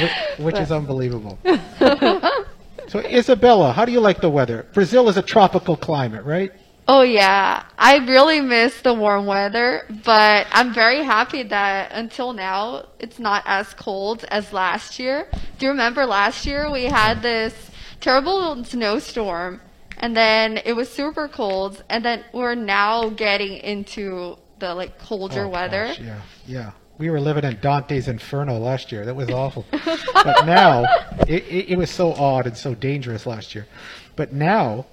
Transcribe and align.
which, 0.00 0.12
which 0.38 0.58
is 0.58 0.72
unbelievable. 0.72 1.38
so, 2.88 2.98
Isabella, 3.00 3.72
how 3.72 3.84
do 3.84 3.92
you 3.92 4.00
like 4.00 4.20
the 4.20 4.30
weather? 4.30 4.66
Brazil 4.72 5.08
is 5.08 5.16
a 5.16 5.22
tropical 5.22 5.76
climate, 5.76 6.24
right? 6.24 6.52
Oh 6.86 7.00
yeah, 7.00 7.64
I 7.78 7.96
really 7.96 8.42
miss 8.42 8.82
the 8.82 8.92
warm 8.92 9.24
weather, 9.24 9.86
but 10.04 10.46
I'm 10.52 10.74
very 10.74 11.02
happy 11.02 11.42
that 11.44 11.92
until 11.92 12.34
now 12.34 12.88
it's 12.98 13.18
not 13.18 13.42
as 13.46 13.72
cold 13.72 14.24
as 14.30 14.52
last 14.52 14.98
year. 14.98 15.26
Do 15.58 15.64
you 15.64 15.70
remember 15.72 16.04
last 16.04 16.44
year 16.44 16.70
we 16.70 16.84
had 16.84 17.22
this 17.22 17.70
terrible 18.00 18.62
snowstorm 18.64 19.62
and 19.96 20.14
then 20.14 20.58
it 20.66 20.74
was 20.74 20.90
super 20.90 21.26
cold 21.26 21.82
and 21.88 22.04
then 22.04 22.22
we're 22.34 22.54
now 22.54 23.08
getting 23.08 23.54
into 23.58 24.36
the 24.58 24.74
like 24.74 24.98
colder 24.98 25.44
Oh, 25.44 25.48
weather. 25.48 25.86
gosh, 25.86 26.00
yeah, 26.00 26.20
yeah. 26.46 26.70
We 26.96 27.10
were 27.10 27.20
living 27.20 27.44
in 27.44 27.58
Dante's 27.60 28.06
Inferno 28.06 28.58
last 28.58 28.92
year. 28.92 29.04
That 29.04 29.16
was 29.16 29.28
awful. 29.30 29.66
but 29.72 30.46
now, 30.46 30.84
it, 31.26 31.44
it, 31.44 31.70
it 31.70 31.78
was 31.78 31.90
so 31.90 32.12
odd 32.12 32.46
and 32.46 32.56
so 32.56 32.74
dangerous 32.74 33.26
last 33.26 33.54
year. 33.54 33.66
But 34.14 34.32
now, 34.32 34.86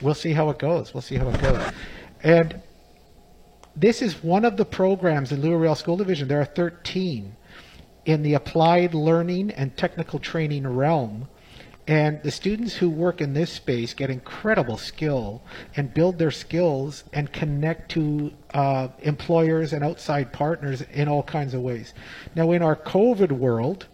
we'll 0.00 0.14
see 0.14 0.32
how 0.32 0.48
it 0.50 0.58
goes. 0.58 0.94
We'll 0.94 1.02
see 1.02 1.16
how 1.16 1.28
it 1.28 1.40
goes. 1.40 1.72
And 2.22 2.62
this 3.74 4.00
is 4.00 4.22
one 4.22 4.46
of 4.46 4.56
the 4.56 4.64
programs 4.64 5.32
in 5.32 5.42
Louis 5.42 5.56
Riel 5.56 5.74
School 5.74 5.98
Division. 5.98 6.28
There 6.28 6.40
are 6.40 6.46
13 6.46 7.36
in 8.06 8.22
the 8.22 8.34
applied 8.34 8.94
learning 8.94 9.50
and 9.50 9.76
technical 9.76 10.18
training 10.18 10.66
realm. 10.66 11.28
And 11.88 12.20
the 12.24 12.32
students 12.32 12.74
who 12.74 12.90
work 12.90 13.20
in 13.20 13.32
this 13.32 13.52
space 13.52 13.94
get 13.94 14.10
incredible 14.10 14.76
skill 14.76 15.42
and 15.76 15.94
build 15.94 16.18
their 16.18 16.32
skills 16.32 17.04
and 17.12 17.32
connect 17.32 17.92
to 17.92 18.32
uh, 18.52 18.88
employers 19.00 19.72
and 19.72 19.84
outside 19.84 20.32
partners 20.32 20.82
in 20.92 21.06
all 21.06 21.22
kinds 21.22 21.54
of 21.54 21.60
ways. 21.60 21.94
Now, 22.34 22.50
in 22.50 22.62
our 22.62 22.74
COVID 22.74 23.30
world, 23.30 23.86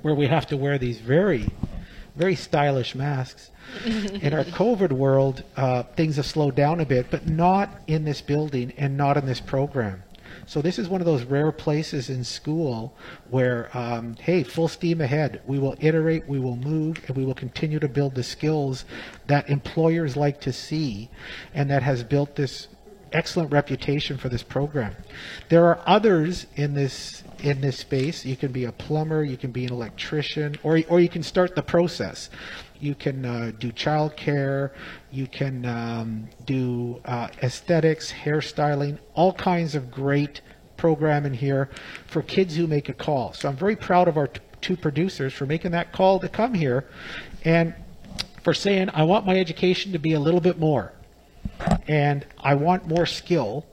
where 0.00 0.14
we 0.14 0.28
have 0.28 0.46
to 0.46 0.56
wear 0.56 0.78
these 0.78 0.98
very, 0.98 1.48
very 2.16 2.36
stylish 2.36 2.94
masks, 2.94 3.50
in 3.84 4.32
our 4.32 4.44
COVID 4.44 4.92
world, 4.92 5.42
uh, 5.56 5.82
things 5.82 6.16
have 6.16 6.26
slowed 6.26 6.54
down 6.54 6.80
a 6.80 6.86
bit, 6.86 7.10
but 7.10 7.28
not 7.28 7.82
in 7.86 8.04
this 8.04 8.22
building 8.22 8.72
and 8.78 8.96
not 8.96 9.16
in 9.16 9.26
this 9.26 9.40
program. 9.40 10.02
So 10.46 10.60
this 10.60 10.78
is 10.78 10.88
one 10.88 11.00
of 11.00 11.06
those 11.06 11.24
rare 11.24 11.52
places 11.52 12.10
in 12.10 12.24
school 12.24 12.94
where, 13.30 13.70
um, 13.76 14.14
hey, 14.20 14.42
full 14.42 14.68
steam 14.68 15.00
ahead. 15.00 15.40
We 15.46 15.58
will 15.58 15.76
iterate, 15.80 16.28
we 16.28 16.38
will 16.38 16.56
move, 16.56 17.02
and 17.06 17.16
we 17.16 17.24
will 17.24 17.34
continue 17.34 17.78
to 17.80 17.88
build 17.88 18.14
the 18.14 18.22
skills 18.22 18.84
that 19.26 19.48
employers 19.48 20.16
like 20.16 20.40
to 20.42 20.52
see, 20.52 21.08
and 21.54 21.70
that 21.70 21.82
has 21.82 22.04
built 22.04 22.36
this 22.36 22.68
excellent 23.14 23.52
reputation 23.52 24.18
for 24.18 24.28
this 24.28 24.42
program. 24.42 24.94
There 25.48 25.64
are 25.66 25.80
others 25.86 26.46
in 26.56 26.74
this 26.74 27.22
in 27.38 27.60
this 27.60 27.78
space. 27.78 28.24
You 28.24 28.36
can 28.36 28.52
be 28.52 28.64
a 28.64 28.72
plumber, 28.72 29.22
you 29.22 29.36
can 29.36 29.52
be 29.52 29.64
an 29.64 29.72
electrician, 29.72 30.56
or 30.62 30.80
or 30.88 31.00
you 31.00 31.08
can 31.08 31.22
start 31.22 31.54
the 31.54 31.62
process. 31.62 32.28
You 32.80 32.94
can 32.94 33.24
uh, 33.24 33.52
do 33.58 33.72
childcare, 33.72 34.70
you 35.10 35.26
can 35.26 35.64
um, 35.64 36.28
do 36.44 37.00
uh, 37.06 37.28
aesthetics, 37.42 38.12
hairstyling, 38.12 38.98
all 39.14 39.32
kinds 39.32 39.74
of 39.74 39.90
great 39.90 40.42
program 40.76 41.24
in 41.24 41.32
here 41.32 41.70
for 42.06 42.20
kids 42.20 42.56
who 42.56 42.66
make 42.66 42.88
a 42.90 42.92
call. 42.92 43.32
So 43.32 43.48
I'm 43.48 43.56
very 43.56 43.76
proud 43.76 44.08
of 44.08 44.18
our 44.18 44.26
t- 44.26 44.40
two 44.60 44.76
producers 44.76 45.32
for 45.32 45.46
making 45.46 45.70
that 45.70 45.92
call 45.92 46.18
to 46.18 46.28
come 46.28 46.52
here, 46.52 46.84
and 47.44 47.74
for 48.42 48.52
saying 48.52 48.90
I 48.92 49.04
want 49.04 49.24
my 49.24 49.38
education 49.38 49.92
to 49.92 49.98
be 49.98 50.12
a 50.12 50.20
little 50.20 50.40
bit 50.40 50.58
more 50.58 50.93
and 51.88 52.26
I 52.40 52.54
want 52.54 52.86
more 52.86 53.06
skill. 53.06 53.66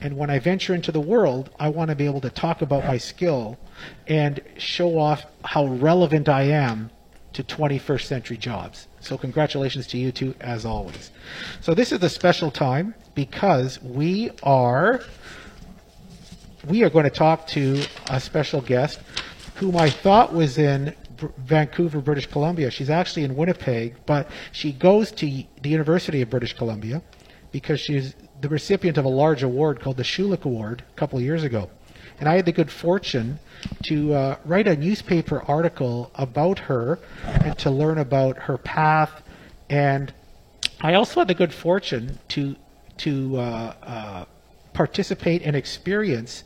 And 0.00 0.16
when 0.16 0.28
I 0.28 0.38
venture 0.38 0.74
into 0.74 0.92
the 0.92 1.00
world, 1.00 1.50
I 1.58 1.68
want 1.68 1.90
to 1.90 1.94
be 1.94 2.04
able 2.04 2.20
to 2.22 2.30
talk 2.30 2.62
about 2.62 2.84
my 2.84 2.98
skill 2.98 3.58
and 4.06 4.40
show 4.58 4.98
off 4.98 5.24
how 5.44 5.66
relevant 5.66 6.28
I 6.28 6.42
am 6.42 6.90
to 7.34 7.42
21st 7.42 8.02
century 8.02 8.36
jobs. 8.36 8.88
So 9.00 9.18
congratulations 9.18 9.86
to 9.88 9.98
you 9.98 10.12
two 10.12 10.34
as 10.40 10.64
always. 10.64 11.10
So 11.60 11.74
this 11.74 11.92
is 11.92 12.02
a 12.02 12.08
special 12.08 12.50
time 12.50 12.94
because 13.14 13.82
we 13.82 14.30
are 14.42 15.02
we 16.66 16.82
are 16.82 16.90
going 16.90 17.04
to 17.04 17.10
talk 17.10 17.46
to 17.48 17.82
a 18.08 18.18
special 18.18 18.60
guest 18.60 19.00
whom 19.56 19.76
I 19.76 19.90
thought 19.90 20.32
was 20.32 20.56
in 20.58 20.94
Vancouver, 21.38 22.00
British 22.00 22.26
Columbia. 22.26 22.70
She's 22.70 22.90
actually 22.90 23.24
in 23.24 23.36
Winnipeg, 23.36 23.96
but 24.06 24.28
she 24.52 24.72
goes 24.72 25.10
to 25.12 25.26
the 25.26 25.68
University 25.68 26.22
of 26.22 26.30
British 26.30 26.54
Columbia 26.54 27.02
because 27.52 27.80
she's 27.80 28.14
the 28.40 28.48
recipient 28.48 28.98
of 28.98 29.04
a 29.04 29.08
large 29.08 29.42
award 29.42 29.80
called 29.80 29.96
the 29.96 30.02
Schulich 30.02 30.44
Award 30.44 30.82
a 30.90 30.98
couple 30.98 31.18
of 31.18 31.24
years 31.24 31.44
ago. 31.44 31.70
And 32.20 32.28
I 32.28 32.36
had 32.36 32.44
the 32.44 32.52
good 32.52 32.70
fortune 32.70 33.38
to 33.84 34.14
uh, 34.14 34.36
write 34.44 34.68
a 34.68 34.76
newspaper 34.76 35.42
article 35.42 36.10
about 36.14 36.58
her 36.60 36.98
and 37.24 37.58
to 37.58 37.70
learn 37.70 37.98
about 37.98 38.36
her 38.38 38.58
path. 38.58 39.22
And 39.68 40.12
I 40.80 40.94
also 40.94 41.20
had 41.20 41.28
the 41.28 41.34
good 41.34 41.52
fortune 41.52 42.18
to 42.28 42.56
to 42.98 43.36
uh, 43.36 43.74
uh, 43.82 44.24
participate 44.72 45.42
and 45.42 45.56
experience 45.56 46.44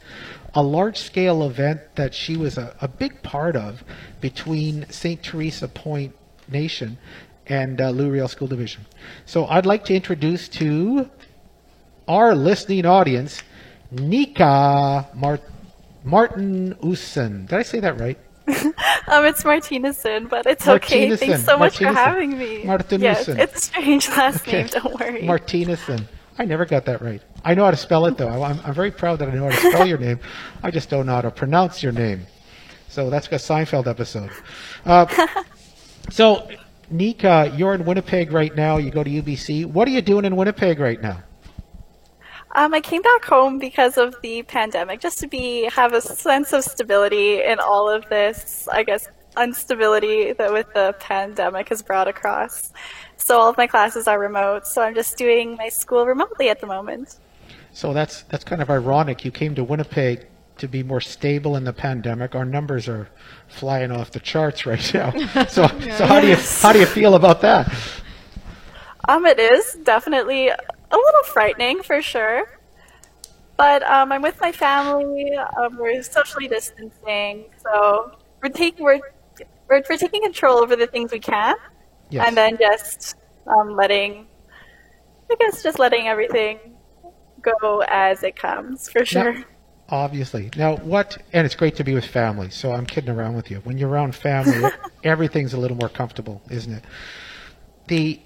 a 0.55 0.63
large 0.63 0.97
scale 0.99 1.43
event 1.43 1.81
that 1.97 2.15
she 2.15 2.37
was 2.37 2.57
a, 2.59 2.75
a 2.81 2.89
big 2.89 3.23
part 3.23 3.55
of 3.57 3.85
between 4.21 4.87
St. 4.91 5.23
Theresa 5.23 5.69
Point 5.69 6.15
Nation 6.49 6.99
and 7.47 7.81
uh, 7.81 7.91
Louis 7.91 8.11
Riel 8.11 8.29
School 8.29 8.49
Division. 8.49 8.87
So 9.27 9.47
I'd 9.47 9.67
like 9.67 9.85
to 9.87 9.95
introduce 9.95 10.49
to 10.51 11.09
our 12.07 12.35
listening 12.35 12.87
audience 12.87 13.43
Nika 13.91 15.09
Mart- 15.15 15.43
Martin 16.05 16.77
Usen. 16.83 17.47
Did 17.47 17.59
I 17.59 17.63
say 17.63 17.81
that 17.81 17.99
right? 17.99 18.19
Um, 19.11 19.25
it's 19.25 19.43
Martinezson, 19.43 20.29
but 20.29 20.45
it's 20.45 20.69
okay. 20.69 21.17
Thanks 21.17 21.43
so 21.45 21.57
much 21.57 21.79
for 21.79 21.87
having 21.87 22.37
me. 22.37 22.65
Martinezson. 22.65 23.01
Yes, 23.01 23.29
it's 23.29 23.57
a 23.57 23.61
strange 23.61 24.07
last 24.11 24.43
Okay. 24.47 24.59
name. 24.59 24.67
Don't 24.67 25.01
worry. 25.01 25.23
Martinezson. 25.23 26.05
I 26.39 26.45
never 26.45 26.67
got 26.67 26.85
that 26.85 27.01
right. 27.01 27.23
I 27.45 27.55
know 27.55 27.65
how 27.65 27.71
to 27.71 27.77
spell 27.77 28.07
it 28.07 28.17
though. 28.17 28.43
I'm, 28.43 28.61
I'm 28.65 28.75
very 28.75 28.91
proud 28.91 29.19
that 29.21 29.29
I 29.29 29.35
know 29.35 29.49
how 29.49 29.61
to 29.61 29.71
spell 29.71 29.87
your 29.87 29.99
name. 29.99 30.21
I 30.63 30.71
just 30.71 30.91
don't 30.91 31.07
know 31.07 31.15
how 31.15 31.23
to 31.23 31.31
pronounce 31.31 31.83
your 31.83 31.93
name. 31.93 32.27
So 32.89 33.11
that's 33.11 33.27
a 33.29 33.31
Seinfeld 33.31 33.87
episode. 33.87 34.31
Uh, 34.85 35.07
so, 36.11 36.49
Nika, 36.91 37.53
you're 37.57 37.75
in 37.75 37.85
Winnipeg 37.85 38.33
right 38.33 38.55
now. 38.55 38.79
You 38.79 38.91
go 38.91 39.05
to 39.05 39.11
UBC. 39.11 39.67
What 39.67 39.87
are 39.87 39.91
you 39.91 40.01
doing 40.01 40.25
in 40.25 40.37
Winnipeg 40.37 40.79
right 40.79 41.01
now? 41.01 41.23
Um, 42.55 42.73
I 42.73 42.81
came 42.81 43.03
back 43.03 43.25
home 43.25 43.59
because 43.59 43.99
of 43.99 44.17
the 44.23 44.43
pandemic, 44.43 45.01
just 45.01 45.19
to 45.21 45.27
be 45.27 45.65
have 45.65 45.93
a 45.93 46.01
sense 46.01 46.53
of 46.55 46.65
stability 46.65 47.43
in 47.43 47.61
all 47.61 47.91
of 47.91 48.09
this. 48.09 48.67
I 48.73 48.83
guess 48.83 49.07
instability 49.39 50.33
that 50.33 50.53
with 50.53 50.73
the 50.75 50.95
pandemic 50.99 51.69
has 51.69 51.83
brought 51.83 52.09
across. 52.09 52.73
So 53.17 53.39
all 53.39 53.49
of 53.51 53.57
my 53.57 53.67
classes 53.67 54.09
are 54.09 54.19
remote. 54.19 54.67
So 54.67 54.83
I'm 54.83 54.95
just 54.95 55.17
doing 55.17 55.57
my 55.57 55.69
school 55.69 56.07
remotely 56.07 56.49
at 56.49 56.61
the 56.61 56.67
moment. 56.67 57.17
So 57.73 57.93
that's 57.93 58.23
that's 58.25 58.45
kind 58.45 58.61
of 58.63 58.71
ironic. 58.71 59.25
You 59.25 59.31
came 59.31 59.55
to 59.55 59.65
Winnipeg 59.65 60.27
to 60.59 60.67
be 60.69 60.83
more 60.83 61.01
stable 61.01 61.55
in 61.57 61.65
the 61.65 61.73
pandemic. 61.73 62.35
Our 62.35 62.45
numbers 62.45 62.89
are 62.89 63.09
flying 63.47 63.93
off 63.93 64.11
the 64.11 64.21
charts 64.21 64.67
right 64.67 64.95
now. 64.95 65.11
So 65.47 65.67
so 65.97 66.07
how 66.07 66.21
do 66.21 66.29
you 66.29 66.37
how 66.61 66.73
do 66.73 66.81
you 66.81 66.87
feel 66.87 67.15
about 67.15 67.41
that? 67.43 67.73
Um, 69.09 69.25
it 69.27 69.39
is 69.39 69.75
definitely 69.85 70.49
a 70.49 70.57
little 70.91 71.23
frightening 71.27 71.83
for 71.83 72.03
sure. 72.03 72.47
But 73.57 73.83
um, 73.85 74.13
I'm 74.13 74.23
with 74.23 74.41
my 74.41 74.53
family. 74.53 75.33
Um, 75.37 75.77
we're 75.79 76.03
socially 76.03 76.47
distancing, 76.49 77.47
so 77.63 78.17
we're 78.43 78.51
taking 78.51 78.85
we're, 78.85 79.01
we're 79.69 79.83
we're 79.89 79.97
taking 79.97 80.23
control 80.23 80.59
over 80.59 80.77
the 80.77 80.87
things 80.87 81.11
we 81.11 81.19
can, 81.19 81.57
Yes. 82.11 82.27
and 82.29 82.37
then 82.37 82.57
just 82.57 83.17
um, 83.49 83.75
letting, 83.75 84.29
I 85.31 85.35
guess, 85.41 85.63
just 85.63 85.79
letting 85.81 86.07
everything 86.07 86.77
go 87.43 87.83
as 87.89 88.23
it 88.23 88.37
comes 88.37 88.89
for 88.89 89.05
sure. 89.05 89.35
Now, 89.35 89.45
obviously. 89.89 90.51
Now, 90.57 90.77
what, 90.77 91.19
and 91.33 91.45
it's 91.45 91.55
great 91.55 91.77
to 91.77 91.85
be 91.85 91.95
with 91.95 92.05
family, 92.05 92.51
so 92.51 92.73
I'm 92.73 92.87
kidding 92.87 93.11
around 93.11 93.35
with 93.35 93.51
you. 93.51 93.59
When 93.59 93.79
you're 93.79 93.89
around 93.89 94.15
family, 94.15 94.71
everything's 95.05 95.55
a 95.55 95.59
little 95.59 95.77
more 95.77 95.89
comfortable, 95.89 96.43
isn't 96.51 96.73
it? 96.73 96.85
The, 97.89 98.21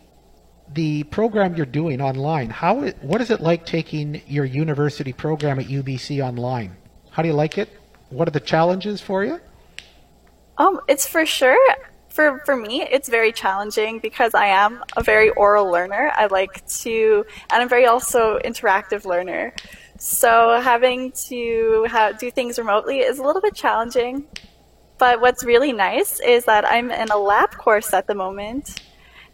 the 0.72 1.04
program 1.04 1.54
you're 1.54 1.66
doing 1.66 2.00
online, 2.00 2.50
how, 2.50 2.88
what 3.02 3.20
is 3.20 3.30
it 3.30 3.40
like 3.40 3.66
taking 3.66 4.22
your 4.26 4.44
university 4.44 5.12
program 5.12 5.58
at 5.58 5.66
UBC 5.66 6.24
online? 6.24 6.76
How 7.10 7.22
do 7.22 7.28
you 7.28 7.34
like 7.34 7.58
it? 7.58 7.68
What 8.10 8.28
are 8.28 8.32
the 8.32 8.40
challenges 8.40 9.00
for 9.00 9.24
you? 9.24 9.40
Um, 10.58 10.80
it's 10.88 11.06
for 11.06 11.24
sure 11.24 11.58
for 12.12 12.40
for 12.44 12.56
me, 12.56 12.82
it's 12.82 13.08
very 13.08 13.32
challenging 13.32 13.98
because 13.98 14.34
I 14.34 14.46
am 14.46 14.84
a 14.96 15.02
very 15.02 15.30
oral 15.30 15.70
learner. 15.70 16.12
I 16.14 16.26
like 16.26 16.66
to, 16.82 17.24
and 17.50 17.62
I'm 17.62 17.68
very 17.68 17.86
also 17.86 18.38
interactive 18.44 19.04
learner. 19.04 19.54
So 19.98 20.60
having 20.60 21.12
to 21.28 21.86
do 22.18 22.30
things 22.30 22.58
remotely 22.58 22.98
is 22.98 23.18
a 23.18 23.22
little 23.22 23.40
bit 23.40 23.54
challenging. 23.54 24.26
But 24.98 25.20
what's 25.20 25.42
really 25.42 25.72
nice 25.72 26.20
is 26.20 26.44
that 26.44 26.64
I'm 26.64 26.90
in 26.90 27.10
a 27.10 27.16
lab 27.16 27.50
course 27.56 27.92
at 27.92 28.06
the 28.06 28.14
moment, 28.14 28.82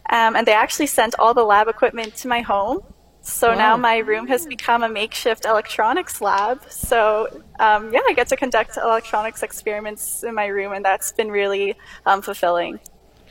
um, 0.08 0.36
and 0.36 0.46
they 0.46 0.52
actually 0.52 0.86
sent 0.86 1.14
all 1.18 1.34
the 1.34 1.44
lab 1.44 1.68
equipment 1.68 2.14
to 2.16 2.28
my 2.28 2.40
home. 2.40 2.80
So 3.28 3.50
Wow. 3.50 3.54
now 3.54 3.76
my 3.76 3.98
room 3.98 4.26
has 4.28 4.46
become 4.46 4.82
a 4.82 4.88
makeshift 4.88 5.44
electronics 5.44 6.20
lab. 6.20 6.62
So 6.70 7.28
um, 7.60 7.92
yeah, 7.92 8.00
I 8.08 8.12
get 8.14 8.28
to 8.28 8.36
conduct 8.36 8.76
electronics 8.76 9.42
experiments 9.42 10.22
in 10.22 10.34
my 10.34 10.46
room, 10.46 10.72
and 10.72 10.84
that's 10.84 11.12
been 11.12 11.30
really 11.30 11.76
um, 12.06 12.22
fulfilling. 12.22 12.80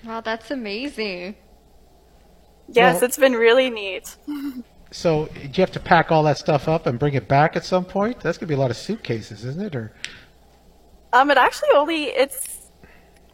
Wow, 0.03 0.21
that's 0.21 0.51
amazing. 0.51 1.35
Yes, 2.67 2.95
Well- 2.95 3.05
it's 3.05 3.17
been 3.17 3.33
really 3.33 3.69
neat. 3.69 4.15
So 4.89 5.25
do 5.33 5.41
you 5.41 5.61
have 5.61 5.71
to 5.73 5.81
pack 5.81 6.13
all 6.13 6.23
that 6.23 6.37
stuff 6.37 6.69
up 6.69 6.85
and 6.85 6.97
bring 6.97 7.13
it 7.13 7.27
back 7.27 7.57
at 7.57 7.65
some 7.65 7.83
point? 7.83 8.21
That's 8.21 8.37
gonna 8.37 8.47
be 8.47 8.53
a 8.53 8.57
lot 8.57 8.71
of 8.71 8.77
suitcases, 8.77 9.43
isn't 9.43 9.61
it? 9.61 9.75
Or 9.75 9.91
Um, 11.11 11.29
it 11.29 11.37
actually 11.37 11.69
only 11.75 12.03
it's 12.05 12.56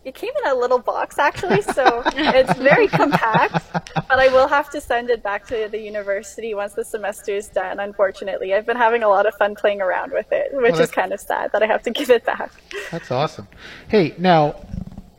it 0.05 0.15
came 0.15 0.31
in 0.43 0.51
a 0.51 0.55
little 0.55 0.79
box 0.79 1.17
actually, 1.17 1.61
so 1.61 2.03
it's 2.15 2.53
very 2.59 2.87
compact. 2.87 3.65
But 3.73 4.19
I 4.19 4.27
will 4.29 4.47
have 4.47 4.69
to 4.71 4.81
send 4.81 5.09
it 5.09 5.23
back 5.23 5.47
to 5.47 5.67
the 5.69 5.79
university 5.79 6.53
once 6.53 6.73
the 6.73 6.83
semester 6.83 7.31
is 7.31 7.47
done. 7.47 7.79
Unfortunately, 7.79 8.53
I've 8.53 8.65
been 8.65 8.77
having 8.77 9.03
a 9.03 9.09
lot 9.09 9.25
of 9.25 9.33
fun 9.35 9.55
playing 9.55 9.81
around 9.81 10.11
with 10.11 10.31
it, 10.31 10.53
which 10.53 10.73
Well, 10.73 10.81
is 10.81 10.91
kind 10.91 11.13
of 11.13 11.19
sad 11.19 11.51
that 11.53 11.63
I 11.63 11.67
have 11.67 11.83
to 11.83 11.91
give 11.91 12.09
it 12.09 12.25
back. 12.25 12.51
That's 12.91 13.11
awesome. 13.11 13.47
Hey, 13.87 14.13
now 14.17 14.55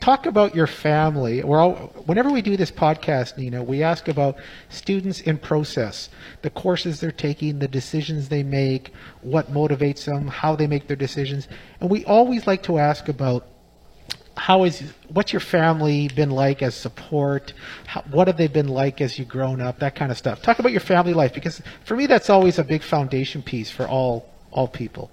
talk 0.01 0.27
about 0.27 0.55
your 0.55 0.67
family. 0.67 1.43
We're 1.43 1.59
all, 1.61 1.75
whenever 2.05 2.31
we 2.31 2.43
do 2.43 2.59
this 2.59 2.71
podcast, 2.71 3.39
Nina, 3.39 3.63
we 3.63 3.83
ask 3.83 4.07
about 4.07 4.37
students 4.69 5.23
in 5.23 5.39
process, 5.39 6.11
the 6.43 6.51
courses 6.51 7.01
they're 7.01 7.11
taking, 7.11 7.59
the 7.59 7.69
decisions 7.69 8.29
they 8.29 8.43
make, 8.43 8.93
what 9.23 9.51
motivates 9.51 10.05
them, 10.05 10.29
how 10.29 10.57
they 10.57 10.67
make 10.67 10.89
their 10.89 10.97
decisions, 10.97 11.49
and 11.81 11.89
we 11.89 12.05
always 12.05 12.47
like 12.47 12.63
to 12.65 12.79
ask 12.79 13.09
about 13.09 13.47
how 14.45 14.65
is 14.65 14.83
what's 15.09 15.33
your 15.33 15.41
family 15.41 16.07
been 16.09 16.31
like 16.31 16.61
as 16.61 16.75
support? 16.75 17.55
How, 17.87 18.03
what 18.11 18.27
have 18.27 18.37
they 18.37 18.47
been 18.47 18.69
like 18.69 19.01
as 19.01 19.19
you've 19.19 19.29
grown 19.29 19.63
up? 19.63 19.79
That 19.79 19.95
kind 19.95 20.13
of 20.13 20.19
stuff. 20.19 20.43
Talk 20.43 20.59
about 20.59 20.71
your 20.71 20.83
family 20.83 21.15
life 21.15 21.33
because 21.33 21.63
for 21.87 21.97
me 21.97 22.05
that's 22.07 22.29
always 22.29 22.59
a 22.59 22.65
big 22.65 22.83
foundation 22.83 23.41
piece 23.43 23.71
for 23.71 23.89
all 23.89 24.29
all 24.51 24.69
people. 24.69 25.11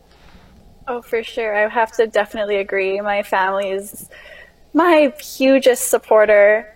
Oh, 0.86 1.02
for 1.02 1.24
sure. 1.24 1.56
I 1.56 1.70
have 1.70 1.94
to 1.94 2.08
definitely 2.08 2.58
agree. 2.58 3.00
My 3.00 3.24
family 3.24 3.70
is 3.70 4.10
my 4.74 5.14
hugest 5.22 5.88
supporter. 5.88 6.76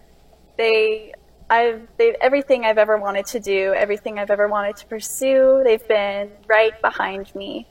They, 0.58 1.12
I've, 1.50 1.86
they've 1.98 2.16
everything 2.22 2.64
I've 2.64 2.78
ever 2.78 2.98
wanted 2.98 3.26
to 3.34 3.42
do, 3.42 3.74
everything 3.74 4.18
I've 4.18 4.32
ever 4.32 4.48
wanted 4.48 4.78
to 4.78 4.86
pursue, 4.86 5.62
they've 5.66 5.86
been 5.90 6.32
right 6.48 6.82
behind 6.82 7.36
me. 7.36 7.68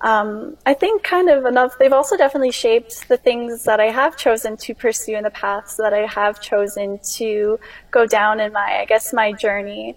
Um, 0.00 0.56
I 0.64 0.74
think 0.74 1.02
kind 1.02 1.28
of 1.28 1.44
enough. 1.44 1.76
They've 1.78 1.92
also 1.92 2.16
definitely 2.16 2.52
shaped 2.52 3.08
the 3.08 3.16
things 3.16 3.64
that 3.64 3.80
I 3.80 3.86
have 3.86 4.16
chosen 4.16 4.56
to 4.58 4.74
pursue 4.74 5.16
in 5.16 5.24
the 5.24 5.30
paths 5.30 5.76
that 5.76 5.92
I 5.92 6.06
have 6.06 6.40
chosen 6.40 7.00
to 7.14 7.58
go 7.90 8.06
down 8.06 8.38
in 8.38 8.52
my, 8.52 8.78
I 8.80 8.84
guess, 8.84 9.12
my 9.12 9.32
journey 9.32 9.96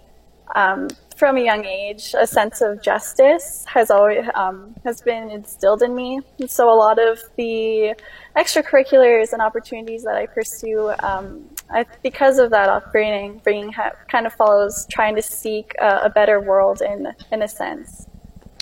um, 0.54 0.88
from 1.16 1.36
a 1.36 1.40
young 1.40 1.64
age, 1.64 2.14
a 2.18 2.26
sense 2.26 2.60
of 2.60 2.82
justice 2.82 3.64
has 3.68 3.90
always 3.90 4.26
um, 4.34 4.74
has 4.84 5.00
been 5.00 5.30
instilled 5.30 5.82
in 5.82 5.94
me. 5.94 6.20
And 6.40 6.50
so 6.50 6.68
a 6.68 6.74
lot 6.74 6.98
of 6.98 7.20
the 7.36 7.94
extracurriculars 8.36 9.32
and 9.32 9.40
opportunities 9.40 10.02
that 10.02 10.16
I 10.16 10.26
pursue, 10.26 10.92
um, 11.00 11.48
I, 11.70 11.86
because 12.02 12.38
of 12.38 12.50
that 12.50 12.68
upbringing, 12.68 13.40
bringing 13.44 13.72
ha- 13.72 13.92
kind 14.08 14.26
of 14.26 14.32
follows 14.32 14.86
trying 14.90 15.14
to 15.14 15.22
seek 15.22 15.74
a, 15.80 16.00
a 16.04 16.10
better 16.10 16.40
world 16.40 16.82
in 16.82 17.06
in 17.30 17.42
a 17.42 17.48
sense. 17.48 18.06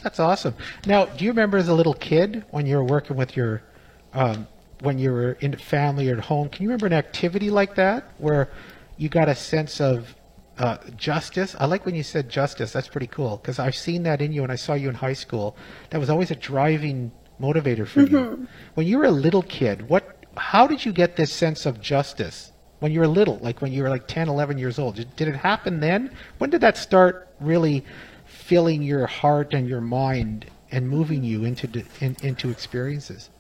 That's 0.03 0.21
awesome. 0.21 0.55
Now, 0.87 1.05
do 1.05 1.25
you 1.25 1.31
remember 1.31 1.59
as 1.59 1.69
a 1.69 1.75
little 1.75 1.95
kid 1.95 2.45
when 2.51 2.67
you 2.67 2.77
were 2.77 2.85
working 2.85 3.17
with 3.17 3.37
your, 3.37 3.63
um, 4.15 4.47
when 4.81 4.99
you 4.99 5.13
were 5.13 5.33
in 5.41 5.57
family 5.57 6.11
or 6.11 6.17
at 6.17 6.25
home? 6.25 6.49
Can 6.49 6.63
you 6.63 6.69
remember 6.69 6.87
an 6.87 6.93
activity 6.93 7.51
like 7.51 7.75
that 7.75 8.11
where 8.19 8.51
you 8.97 9.09
got 9.09 9.29
a 9.29 9.35
sense 9.35 9.81
of 9.81 10.15
uh, 10.59 10.79
justice? 10.97 11.55
I 11.59 11.67
like 11.67 11.85
when 11.85 11.95
you 11.95 12.03
said 12.03 12.29
justice. 12.29 12.73
That's 12.73 12.89
pretty 12.89 13.09
cool 13.09 13.37
because 13.39 13.59
I've 13.59 13.77
seen 13.77 14.03
that 14.05 14.21
in 14.23 14.33
you 14.33 14.43
and 14.43 14.53
I 14.53 14.57
saw 14.57 14.75
you 14.75 14.89
in 14.89 14.95
high 14.95 15.13
school. 15.13 15.57
That 15.91 15.99
was 15.99 16.11
always 16.11 16.31
a 16.31 16.37
driving 16.37 17.13
motivator 17.41 17.87
for 17.87 18.03
you. 18.03 18.49
When 18.75 18.87
you 18.87 18.99
were 18.99 19.05
a 19.07 19.11
little 19.11 19.43
kid, 19.43 19.89
what? 19.89 20.17
How 20.37 20.67
did 20.67 20.85
you 20.85 20.93
get 20.93 21.17
this 21.17 21.33
sense 21.33 21.67
of 21.67 21.81
justice? 21.81 22.53
When 22.79 22.93
you 22.93 23.01
were 23.01 23.09
little, 23.09 23.39
like 23.43 23.61
when 23.61 23.73
you 23.73 23.83
were 23.83 23.91
like 23.91 24.07
10, 24.07 24.29
11 24.29 24.57
years 24.57 24.79
old, 24.79 24.95
did 24.95 25.29
it 25.29 25.37
happen 25.37 25.81
then? 25.81 26.17
When 26.39 26.49
did 26.49 26.63
that 26.63 26.79
start 26.79 27.29
really 27.41 27.85
filling 28.51 28.83
your 28.83 29.07
heart 29.07 29.55
and 29.55 29.69
your 29.69 29.81
mind 29.81 30.45
and 30.73 30.89
moving 30.89 31.23
you 31.23 31.45
into 31.45 31.69
d- 31.69 31.85
in, 32.01 32.17
into 32.25 32.51
experiences. 32.51 33.31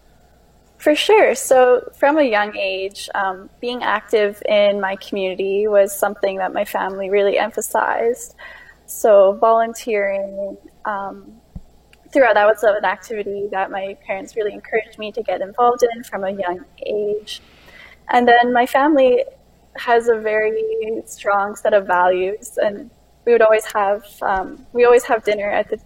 For 0.79 0.95
sure. 0.95 1.35
So, 1.35 1.91
from 1.99 2.17
a 2.17 2.23
young 2.23 2.57
age, 2.57 3.11
um, 3.17 3.51
being 3.61 3.83
active 3.83 4.41
in 4.49 4.81
my 4.81 4.95
community 4.95 5.67
was 5.67 5.93
something 5.93 6.37
that 6.37 6.53
my 6.53 6.65
family 6.65 7.11
really 7.11 7.37
emphasized. 7.39 8.37
So, 8.87 9.33
volunteering 9.33 10.57
um, 10.85 11.41
throughout 12.12 12.35
that 12.35 12.47
was 12.47 12.62
an 12.62 12.85
activity 12.85 13.49
that 13.51 13.73
my 13.73 13.97
parents 14.07 14.37
really 14.37 14.53
encouraged 14.53 14.97
me 14.97 15.11
to 15.11 15.23
get 15.25 15.41
involved 15.41 15.83
in 15.93 16.05
from 16.05 16.23
a 16.23 16.31
young 16.31 16.65
age. 16.87 17.43
And 18.11 18.29
then 18.29 18.53
my 18.53 18.65
family 18.65 19.25
has 19.75 20.07
a 20.07 20.17
very 20.21 21.03
strong 21.07 21.57
set 21.57 21.75
of 21.75 21.89
values, 21.89 22.59
and 22.62 22.91
we 23.31 23.35
would 23.35 23.43
always 23.43 23.65
have 23.67 24.05
um, 24.23 24.67
we 24.73 24.85
always 24.85 25.05
have 25.05 25.23
dinner 25.23 25.49
at 25.49 25.71
the 25.71 25.79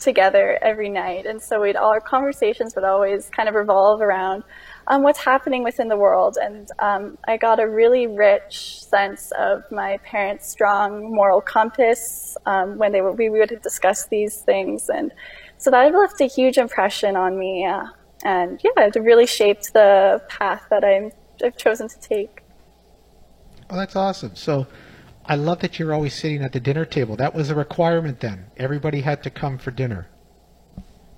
together 0.00 0.58
every 0.62 0.88
night, 0.88 1.26
and 1.26 1.42
so 1.42 1.60
we'd 1.60 1.76
all 1.76 1.90
our 1.90 2.00
conversations 2.00 2.74
would 2.74 2.84
always 2.84 3.28
kind 3.28 3.46
of 3.46 3.54
revolve 3.54 4.00
around 4.00 4.42
um, 4.86 5.02
what's 5.02 5.18
happening 5.18 5.62
within 5.62 5.88
the 5.88 5.98
world. 5.98 6.38
And 6.40 6.66
um, 6.78 7.18
I 7.26 7.36
got 7.36 7.60
a 7.60 7.68
really 7.68 8.06
rich 8.06 8.82
sense 8.82 9.32
of 9.32 9.64
my 9.70 9.98
parents' 9.98 10.48
strong 10.48 11.14
moral 11.14 11.42
compass 11.42 12.38
um, 12.46 12.78
when 12.78 12.90
they 12.92 13.02
were 13.02 13.12
we 13.12 13.28
would 13.28 13.60
discuss 13.62 14.06
these 14.06 14.36
things, 14.38 14.88
and 14.88 15.12
so 15.58 15.70
that 15.70 15.92
left 15.94 16.18
a 16.22 16.26
huge 16.26 16.56
impression 16.56 17.16
on 17.16 17.38
me. 17.38 17.66
Uh, 17.66 17.84
and 18.24 18.58
yeah, 18.64 18.86
it 18.86 18.96
really 18.96 19.26
shaped 19.26 19.74
the 19.74 20.22
path 20.28 20.62
that 20.70 20.84
I'm, 20.84 21.12
I've 21.44 21.58
chosen 21.58 21.86
to 21.86 22.00
take. 22.00 22.42
Oh, 23.68 23.76
that's 23.76 23.94
awesome. 23.94 24.34
So, 24.34 24.66
I 25.28 25.34
love 25.34 25.60
that 25.60 25.78
you're 25.78 25.92
always 25.92 26.14
sitting 26.14 26.42
at 26.42 26.52
the 26.52 26.60
dinner 26.60 26.86
table. 26.86 27.14
That 27.16 27.34
was 27.34 27.50
a 27.50 27.54
requirement 27.54 28.20
then. 28.20 28.46
Everybody 28.56 29.02
had 29.02 29.22
to 29.24 29.30
come 29.30 29.58
for 29.58 29.70
dinner. 29.70 30.08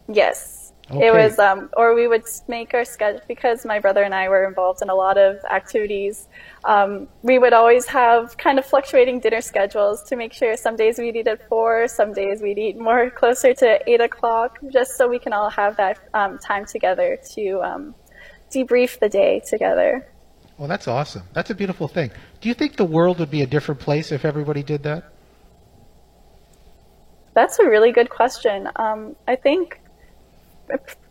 Yes. 0.09 0.73
Okay. 0.91 1.07
It 1.07 1.15
was, 1.15 1.39
um, 1.39 1.71
or 1.77 1.95
we 1.95 2.09
would 2.09 2.25
make 2.49 2.75
our 2.75 2.85
schedule 2.85 3.21
because 3.29 3.65
my 3.65 3.79
brother 3.79 4.03
and 4.03 4.13
I 4.13 4.29
were 4.29 4.45
involved 4.45 4.83
in 4.83 4.91
a 4.91 4.95
lot 4.95 5.17
of 5.17 5.37
activities. 5.49 6.27
Um, 6.65 7.07
we 7.23 7.39
would 7.39 7.53
always 7.53 7.87
have 7.87 8.37
kind 8.37 8.59
of 8.59 8.67
fluctuating 8.67 9.21
dinner 9.21 9.41
schedules 9.41 10.03
to 10.05 10.17
make 10.17 10.33
sure 10.33 10.57
some 10.57 10.75
days 10.75 10.99
we'd 10.99 11.15
eat 11.15 11.29
at 11.29 11.49
four, 11.49 11.87
some 11.87 12.13
days 12.13 12.43
we'd 12.43 12.59
eat 12.59 12.77
more 12.77 13.09
closer 13.11 13.55
to 13.55 13.89
eight 13.89 14.01
o'clock, 14.01 14.59
just 14.73 14.97
so 14.97 15.07
we 15.07 15.21
can 15.21 15.33
all 15.33 15.51
have 15.51 15.77
that 15.77 16.01
um, 16.13 16.39
time 16.39 16.67
together 16.67 17.17
to 17.35 17.61
um, 17.63 17.95
debrief 18.51 18.99
the 18.99 19.09
day 19.09 19.41
together. 19.47 20.09
Well, 20.61 20.69
that's 20.69 20.87
awesome. 20.87 21.23
That's 21.33 21.49
a 21.49 21.55
beautiful 21.55 21.89
thing. 21.89 22.11
Do 22.43 22.51
you 22.51 22.55
think 22.55 22.77
the 22.77 22.85
world 22.85 23.19
would 23.19 23.31
be 23.31 23.41
a 23.41 23.47
different 23.47 23.81
place 23.81 24.13
if 24.13 24.27
everybody 24.27 24.63
did 24.63 24.83
that? 24.83 25.05
That's 27.33 27.59
a 27.59 27.65
really 27.65 27.93
good 27.93 28.11
question. 28.11 28.69
Um, 28.77 29.17
I 29.27 29.37
think, 29.37 29.81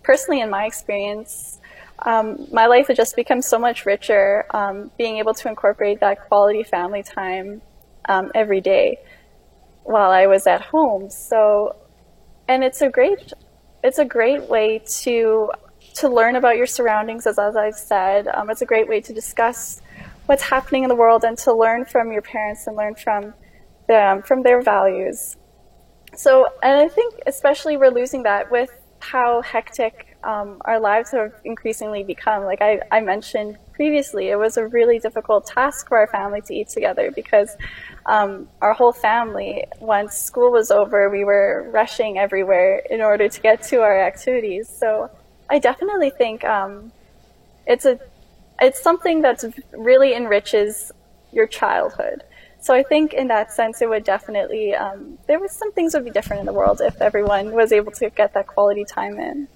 personally, 0.03 0.41
in 0.41 0.51
my 0.51 0.65
experience, 0.65 1.59
um, 2.05 2.45
my 2.51 2.67
life 2.67 2.89
has 2.89 2.97
just 2.97 3.15
become 3.15 3.41
so 3.41 3.57
much 3.57 3.87
richer 3.87 4.45
um, 4.51 4.91
being 4.99 5.17
able 5.17 5.33
to 5.33 5.49
incorporate 5.49 5.99
that 6.01 6.27
quality 6.27 6.61
family 6.61 7.01
time 7.01 7.63
um, 8.07 8.31
every 8.35 8.61
day 8.61 8.99
while 9.83 10.11
I 10.11 10.27
was 10.27 10.45
at 10.45 10.61
home. 10.61 11.09
So, 11.09 11.75
and 12.47 12.63
it's 12.63 12.83
a 12.83 12.89
great, 12.89 13.33
it's 13.83 13.97
a 13.97 14.05
great 14.05 14.43
way 14.43 14.83
to 15.01 15.49
to 15.95 16.09
learn 16.09 16.35
about 16.35 16.57
your 16.57 16.65
surroundings, 16.65 17.25
as, 17.27 17.39
as 17.39 17.55
I've 17.55 17.75
said. 17.75 18.27
Um, 18.27 18.49
it's 18.49 18.61
a 18.61 18.65
great 18.65 18.87
way 18.87 19.01
to 19.01 19.13
discuss 19.13 19.81
what's 20.25 20.43
happening 20.43 20.83
in 20.83 20.89
the 20.89 20.95
world 20.95 21.23
and 21.23 21.37
to 21.39 21.53
learn 21.53 21.85
from 21.85 22.11
your 22.11 22.21
parents 22.21 22.67
and 22.67 22.75
learn 22.75 22.95
from 22.95 23.33
them, 23.87 24.21
from 24.21 24.43
their 24.43 24.61
values. 24.61 25.37
So, 26.15 26.47
and 26.63 26.79
I 26.79 26.87
think 26.87 27.15
especially 27.27 27.77
we're 27.77 27.91
losing 27.91 28.23
that 28.23 28.51
with 28.51 28.71
how 28.99 29.41
hectic 29.41 30.17
um, 30.23 30.61
our 30.65 30.79
lives 30.79 31.11
have 31.11 31.33
increasingly 31.45 32.03
become. 32.03 32.43
Like 32.43 32.61
I, 32.61 32.81
I 32.91 33.01
mentioned 33.01 33.57
previously, 33.73 34.29
it 34.29 34.35
was 34.35 34.57
a 34.57 34.67
really 34.67 34.99
difficult 34.99 35.47
task 35.47 35.87
for 35.87 35.97
our 35.97 36.07
family 36.07 36.41
to 36.41 36.53
eat 36.53 36.67
together 36.67 37.11
because 37.11 37.55
um, 38.05 38.49
our 38.61 38.73
whole 38.73 38.91
family, 38.91 39.63
once 39.79 40.17
school 40.17 40.51
was 40.51 40.71
over, 40.71 41.09
we 41.09 41.23
were 41.23 41.69
rushing 41.71 42.17
everywhere 42.17 42.83
in 42.89 43.01
order 43.01 43.29
to 43.29 43.41
get 43.41 43.63
to 43.63 43.81
our 43.81 44.01
activities. 44.01 44.67
So 44.67 45.09
I 45.49 45.59
definitely 45.59 46.11
think 46.11 46.43
um, 46.45 46.91
it's 47.65 47.85
a 47.85 47.99
it's 48.61 48.81
something 48.81 49.21
that 49.21 49.43
really 49.71 50.13
enriches 50.13 50.91
your 51.31 51.47
childhood. 51.47 52.23
So 52.61 52.73
I 52.73 52.83
think 52.83 53.13
in 53.13 53.29
that 53.29 53.53
sense, 53.53 53.81
it 53.81 53.89
would 53.89 54.03
definitely 54.03 54.75
um, 54.75 55.17
there 55.27 55.39
was 55.39 55.51
some 55.51 55.71
things 55.71 55.93
would 55.93 56.05
be 56.05 56.11
different 56.11 56.41
in 56.41 56.45
the 56.45 56.53
world 56.53 56.81
if 56.81 57.01
everyone 57.01 57.51
was 57.51 57.71
able 57.71 57.91
to 57.93 58.09
get 58.09 58.33
that 58.33 58.47
quality 58.47 58.85
time 58.85 59.19
in. 59.19 59.47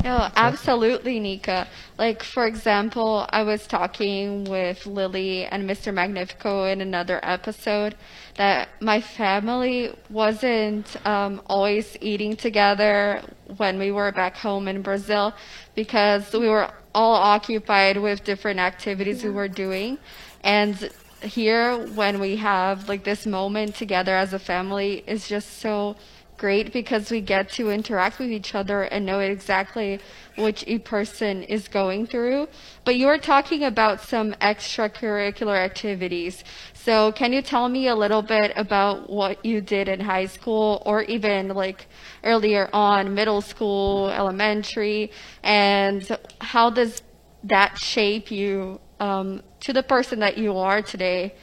No, 0.00 0.28
absolutely, 0.34 1.20
Nika. 1.20 1.68
Like, 1.96 2.22
for 2.24 2.46
example, 2.46 3.26
I 3.30 3.42
was 3.44 3.66
talking 3.68 4.44
with 4.44 4.84
Lily 4.84 5.44
and 5.44 5.68
Mr. 5.68 5.94
Magnifico 5.94 6.64
in 6.64 6.80
another 6.80 7.20
episode 7.22 7.94
that 8.36 8.68
my 8.80 9.00
family 9.00 9.94
wasn't 10.10 10.96
um, 11.06 11.40
always 11.46 11.96
eating 12.00 12.34
together 12.34 13.22
when 13.58 13.78
we 13.78 13.92
were 13.92 14.10
back 14.10 14.36
home 14.36 14.66
in 14.66 14.82
Brazil 14.82 15.34
because 15.76 16.32
we 16.32 16.48
were 16.48 16.68
all 16.94 17.14
occupied 17.14 17.96
with 17.96 18.24
different 18.24 18.58
activities 18.58 19.22
we 19.22 19.30
were 19.30 19.48
doing. 19.48 19.98
And 20.42 20.90
here, 21.22 21.76
when 21.94 22.18
we 22.18 22.36
have 22.36 22.88
like 22.88 23.04
this 23.04 23.24
moment 23.24 23.76
together 23.76 24.16
as 24.16 24.32
a 24.32 24.38
family, 24.38 25.04
is 25.06 25.28
just 25.28 25.58
so 25.60 25.96
great 26.36 26.72
because 26.72 27.10
we 27.10 27.20
get 27.20 27.50
to 27.52 27.70
interact 27.70 28.18
with 28.18 28.30
each 28.30 28.54
other 28.54 28.82
and 28.82 29.06
know 29.06 29.20
exactly 29.20 30.00
which 30.36 30.64
a 30.66 30.78
person 30.78 31.42
is 31.44 31.68
going 31.68 32.06
through. 32.06 32.48
But 32.84 32.96
you 32.96 33.06
were 33.06 33.18
talking 33.18 33.64
about 33.64 34.00
some 34.00 34.32
extracurricular 34.34 35.56
activities. 35.56 36.42
So 36.74 37.12
can 37.12 37.32
you 37.32 37.42
tell 37.42 37.68
me 37.68 37.86
a 37.86 37.94
little 37.94 38.22
bit 38.22 38.52
about 38.56 39.08
what 39.08 39.44
you 39.44 39.60
did 39.60 39.88
in 39.88 40.00
high 40.00 40.26
school 40.26 40.82
or 40.84 41.02
even 41.02 41.48
like 41.48 41.86
earlier 42.24 42.68
on, 42.72 43.14
middle 43.14 43.40
school, 43.40 44.08
elementary, 44.08 45.12
and 45.42 46.18
how 46.40 46.70
does 46.70 47.02
that 47.44 47.78
shape 47.78 48.30
you 48.30 48.80
um, 49.00 49.42
to 49.60 49.72
the 49.72 49.82
person 49.82 50.20
that 50.20 50.38
you 50.38 50.56
are 50.58 50.82
today? 50.82 51.34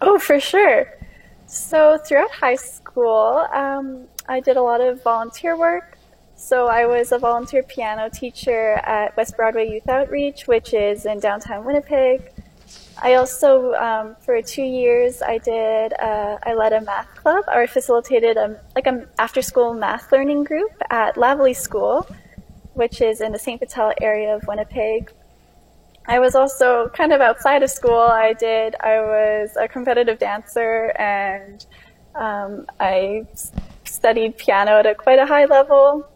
Oh, 0.00 0.18
for 0.18 0.38
sure. 0.38 0.97
So 1.48 1.96
throughout 1.96 2.30
high 2.30 2.56
school, 2.56 3.46
um, 3.54 4.06
I 4.28 4.38
did 4.38 4.58
a 4.58 4.62
lot 4.62 4.82
of 4.82 5.02
volunteer 5.02 5.56
work. 5.56 5.96
So 6.36 6.66
I 6.66 6.84
was 6.84 7.10
a 7.10 7.18
volunteer 7.18 7.62
piano 7.62 8.10
teacher 8.10 8.74
at 8.84 9.16
West 9.16 9.34
Broadway 9.34 9.70
Youth 9.70 9.88
Outreach, 9.88 10.46
which 10.46 10.74
is 10.74 11.06
in 11.06 11.20
downtown 11.20 11.64
Winnipeg. 11.64 12.30
I 13.02 13.14
also, 13.14 13.72
um, 13.74 14.14
for 14.20 14.42
two 14.42 14.62
years, 14.62 15.22
I 15.22 15.38
did, 15.38 15.94
uh, 15.98 16.36
I 16.42 16.52
led 16.52 16.74
a 16.74 16.82
math 16.82 17.14
club 17.14 17.44
or 17.52 17.66
facilitated 17.66 18.36
a, 18.36 18.60
like 18.76 18.86
an 18.86 19.08
after 19.18 19.40
school 19.40 19.72
math 19.72 20.12
learning 20.12 20.44
group 20.44 20.72
at 20.90 21.14
Lavallee 21.14 21.56
School, 21.56 22.06
which 22.74 23.00
is 23.00 23.22
in 23.22 23.32
the 23.32 23.38
St. 23.38 23.58
Vital 23.58 23.94
area 24.02 24.36
of 24.36 24.46
Winnipeg. 24.46 25.10
I 26.08 26.18
was 26.18 26.34
also 26.34 26.88
kind 26.88 27.12
of 27.12 27.20
outside 27.20 27.62
of 27.62 27.70
school. 27.70 28.00
I 28.00 28.32
did, 28.32 28.74
I 28.80 28.98
was 29.00 29.56
a 29.60 29.68
competitive 29.68 30.18
dancer 30.18 30.86
and 30.98 31.64
um, 32.14 32.64
I 32.80 33.26
studied 33.84 34.38
piano 34.38 34.78
at 34.78 34.86
a 34.86 34.94
quite 34.94 35.18
a 35.18 35.26
high 35.26 35.44
level. 35.44 36.08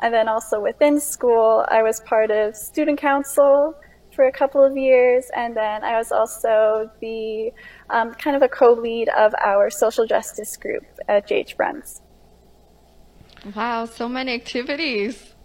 And 0.00 0.12
then 0.12 0.26
also 0.26 0.58
within 0.60 0.98
school, 0.98 1.66
I 1.68 1.82
was 1.82 2.00
part 2.00 2.30
of 2.30 2.56
student 2.56 2.98
council 2.98 3.74
for 4.14 4.26
a 4.26 4.32
couple 4.32 4.64
of 4.64 4.74
years. 4.74 5.30
And 5.36 5.54
then 5.54 5.84
I 5.84 5.98
was 5.98 6.12
also 6.12 6.90
the 7.00 7.52
um, 7.90 8.14
kind 8.14 8.36
of 8.36 8.42
a 8.42 8.48
co-lead 8.48 9.10
of 9.10 9.34
our 9.44 9.68
social 9.68 10.06
justice 10.06 10.56
group 10.56 10.84
at 11.08 11.28
JH 11.28 11.58
Bruns. 11.58 12.00
Wow, 13.54 13.84
so 13.84 14.08
many 14.08 14.32
activities. 14.32 15.35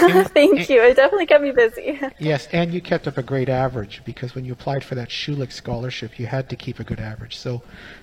Thank 0.34 0.68
you. 0.68 0.82
It 0.82 0.96
definitely 0.96 1.26
kept 1.26 1.42
me 1.42 1.52
busy. 1.52 2.00
Yes, 2.18 2.48
and 2.52 2.72
you 2.72 2.80
kept 2.80 3.06
up 3.06 3.18
a 3.18 3.22
great 3.22 3.48
average 3.48 4.02
because 4.04 4.34
when 4.34 4.44
you 4.44 4.52
applied 4.52 4.84
for 4.84 4.94
that 4.94 5.08
Schulich 5.08 5.52
scholarship, 5.52 6.18
you 6.18 6.26
had 6.26 6.48
to 6.50 6.56
keep 6.56 6.78
a 6.80 6.84
good 6.84 7.00
average. 7.00 7.36
So, 7.36 7.62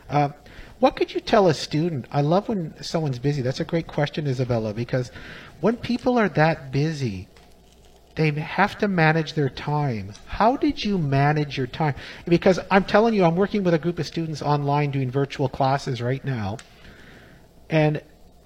uh, 0.09 0.29
what 0.79 0.95
could 0.95 1.13
you 1.13 1.19
tell 1.19 1.47
a 1.47 1.53
student? 1.53 2.05
I 2.11 2.21
love 2.21 2.49
when 2.49 2.73
someone's 2.83 3.19
busy. 3.19 3.41
That's 3.41 3.59
a 3.59 3.65
great 3.65 3.87
question, 3.87 4.27
Isabella, 4.27 4.73
because 4.73 5.11
when 5.61 5.75
people 5.75 6.17
are 6.17 6.29
that 6.29 6.71
busy, 6.71 7.27
they 8.15 8.31
have 8.31 8.77
to 8.79 8.87
manage 8.87 9.33
their 9.33 9.49
time. 9.49 10.13
How 10.25 10.57
did 10.57 10.83
you 10.83 10.97
manage 10.97 11.57
your 11.57 11.67
time? 11.67 11.95
Because 12.25 12.59
I'm 12.71 12.83
telling 12.83 13.13
you, 13.13 13.23
I'm 13.23 13.35
working 13.35 13.63
with 13.63 13.73
a 13.73 13.79
group 13.79 13.99
of 13.99 14.07
students 14.07 14.41
online 14.41 14.91
doing 14.91 15.11
virtual 15.11 15.47
classes 15.49 16.01
right 16.01 16.23
now. 16.25 16.57
And 17.69 18.01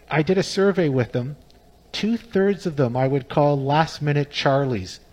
I 0.10 0.24
did 0.24 0.38
a 0.38 0.44
survey 0.44 0.90
with 0.90 1.14
them. 1.14 1.38
Two 1.92 2.18
thirds 2.18 2.66
of 2.66 2.76
them 2.78 2.96
I 2.96 3.08
would 3.08 3.30
call 3.30 3.62
last 3.62 4.02
minute 4.02 4.30
Charlies. 4.30 5.00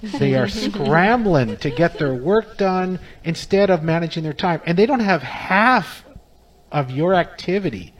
They 0.00 0.34
are 0.34 0.48
scrambling 0.48 1.56
to 1.56 1.70
get 1.70 1.98
their 1.98 2.14
work 2.14 2.56
done 2.56 3.00
instead 3.24 3.68
of 3.68 3.82
managing 3.82 4.22
their 4.22 4.32
time. 4.32 4.60
And 4.64 4.78
they 4.78 4.86
don't 4.86 5.00
have 5.00 5.22
half 5.22 6.04
of 6.70 6.90
your 6.90 7.14
activity. 7.14 7.94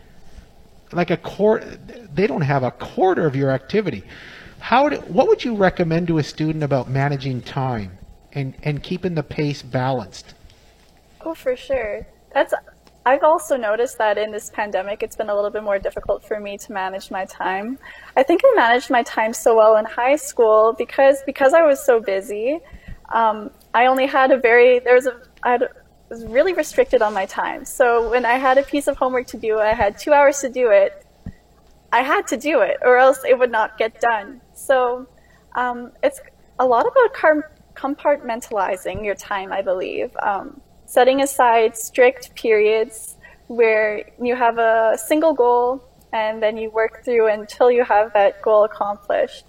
Like 0.92 1.10
a 1.10 1.16
quarter, 1.16 1.76
they 2.14 2.26
don't 2.26 2.42
have 2.42 2.62
a 2.62 2.70
quarter 2.70 3.26
of 3.26 3.34
your 3.34 3.50
activity. 3.50 4.04
How 4.60 4.88
do, 4.88 4.96
what 4.98 5.28
would 5.28 5.44
you 5.44 5.54
recommend 5.56 6.06
to 6.08 6.18
a 6.18 6.22
student 6.22 6.62
about 6.62 6.88
managing 6.88 7.42
time 7.42 7.98
and, 8.32 8.54
and 8.62 8.82
keeping 8.82 9.14
the 9.14 9.22
pace 9.22 9.62
balanced? 9.62 10.34
Oh, 11.20 11.34
for 11.34 11.56
sure. 11.56 12.06
That's 12.32 12.54
I've 13.08 13.24
also 13.24 13.56
noticed 13.56 13.96
that 13.96 14.18
in 14.18 14.32
this 14.32 14.50
pandemic, 14.50 15.02
it's 15.02 15.16
been 15.16 15.30
a 15.30 15.34
little 15.34 15.50
bit 15.50 15.62
more 15.62 15.78
difficult 15.78 16.22
for 16.22 16.38
me 16.38 16.58
to 16.58 16.72
manage 16.72 17.10
my 17.10 17.24
time. 17.24 17.78
I 18.18 18.22
think 18.22 18.42
I 18.44 18.52
managed 18.54 18.90
my 18.90 19.02
time 19.02 19.32
so 19.32 19.56
well 19.56 19.78
in 19.78 19.86
high 19.86 20.16
school 20.16 20.74
because 20.76 21.22
because 21.24 21.54
I 21.54 21.62
was 21.62 21.82
so 21.82 22.00
busy. 22.00 22.58
Um, 23.10 23.50
I 23.72 23.86
only 23.86 24.06
had 24.06 24.30
a 24.30 24.36
very 24.36 24.80
there 24.80 24.94
was 24.94 25.06
a 25.06 25.18
I 25.42 25.52
had, 25.52 25.68
was 26.10 26.26
really 26.26 26.52
restricted 26.52 27.00
on 27.00 27.14
my 27.14 27.24
time. 27.24 27.64
So 27.64 28.10
when 28.10 28.26
I 28.26 28.34
had 28.34 28.58
a 28.58 28.62
piece 28.62 28.88
of 28.88 28.98
homework 28.98 29.26
to 29.28 29.38
do, 29.38 29.58
I 29.58 29.72
had 29.72 29.98
two 29.98 30.12
hours 30.12 30.40
to 30.40 30.50
do 30.50 30.70
it. 30.70 31.06
I 31.90 32.02
had 32.02 32.26
to 32.26 32.36
do 32.36 32.60
it, 32.60 32.76
or 32.82 32.98
else 32.98 33.20
it 33.26 33.38
would 33.38 33.50
not 33.50 33.78
get 33.78 34.02
done. 34.02 34.42
So 34.52 35.08
um, 35.56 35.92
it's 36.02 36.20
a 36.58 36.66
lot 36.66 36.84
about 36.86 37.46
compartmentalizing 37.74 39.02
your 39.02 39.14
time, 39.14 39.50
I 39.50 39.62
believe. 39.62 40.14
Um, 40.22 40.60
setting 40.88 41.20
aside 41.20 41.76
strict 41.76 42.34
periods 42.34 43.16
where 43.48 44.10
you 44.20 44.34
have 44.34 44.56
a 44.58 44.96
single 45.06 45.34
goal 45.34 45.84
and 46.14 46.42
then 46.42 46.56
you 46.56 46.70
work 46.70 47.04
through 47.04 47.28
until 47.28 47.70
you 47.70 47.84
have 47.84 48.12
that 48.14 48.40
goal 48.40 48.64
accomplished. 48.64 49.44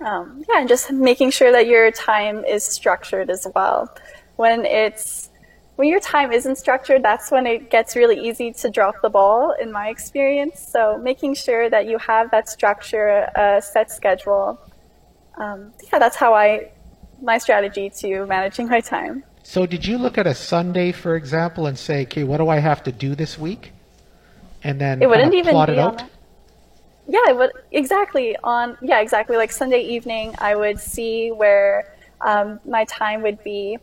Um, 0.00 0.44
yeah, 0.46 0.60
and 0.60 0.68
just 0.68 0.92
making 0.92 1.30
sure 1.30 1.50
that 1.52 1.66
your 1.66 1.90
time 1.90 2.44
is 2.44 2.62
structured 2.64 3.30
as 3.30 3.46
well. 3.54 3.88
When 4.36 4.66
it's 4.66 5.30
when 5.76 5.88
your 5.88 6.00
time 6.00 6.32
isn't 6.32 6.56
structured, 6.56 7.02
that's 7.02 7.30
when 7.30 7.46
it 7.46 7.70
gets 7.70 7.96
really 7.96 8.18
easy 8.28 8.52
to 8.52 8.70
drop 8.70 8.96
the 9.02 9.10
ball, 9.10 9.54
in 9.60 9.72
my 9.72 9.88
experience. 9.88 10.60
So 10.60 10.98
making 10.98 11.34
sure 11.34 11.70
that 11.70 11.86
you 11.86 11.96
have 11.98 12.30
that 12.30 12.48
structure, 12.48 13.28
a 13.34 13.62
set 13.62 13.90
schedule. 13.90 14.58
Um, 15.38 15.72
yeah, 15.90 15.98
that's 15.98 16.16
how 16.16 16.34
I 16.34 16.72
my 17.22 17.38
strategy 17.38 17.88
to 18.00 18.26
managing 18.26 18.68
my 18.68 18.80
time. 18.80 19.24
So 19.48 19.64
did 19.64 19.86
you 19.86 19.96
look 19.96 20.18
at 20.18 20.26
a 20.26 20.34
Sunday, 20.34 20.90
for 20.90 21.14
example, 21.14 21.68
and 21.68 21.78
say, 21.78 22.02
okay, 22.02 22.24
what 22.24 22.38
do 22.38 22.48
I 22.48 22.58
have 22.58 22.82
to 22.82 22.90
do 22.90 23.14
this 23.14 23.38
week? 23.38 23.72
And 24.64 24.80
then 24.80 25.00
it 25.00 25.08
wouldn't 25.08 25.34
even 25.34 25.52
plot 25.52 25.68
be 25.68 25.74
it 25.74 25.78
out? 25.78 25.98
that. 25.98 26.10
Yeah, 27.06 27.28
it 27.28 27.36
would 27.36 27.52
exactly 27.70 28.36
on 28.42 28.76
yeah 28.82 29.00
exactly 29.00 29.36
like 29.36 29.52
Sunday 29.52 29.82
evening. 29.82 30.34
I 30.38 30.56
would 30.56 30.80
see 30.80 31.30
where 31.30 31.94
um, 32.20 32.58
my 32.66 32.84
time 32.86 33.22
would 33.22 33.42
be 33.44 33.78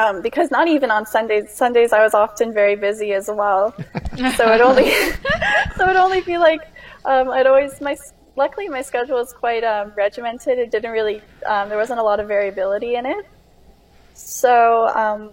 um, 0.00 0.22
because 0.22 0.50
not 0.50 0.66
even 0.68 0.90
on 0.90 1.04
Sundays. 1.04 1.52
Sundays 1.52 1.92
I 1.92 2.02
was 2.02 2.14
often 2.14 2.54
very 2.54 2.74
busy 2.74 3.12
as 3.12 3.28
well, 3.28 3.72
so 4.36 4.52
it 4.54 4.62
only 4.62 4.90
so 5.76 5.84
it'd 5.84 5.96
only 5.96 6.22
be 6.22 6.38
like 6.38 6.62
um, 7.04 7.28
I'd 7.28 7.46
always 7.46 7.78
my 7.82 7.94
luckily 8.36 8.70
my 8.70 8.80
schedule 8.80 9.16
was 9.16 9.34
quite 9.34 9.64
um, 9.64 9.92
regimented. 9.94 10.58
It 10.58 10.70
didn't 10.70 10.92
really 10.92 11.20
um, 11.44 11.68
there 11.68 11.78
wasn't 11.78 12.00
a 12.00 12.02
lot 12.02 12.20
of 12.20 12.26
variability 12.26 12.94
in 12.94 13.04
it. 13.04 13.26
So 14.14 14.88
um, 14.88 15.32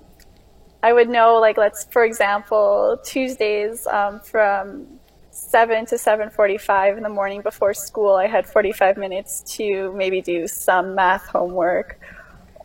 I 0.81 0.93
would 0.93 1.09
know, 1.09 1.35
like, 1.35 1.57
let's, 1.57 1.83
for 1.85 2.03
example, 2.05 2.97
Tuesdays 3.03 3.85
um, 3.87 4.19
from 4.21 4.99
7 5.31 5.85
to 5.87 5.95
7.45 5.95 6.97
in 6.97 7.03
the 7.03 7.09
morning 7.09 7.41
before 7.41 7.73
school, 7.73 8.15
I 8.15 8.27
had 8.27 8.47
45 8.47 8.97
minutes 8.97 9.41
to 9.57 9.93
maybe 9.93 10.21
do 10.21 10.47
some 10.47 10.95
math 10.95 11.27
homework. 11.27 11.99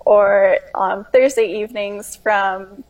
Or 0.06 0.58
on 0.74 1.04
Thursday 1.12 1.60
evenings 1.60 2.14
from 2.14 2.84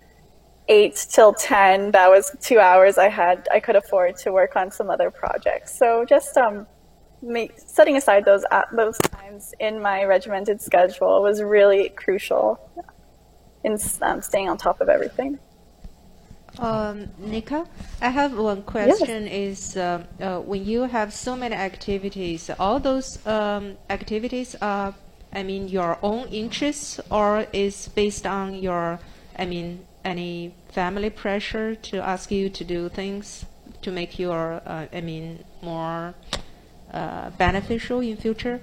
8 0.69 1.07
till 1.11 1.33
10, 1.33 1.93
that 1.93 2.09
was 2.11 2.37
two 2.41 2.59
hours 2.59 2.99
I 2.99 3.09
had, 3.09 3.49
I 3.53 3.61
could 3.61 3.77
afford 3.77 4.17
to 4.19 4.33
work 4.33 4.57
on 4.57 4.71
some 4.71 4.91
other 4.91 5.11
projects. 5.11 5.79
So 5.79 6.05
just 6.05 6.37
um, 6.37 6.67
make, 7.23 7.53
setting 7.57 7.97
aside 7.97 8.25
those, 8.25 8.45
uh, 8.51 8.63
those 8.73 8.99
times 8.99 9.55
in 9.61 9.81
my 9.81 10.05
regimented 10.05 10.61
schedule 10.61 11.23
was 11.23 11.41
really 11.41 11.91
crucial 11.91 12.59
in 13.65 13.79
um, 14.03 14.21
staying 14.21 14.49
on 14.49 14.59
top 14.59 14.81
of 14.81 14.89
everything. 14.89 15.39
Um, 16.59 17.09
Nika, 17.19 17.67
I 18.01 18.11
have 18.11 18.39
one 18.39 18.63
question. 18.63 19.27
Is 19.27 19.77
uh, 19.77 20.05
uh, 20.21 20.39
when 20.41 20.65
you 20.65 20.83
have 20.83 21.13
so 21.13 21.35
many 21.35 21.57
activities, 21.57 22.51
all 22.61 22.79
those 22.79 23.25
um, 23.27 23.77
activities 23.91 24.55
are, 24.63 24.95
I 25.33 25.43
mean, 25.43 25.69
your 25.69 25.99
own 26.03 26.29
interests, 26.29 27.01
or 27.11 27.47
is 27.53 27.89
based 27.89 28.25
on 28.27 28.55
your, 28.55 29.01
I 29.37 29.47
mean, 29.47 29.85
any 30.05 30.55
family 30.69 31.11
pressure 31.11 31.75
to 31.75 31.99
ask 31.99 32.31
you 32.31 32.49
to 32.51 32.65
do 32.65 32.89
things 32.89 33.47
to 33.83 33.91
make 33.91 34.19
your, 34.19 34.63
uh, 34.65 34.87
I 34.93 35.01
mean, 35.01 35.45
more 35.61 36.15
uh, 36.93 37.31
beneficial 37.31 38.01
in 38.01 38.17
future? 38.17 38.61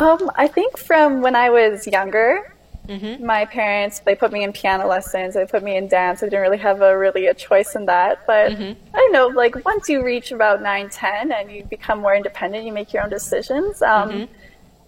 Um, 0.00 0.30
I 0.34 0.48
think 0.48 0.76
from 0.76 1.22
when 1.22 1.36
I 1.36 1.50
was 1.50 1.86
younger, 1.86 2.53
Mm-hmm. 2.88 3.24
my 3.24 3.46
parents 3.46 4.00
they 4.00 4.14
put 4.14 4.30
me 4.30 4.44
in 4.44 4.52
piano 4.52 4.86
lessons, 4.86 5.34
they 5.34 5.46
put 5.46 5.62
me 5.62 5.76
in 5.76 5.88
dance. 5.88 6.22
I 6.22 6.26
didn't 6.26 6.42
really 6.42 6.58
have 6.58 6.82
a 6.82 6.96
really 6.98 7.26
a 7.28 7.34
choice 7.34 7.74
in 7.74 7.86
that, 7.86 8.26
but 8.26 8.52
I 8.94 9.08
know 9.10 9.28
like 9.28 9.64
once 9.64 9.88
you 9.88 10.04
reach 10.04 10.32
about 10.32 10.60
nine, 10.62 10.90
ten, 10.90 11.32
and 11.32 11.50
you 11.50 11.64
become 11.64 12.00
more 12.00 12.14
independent, 12.14 12.66
you 12.66 12.72
make 12.72 12.92
your 12.92 13.04
own 13.04 13.10
decisions. 13.10 13.80
Um, 13.80 14.28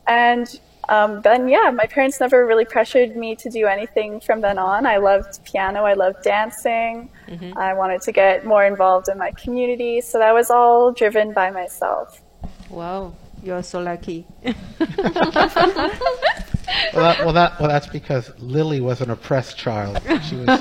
And 0.08 0.60
um, 0.88 1.20
then 1.22 1.48
yeah, 1.48 1.70
my 1.74 1.86
parents 1.86 2.20
never 2.20 2.46
really 2.46 2.64
pressured 2.64 3.16
me 3.16 3.34
to 3.36 3.50
do 3.50 3.66
anything 3.66 4.20
from 4.20 4.40
then 4.40 4.58
on. 4.58 4.86
I 4.86 4.98
loved 4.98 5.42
piano, 5.44 5.84
I 5.84 5.94
loved 5.94 6.22
dancing. 6.22 7.10
I 7.56 7.74
wanted 7.74 8.02
to 8.02 8.12
get 8.12 8.44
more 8.44 8.64
involved 8.64 9.08
in 9.08 9.18
my 9.18 9.32
community, 9.32 10.00
so 10.00 10.18
that 10.18 10.32
was 10.32 10.50
all 10.50 10.92
driven 10.92 11.32
by 11.32 11.50
myself. 11.50 12.22
Wow, 12.70 13.14
you're 13.42 13.64
so 13.64 13.80
lucky. 13.80 14.26
Well, 16.94 17.02
that, 17.04 17.18
well, 17.24 17.32
that 17.34 17.60
well, 17.60 17.68
that's 17.68 17.86
because 17.86 18.30
Lily 18.38 18.80
was 18.80 19.00
an 19.00 19.10
oppressed 19.10 19.56
child. 19.56 20.00
She 20.28 20.36
was 20.36 20.58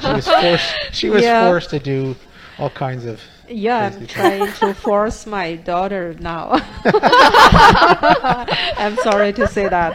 she 0.00 0.08
was 0.12 0.26
forced 0.28 0.74
she 0.92 1.10
was 1.10 1.22
Yeah. 1.22 1.48
forced 1.48 1.70
to 1.70 1.78
do 1.78 2.14
all 2.58 2.70
kinds 2.70 3.04
of 3.04 3.20
Yeah, 3.48 3.86
I'm 3.86 3.92
things. 3.92 4.10
trying 4.10 4.52
to 4.54 4.74
force 4.74 5.26
my 5.26 5.54
daughter 5.56 6.14
now. 6.20 6.50
I'm 8.78 8.96
sorry 8.98 9.32
to 9.34 9.46
say 9.46 9.68
that. 9.68 9.94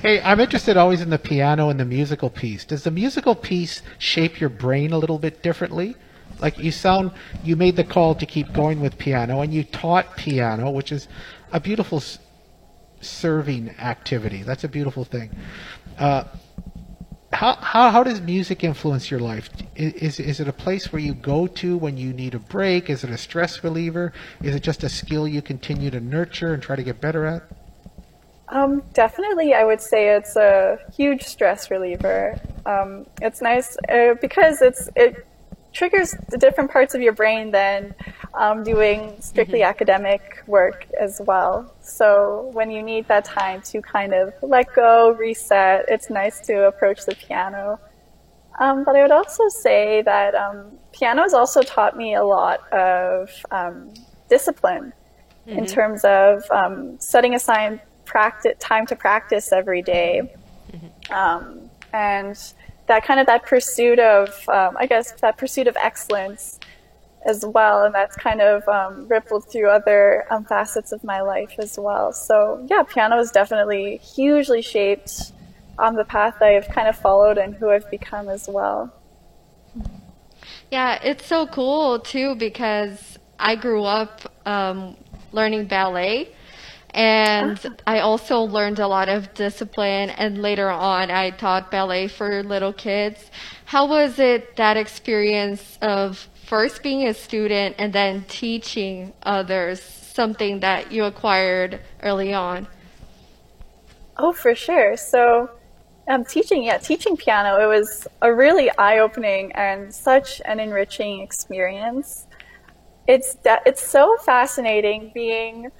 Hey, 0.00 0.20
I'm 0.20 0.40
interested 0.40 0.76
always 0.76 1.00
in 1.00 1.10
the 1.10 1.18
piano 1.18 1.68
and 1.70 1.78
the 1.80 1.84
musical 1.84 2.30
piece. 2.30 2.64
Does 2.64 2.84
the 2.84 2.90
musical 2.90 3.34
piece 3.34 3.82
shape 3.98 4.40
your 4.40 4.50
brain 4.50 4.92
a 4.92 4.98
little 4.98 5.18
bit 5.18 5.42
differently? 5.42 5.96
Like 6.40 6.58
you 6.58 6.72
sound, 6.72 7.12
you 7.44 7.54
made 7.56 7.76
the 7.76 7.84
call 7.84 8.14
to 8.16 8.26
keep 8.26 8.52
going 8.52 8.80
with 8.80 8.98
piano, 8.98 9.40
and 9.42 9.54
you 9.54 9.62
taught 9.62 10.16
piano, 10.16 10.70
which 10.70 10.90
is 10.90 11.06
a 11.52 11.60
beautiful 11.60 12.02
serving 13.02 13.70
activity. 13.78 14.42
That's 14.42 14.64
a 14.64 14.68
beautiful 14.68 15.04
thing. 15.04 15.30
Uh, 15.98 16.24
how, 17.32 17.56
how 17.56 17.90
how 17.90 18.02
does 18.02 18.20
music 18.20 18.62
influence 18.62 19.10
your 19.10 19.20
life? 19.20 19.48
Is 19.74 20.20
is 20.20 20.38
it 20.38 20.48
a 20.48 20.52
place 20.52 20.92
where 20.92 21.00
you 21.00 21.14
go 21.14 21.46
to 21.46 21.76
when 21.76 21.96
you 21.96 22.12
need 22.12 22.34
a 22.34 22.38
break? 22.38 22.90
Is 22.90 23.04
it 23.04 23.10
a 23.10 23.16
stress 23.16 23.64
reliever? 23.64 24.12
Is 24.42 24.54
it 24.54 24.62
just 24.62 24.84
a 24.84 24.88
skill 24.88 25.26
you 25.26 25.40
continue 25.40 25.90
to 25.90 26.00
nurture 26.00 26.52
and 26.52 26.62
try 26.62 26.76
to 26.76 26.82
get 26.82 27.00
better 27.00 27.24
at? 27.24 27.42
Um, 28.48 28.82
definitely, 28.92 29.54
I 29.54 29.64
would 29.64 29.80
say 29.80 30.14
it's 30.14 30.36
a 30.36 30.78
huge 30.94 31.22
stress 31.22 31.70
reliever. 31.70 32.38
Um, 32.66 33.06
it's 33.22 33.40
nice 33.40 33.78
uh, 33.88 34.14
because 34.20 34.60
it's 34.60 34.90
it 34.94 35.26
triggers 35.72 36.14
the 36.28 36.38
different 36.38 36.70
parts 36.70 36.94
of 36.94 37.00
your 37.00 37.12
brain 37.12 37.50
than 37.50 37.94
um, 38.34 38.62
doing 38.62 39.16
strictly 39.20 39.62
academic 39.62 40.42
work 40.46 40.86
as 41.00 41.20
well. 41.24 41.72
So 41.80 42.50
when 42.52 42.70
you 42.70 42.82
need 42.82 43.08
that 43.08 43.24
time 43.24 43.62
to 43.62 43.80
kind 43.82 44.12
of 44.14 44.34
let 44.42 44.74
go, 44.74 45.12
reset, 45.12 45.86
it's 45.88 46.10
nice 46.10 46.40
to 46.46 46.66
approach 46.66 47.04
the 47.04 47.14
piano. 47.14 47.78
Um, 48.60 48.84
but 48.84 48.96
I 48.96 49.02
would 49.02 49.10
also 49.10 49.48
say 49.48 50.02
that 50.02 50.34
um, 50.34 50.72
piano 50.92 51.22
has 51.22 51.34
also 51.34 51.62
taught 51.62 51.96
me 51.96 52.14
a 52.14 52.24
lot 52.24 52.70
of 52.72 53.30
um, 53.50 53.92
discipline 54.28 54.92
in 55.46 55.66
terms 55.66 56.04
of 56.04 56.44
um, 56.50 57.00
setting 57.00 57.34
aside 57.34 57.80
practice 58.04 58.54
time 58.58 58.86
to 58.86 58.94
practice 58.94 59.52
every 59.52 59.82
day. 59.82 60.32
Um, 61.10 61.70
and 61.92 62.38
that 62.92 63.06
kind 63.06 63.18
of 63.18 63.26
that 63.26 63.46
pursuit 63.46 63.98
of 63.98 64.28
um, 64.50 64.76
I 64.78 64.86
guess 64.86 65.12
that 65.22 65.38
pursuit 65.38 65.66
of 65.66 65.76
excellence 65.80 66.60
as 67.24 67.42
well, 67.44 67.84
and 67.84 67.94
that's 67.94 68.14
kind 68.16 68.42
of 68.42 68.68
um, 68.68 69.08
rippled 69.08 69.50
through 69.50 69.70
other 69.70 70.24
um, 70.30 70.44
facets 70.44 70.92
of 70.92 71.02
my 71.02 71.22
life 71.22 71.54
as 71.58 71.78
well. 71.78 72.12
So 72.12 72.66
yeah, 72.68 72.82
piano 72.82 73.18
is 73.18 73.30
definitely 73.30 73.96
hugely 73.96 74.60
shaped 74.60 75.32
on 75.78 75.94
the 75.94 76.04
path 76.04 76.42
I've 76.42 76.68
kind 76.68 76.86
of 76.86 76.96
followed 76.96 77.38
and 77.38 77.54
who 77.54 77.70
I've 77.70 77.90
become 77.90 78.28
as 78.28 78.46
well. 78.46 78.92
Yeah, 80.70 81.00
it's 81.02 81.24
so 81.26 81.46
cool 81.46 81.98
too 81.98 82.34
because 82.34 83.18
I 83.38 83.56
grew 83.56 83.84
up 83.84 84.20
um, 84.44 84.98
learning 85.32 85.64
ballet 85.66 86.34
and 86.94 87.58
I 87.86 88.00
also 88.00 88.40
learned 88.40 88.78
a 88.78 88.86
lot 88.86 89.08
of 89.08 89.32
discipline 89.34 90.10
and 90.10 90.42
later 90.42 90.70
on 90.70 91.10
I 91.10 91.30
taught 91.30 91.70
ballet 91.70 92.08
for 92.08 92.42
little 92.42 92.72
kids. 92.72 93.30
How 93.64 93.86
was 93.86 94.18
it 94.18 94.56
that 94.56 94.76
experience 94.76 95.78
of 95.80 96.28
first 96.44 96.82
being 96.82 97.08
a 97.08 97.14
student 97.14 97.76
and 97.78 97.92
then 97.92 98.24
teaching 98.28 99.14
others 99.22 99.80
something 99.80 100.60
that 100.60 100.92
you 100.92 101.04
acquired 101.04 101.80
early 102.02 102.34
on? 102.34 102.66
Oh, 104.18 104.32
for 104.32 104.54
sure. 104.54 104.96
So, 104.98 105.50
um, 106.08 106.24
teaching, 106.24 106.64
yeah, 106.64 106.76
teaching 106.76 107.16
piano, 107.16 107.58
it 107.58 107.66
was 107.66 108.06
a 108.20 108.34
really 108.34 108.70
eye 108.76 108.98
opening 108.98 109.52
and 109.52 109.94
such 109.94 110.42
an 110.44 110.60
enriching 110.60 111.20
experience. 111.20 112.26
It's, 113.06 113.36
de- 113.36 113.62
it's 113.64 113.84
so 113.84 114.16
fascinating 114.18 115.10
being 115.14 115.70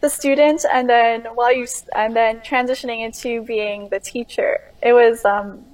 the 0.00 0.08
student 0.08 0.64
and 0.72 0.88
then 0.88 1.22
while 1.34 1.54
you, 1.54 1.66
and 1.94 2.14
then 2.14 2.40
transitioning 2.40 3.04
into 3.04 3.42
being 3.42 3.88
the 3.88 4.00
teacher. 4.00 4.60
It 4.82 4.92
was, 4.92 5.24
um, 5.24 5.64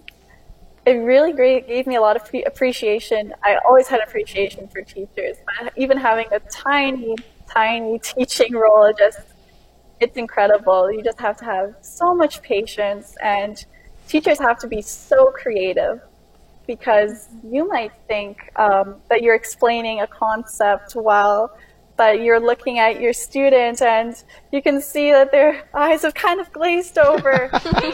it 0.87 0.93
really 0.93 1.33
great, 1.33 1.67
gave 1.67 1.87
me 1.87 1.97
a 1.97 2.01
lot 2.01 2.17
of 2.17 2.25
pre- 2.25 2.45
appreciation. 2.45 3.35
I 3.43 3.57
always 3.67 3.89
had 3.89 4.01
appreciation 4.01 4.69
for 4.69 4.83
teachers, 4.83 5.37
but 5.47 5.73
even 5.77 5.97
having 5.97 6.27
a 6.33 6.41
tiny, 6.41 7.17
tiny 7.51 7.99
teaching 7.99 8.53
role, 8.55 8.93
just 8.99 9.21
it's 10.01 10.17
incredible. 10.17 10.91
You 10.93 11.03
just 11.03 11.21
have 11.21 11.37
to 11.39 11.45
have 11.45 11.75
so 11.81 12.15
much 12.15 12.43
patience, 12.43 13.17
and 13.23 13.65
teachers 14.09 14.39
have 14.39 14.59
to 14.59 14.67
be 14.67 14.83
so 14.83 15.27
creative 15.27 16.01
because 16.67 17.29
you 17.43 17.69
might 17.69 17.93
think 18.09 18.51
um, 18.57 18.97
that 19.09 19.23
you're 19.23 19.35
explaining 19.35 20.01
a 20.01 20.07
concept 20.07 20.95
well, 20.97 21.57
but 21.97 22.23
you're 22.23 22.41
looking 22.41 22.79
at 22.79 23.01
your 23.01 23.13
student 23.13 23.81
and 23.83 24.23
you 24.53 24.61
can 24.61 24.81
see 24.81 25.11
that 25.13 25.31
their 25.31 25.69
eyes 25.75 26.03
have 26.03 26.15
kind 26.15 26.41
of 26.41 26.53
glazed 26.53 26.99
over. 26.99 27.51
so 27.63 27.81
you 27.81 27.93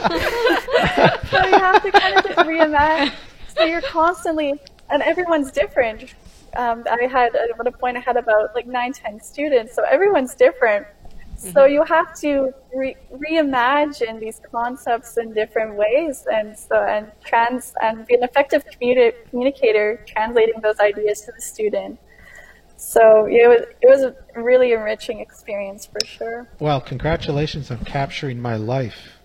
have 1.58 1.82
to 1.82 1.90
kind 1.92 2.16
of 2.16 2.24
reimagine. 2.46 3.12
So 3.56 3.64
you're 3.64 3.82
constantly, 3.82 4.54
and 4.88 5.02
everyone's 5.02 5.50
different. 5.50 6.14
Um, 6.56 6.84
I 6.90 7.04
had 7.04 7.36
at 7.36 7.56
one 7.56 7.70
point 7.72 7.96
I 7.96 8.00
had 8.00 8.16
about 8.16 8.54
like 8.54 8.66
nine, 8.66 8.92
ten 8.92 9.20
students, 9.20 9.74
so 9.74 9.84
everyone's 9.84 10.34
different. 10.34 10.86
So 11.36 11.64
you 11.64 11.82
have 11.84 12.14
to 12.20 12.52
re- 12.74 12.98
reimagine 13.10 14.20
these 14.20 14.42
concepts 14.52 15.16
in 15.16 15.32
different 15.32 15.74
ways, 15.74 16.26
and 16.30 16.58
so 16.58 16.76
and 16.82 17.10
trans 17.24 17.72
and 17.80 18.06
be 18.06 18.14
an 18.14 18.22
effective 18.22 18.62
communi- 18.66 19.14
communicator, 19.30 20.04
translating 20.06 20.60
those 20.60 20.78
ideas 20.80 21.22
to 21.22 21.32
the 21.32 21.40
student. 21.40 21.98
So 22.80 23.26
it 23.26 23.46
was 23.46 23.60
it 23.82 23.88
was 23.88 24.02
a 24.02 24.42
really 24.42 24.72
enriching 24.72 25.20
experience 25.20 25.84
for 25.84 26.04
sure. 26.06 26.48
Well, 26.58 26.80
congratulations 26.80 27.70
on 27.70 27.84
capturing 27.84 28.40
my 28.40 28.56
life. 28.56 29.18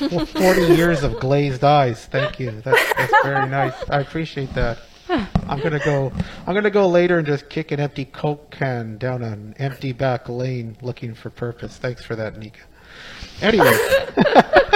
Uh, 0.00 0.24
40 0.26 0.74
years 0.74 1.02
of 1.02 1.18
glazed 1.18 1.64
eyes. 1.64 2.04
Thank 2.06 2.38
you. 2.38 2.50
That's, 2.60 2.94
that's 2.94 3.12
very 3.24 3.48
nice. 3.48 3.74
I 3.90 4.00
appreciate 4.00 4.54
that. 4.54 4.78
I'm 5.08 5.60
gonna 5.60 5.80
go. 5.84 6.12
I'm 6.46 6.54
gonna 6.54 6.70
go 6.70 6.86
later 6.86 7.18
and 7.18 7.26
just 7.26 7.48
kick 7.48 7.72
an 7.72 7.80
empty 7.80 8.04
Coke 8.04 8.50
can 8.50 8.98
down 8.98 9.22
an 9.22 9.54
empty 9.58 9.92
back 9.92 10.28
lane 10.28 10.76
looking 10.82 11.14
for 11.14 11.30
purpose. 11.30 11.78
Thanks 11.78 12.04
for 12.04 12.14
that, 12.16 12.38
Nika. 12.38 12.60
Anyway, 13.40 13.72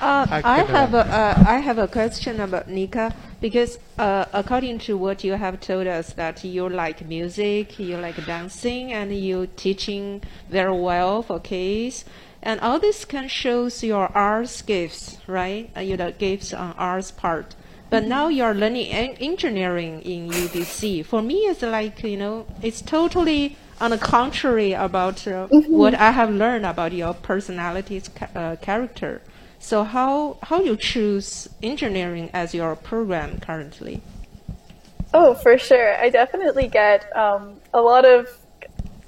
Uh, 0.00 0.26
I 0.30 0.42
I 0.42 0.58
have 0.62 0.94
uh, 0.94 0.98
a 0.98 1.00
uh, 1.00 1.42
I 1.46 1.58
have 1.58 1.78
a 1.78 1.86
question 1.86 2.40
about 2.40 2.68
Nika 2.68 3.14
because 3.40 3.78
uh, 3.98 4.24
according 4.32 4.78
to 4.80 4.96
what 4.96 5.22
you 5.24 5.34
have 5.34 5.60
told 5.60 5.86
us 5.86 6.14
that 6.14 6.42
you 6.42 6.68
like 6.68 7.06
music, 7.06 7.78
you 7.78 7.96
like 7.98 8.24
dancing, 8.24 8.92
and 8.92 9.14
you 9.14 9.46
teaching 9.56 10.22
very 10.48 10.72
well 10.72 11.22
for 11.22 11.38
kids, 11.38 12.04
and 12.42 12.58
all 12.60 12.78
this 12.78 13.04
can 13.04 13.28
shows 13.28 13.82
your 13.84 14.08
arts 14.16 14.62
gifts, 14.62 15.18
right? 15.26 15.70
Uh, 15.76 15.80
your 15.80 16.10
gifts 16.12 16.52
on 16.54 16.72
arts 16.78 17.10
part. 17.10 17.54
But 17.90 18.04
now 18.06 18.28
you're 18.28 18.54
learning 18.54 18.86
engineering 18.88 20.00
in 20.02 20.28
UBC. 20.30 21.02
For 21.02 21.20
me, 21.22 21.40
it's 21.46 21.62
like 21.62 22.02
you 22.02 22.16
know, 22.16 22.46
it's 22.62 22.80
totally 22.80 23.56
on 23.80 23.90
the 23.90 23.98
contrary 23.98 24.72
about 24.72 25.26
uh, 25.26 25.48
what 25.72 25.94
I 25.94 26.12
have 26.12 26.30
learned 26.30 26.64
about 26.66 26.92
your 26.92 27.12
personality's 27.14 28.08
ca- 28.08 28.28
uh, 28.34 28.56
character. 28.56 29.20
So 29.60 29.84
how 29.84 30.38
how 30.42 30.60
you 30.62 30.76
choose 30.76 31.48
engineering 31.62 32.30
as 32.32 32.54
your 32.54 32.74
program 32.74 33.38
currently? 33.40 34.00
Oh, 35.12 35.34
for 35.34 35.58
sure. 35.58 35.96
I 35.96 36.08
definitely 36.08 36.66
get 36.66 37.14
um, 37.16 37.60
a 37.74 37.80
lot 37.80 38.04
of 38.04 38.28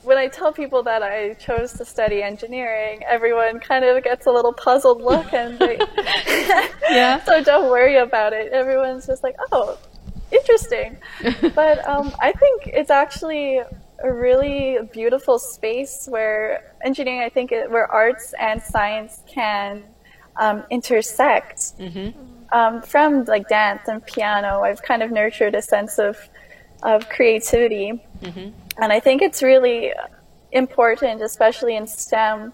when 0.02 0.18
I 0.18 0.28
tell 0.28 0.52
people 0.52 0.82
that 0.82 1.02
I 1.02 1.34
chose 1.34 1.72
to 1.74 1.84
study 1.84 2.22
engineering, 2.22 3.02
everyone 3.08 3.60
kind 3.60 3.84
of 3.84 4.02
gets 4.04 4.26
a 4.26 4.30
little 4.30 4.52
puzzled 4.52 5.00
look 5.00 5.32
and 5.32 5.58
they 5.58 5.78
Yeah. 6.90 7.22
so 7.24 7.42
don't 7.42 7.70
worry 7.70 7.96
about 7.96 8.32
it. 8.32 8.52
Everyone's 8.52 9.06
just 9.06 9.22
like, 9.22 9.36
"Oh, 9.52 9.78
interesting." 10.30 10.98
but 11.54 11.86
um, 11.88 12.12
I 12.20 12.32
think 12.32 12.66
it's 12.66 12.90
actually 12.90 13.62
a 14.04 14.12
really 14.12 14.78
beautiful 14.92 15.38
space 15.38 16.06
where 16.10 16.74
engineering, 16.84 17.22
I 17.22 17.28
think, 17.28 17.52
it, 17.52 17.70
where 17.70 17.90
arts 17.90 18.34
and 18.38 18.60
science 18.60 19.22
can 19.26 19.84
um, 20.36 20.64
intersect. 20.70 21.78
Mm-hmm. 21.78 22.18
Um, 22.52 22.82
from 22.82 23.24
like 23.24 23.48
dance 23.48 23.88
and 23.88 24.04
piano, 24.04 24.60
I've 24.60 24.82
kind 24.82 25.02
of 25.02 25.10
nurtured 25.10 25.54
a 25.54 25.62
sense 25.62 25.98
of 25.98 26.16
of 26.82 27.08
creativity, 27.08 28.02
Mm-hmm. 28.22 28.50
and 28.82 28.92
I 28.92 29.00
think 29.00 29.22
it's 29.22 29.42
really 29.42 29.92
important, 30.52 31.22
especially 31.22 31.76
in 31.76 31.86
STEM, 31.86 32.52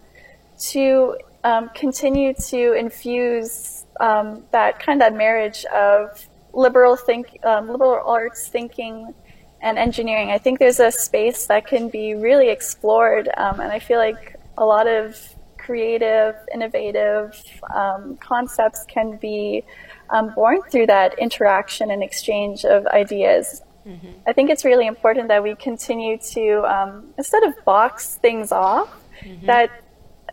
to 0.71 1.17
um, 1.45 1.71
continue 1.75 2.35
to 2.35 2.73
infuse 2.73 3.85
um, 4.01 4.45
that 4.53 4.81
kind 4.81 5.03
of 5.03 5.13
marriage 5.15 5.65
of 5.67 6.27
liberal 6.53 6.97
think, 6.97 7.39
um, 7.45 7.69
liberal 7.69 8.01
arts 8.07 8.49
thinking 8.49 9.15
and 9.61 9.79
engineering. 9.79 10.31
I 10.31 10.39
think 10.39 10.59
there's 10.59 10.81
a 10.81 10.91
space 10.93 11.47
that 11.47 11.67
can 11.67 11.89
be 11.89 12.15
really 12.15 12.49
explored, 12.51 13.29
um, 13.37 13.61
and 13.61 13.73
I 13.73 13.79
feel 13.79 13.99
like 13.99 14.37
a 14.57 14.65
lot 14.65 14.87
of 14.87 15.35
creative, 15.69 16.35
innovative 16.55 17.27
um, 17.75 18.17
concepts 18.33 18.81
can 18.89 19.19
be 19.19 19.63
um, 20.09 20.27
born 20.35 20.59
through 20.71 20.87
that 20.87 21.11
interaction 21.19 21.91
and 21.91 22.03
exchange 22.03 22.65
of 22.65 22.87
ideas. 22.87 23.45
I 24.27 24.33
think 24.33 24.51
it's 24.53 24.65
really 24.65 24.87
important 24.87 25.29
that 25.29 25.43
we 25.43 25.55
continue 25.55 26.17
to, 26.35 26.45
um, 26.75 26.91
instead 27.19 27.43
of 27.49 27.53
box 27.65 28.17
things 28.17 28.51
off, 28.51 28.89
that 29.45 29.69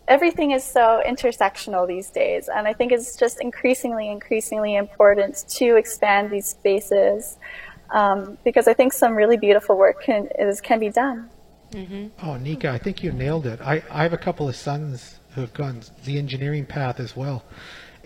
everything 0.08 0.52
is 0.52 0.64
so 0.64 1.02
intersectional 1.06 1.86
these 1.86 2.08
days. 2.10 2.48
And 2.54 2.66
I 2.66 2.72
think 2.72 2.92
it's 2.92 3.16
just 3.16 3.36
increasingly, 3.40 4.06
increasingly 4.10 4.76
important 4.76 5.44
to 5.58 5.76
expand 5.76 6.30
these 6.30 6.48
spaces 6.56 7.38
um, 7.90 8.38
because 8.42 8.66
I 8.68 8.74
think 8.74 8.92
some 8.92 9.14
really 9.14 9.38
beautiful 9.46 9.76
work 9.76 10.02
can, 10.02 10.28
is, 10.38 10.60
can 10.60 10.78
be 10.78 10.90
done. 10.90 11.28
Oh, 12.22 12.36
Nika, 12.36 12.70
I 12.70 12.78
think 12.78 13.02
you 13.02 13.12
nailed 13.12 13.46
it. 13.46 13.60
I, 13.60 13.82
I 13.90 14.02
have 14.02 14.12
a 14.12 14.22
couple 14.28 14.48
of 14.48 14.56
sons 14.56 15.20
have 15.42 15.54
gone 15.54 15.80
the 16.04 16.18
engineering 16.18 16.66
path 16.66 17.00
as 17.00 17.16
well. 17.16 17.44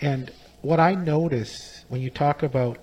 And 0.01 0.31
what 0.63 0.81
I 0.81 0.95
notice 0.95 1.85
when 1.89 2.01
you 2.01 2.11
talk 2.11 2.43
about 2.43 2.79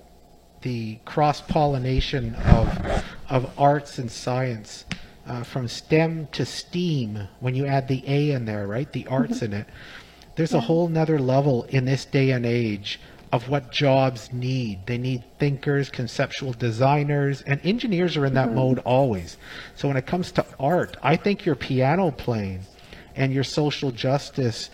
the 0.62 0.98
cross 1.04 1.40
pollination 1.40 2.34
of, 2.34 3.04
of 3.28 3.50
arts 3.58 3.98
and 3.98 4.10
science, 4.10 4.84
uh, 5.26 5.42
from 5.42 5.68
STEM 5.68 6.26
to 6.32 6.44
STEAM, 6.44 7.28
when 7.40 7.54
you 7.54 7.66
add 7.66 7.86
the 7.86 8.02
A 8.06 8.30
in 8.30 8.46
there, 8.46 8.66
right? 8.66 8.90
The 8.90 9.06
arts 9.08 9.42
in 9.42 9.52
it, 9.52 9.66
there's 10.36 10.54
a 10.54 10.60
whole 10.60 10.88
nother 10.88 11.18
level 11.18 11.64
in 11.64 11.84
this 11.84 12.04
day 12.04 12.30
and 12.30 12.46
age 12.46 12.98
of 13.30 13.48
what 13.48 13.70
jobs 13.70 14.32
need. 14.32 14.86
They 14.86 14.96
need 14.96 15.22
thinkers, 15.38 15.90
conceptual 15.90 16.54
designers, 16.54 17.42
and 17.42 17.60
engineers 17.62 18.16
are 18.16 18.24
in 18.24 18.34
that 18.34 18.54
mode 18.54 18.78
always. 18.80 19.36
So 19.74 19.86
when 19.86 19.98
it 19.98 20.06
comes 20.06 20.32
to 20.32 20.46
art, 20.58 20.96
I 21.02 21.16
think 21.16 21.44
your 21.44 21.56
piano 21.56 22.10
playing 22.10 22.60
and 23.18 23.34
your 23.34 23.44
social 23.44 23.90
justice 23.90 24.70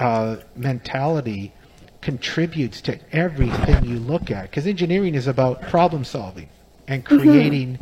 uh, 0.00 0.36
mentality 0.56 1.52
contributes 2.00 2.80
to 2.80 2.98
everything 3.14 3.84
you 3.84 3.98
look 4.00 4.30
at. 4.30 4.50
Because 4.50 4.66
engineering 4.66 5.14
is 5.14 5.28
about 5.28 5.62
problem 5.62 6.02
solving 6.02 6.48
and 6.88 7.04
creating, 7.04 7.78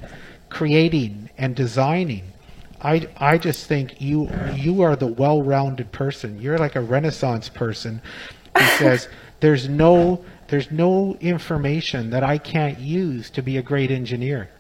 creating 0.51 1.31
and 1.39 1.57
designing. 1.57 2.25
I, 2.83 3.09
I 3.17 3.39
just 3.39 3.67
think 3.67 4.01
you 4.01 4.31
you 4.55 4.83
are 4.83 4.97
the 4.97 5.07
well-rounded 5.07 5.93
person. 5.93 6.41
You're 6.41 6.59
like 6.59 6.77
a 6.77 6.81
renaissance 6.81 7.49
person 7.49 8.03
who 8.59 8.65
says 8.79 9.09
there's 9.41 9.69
no 9.69 10.25
there's 10.49 10.71
no 10.71 11.17
information 11.21 12.11
that 12.11 12.25
I 12.25 12.39
can't 12.39 12.79
use 12.79 13.31
to 13.31 13.43
be 13.43 13.57
a 13.57 13.63
great 13.63 13.91
engineer. 13.91 14.51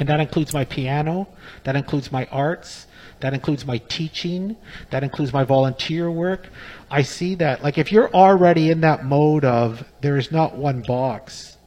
And 0.00 0.08
that 0.08 0.18
includes 0.18 0.54
my 0.54 0.64
piano, 0.64 1.28
that 1.64 1.76
includes 1.76 2.10
my 2.10 2.26
arts, 2.32 2.86
that 3.20 3.34
includes 3.34 3.66
my 3.66 3.76
teaching, 3.78 4.56
that 4.88 5.04
includes 5.04 5.30
my 5.30 5.44
volunteer 5.44 6.10
work. 6.10 6.48
I 6.90 7.02
see 7.02 7.34
that 7.36 7.62
like 7.62 7.76
if 7.76 7.92
you're 7.92 8.10
already 8.12 8.70
in 8.70 8.80
that 8.80 9.04
mode 9.04 9.44
of 9.44 9.84
there 10.00 10.16
is 10.16 10.32
not 10.32 10.56
one 10.56 10.80
box 10.80 11.58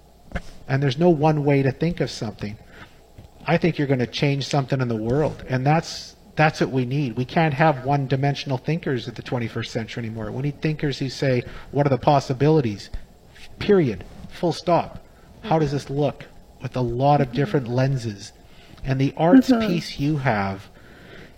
and 0.68 0.82
there's 0.82 0.98
no 0.98 1.12
one 1.12 1.46
way 1.46 1.62
to 1.62 1.72
think 1.72 2.02
of 2.02 2.10
something, 2.10 2.58
I 3.46 3.58
think 3.58 3.78
you're 3.78 3.88
going 3.88 4.00
to 4.00 4.08
change 4.08 4.48
something 4.48 4.82
in 4.82 4.88
the 4.88 4.96
world, 4.96 5.44
and 5.48 5.64
that's 5.64 6.16
that's 6.36 6.60
what 6.60 6.72
we 6.72 6.86
need. 6.86 7.16
We 7.16 7.26
can't 7.26 7.54
have 7.54 7.86
one-dimensional 7.86 8.58
thinkers 8.58 9.08
at 9.08 9.14
the 9.14 9.22
21st 9.22 9.68
century 9.68 10.04
anymore. 10.04 10.32
We 10.32 10.42
need 10.42 10.60
thinkers 10.60 10.98
who 10.98 11.10
say, 11.10 11.44
"What 11.70 11.86
are 11.86 11.92
the 11.92 12.00
possibilities?" 12.00 12.90
Period. 13.60 14.04
Full 14.30 14.54
stop. 14.54 15.06
How 15.44 15.60
does 15.60 15.72
this 15.72 15.92
look? 15.92 16.26
With 16.64 16.76
a 16.76 16.82
lot 16.82 17.22
of 17.22 17.32
different 17.32 17.68
lenses, 17.68 18.32
and 18.84 19.00
the 19.00 19.14
arts 19.16 19.52
mm-hmm. 19.52 19.68
piece 19.68 20.00
you 20.00 20.18
have 20.18 20.70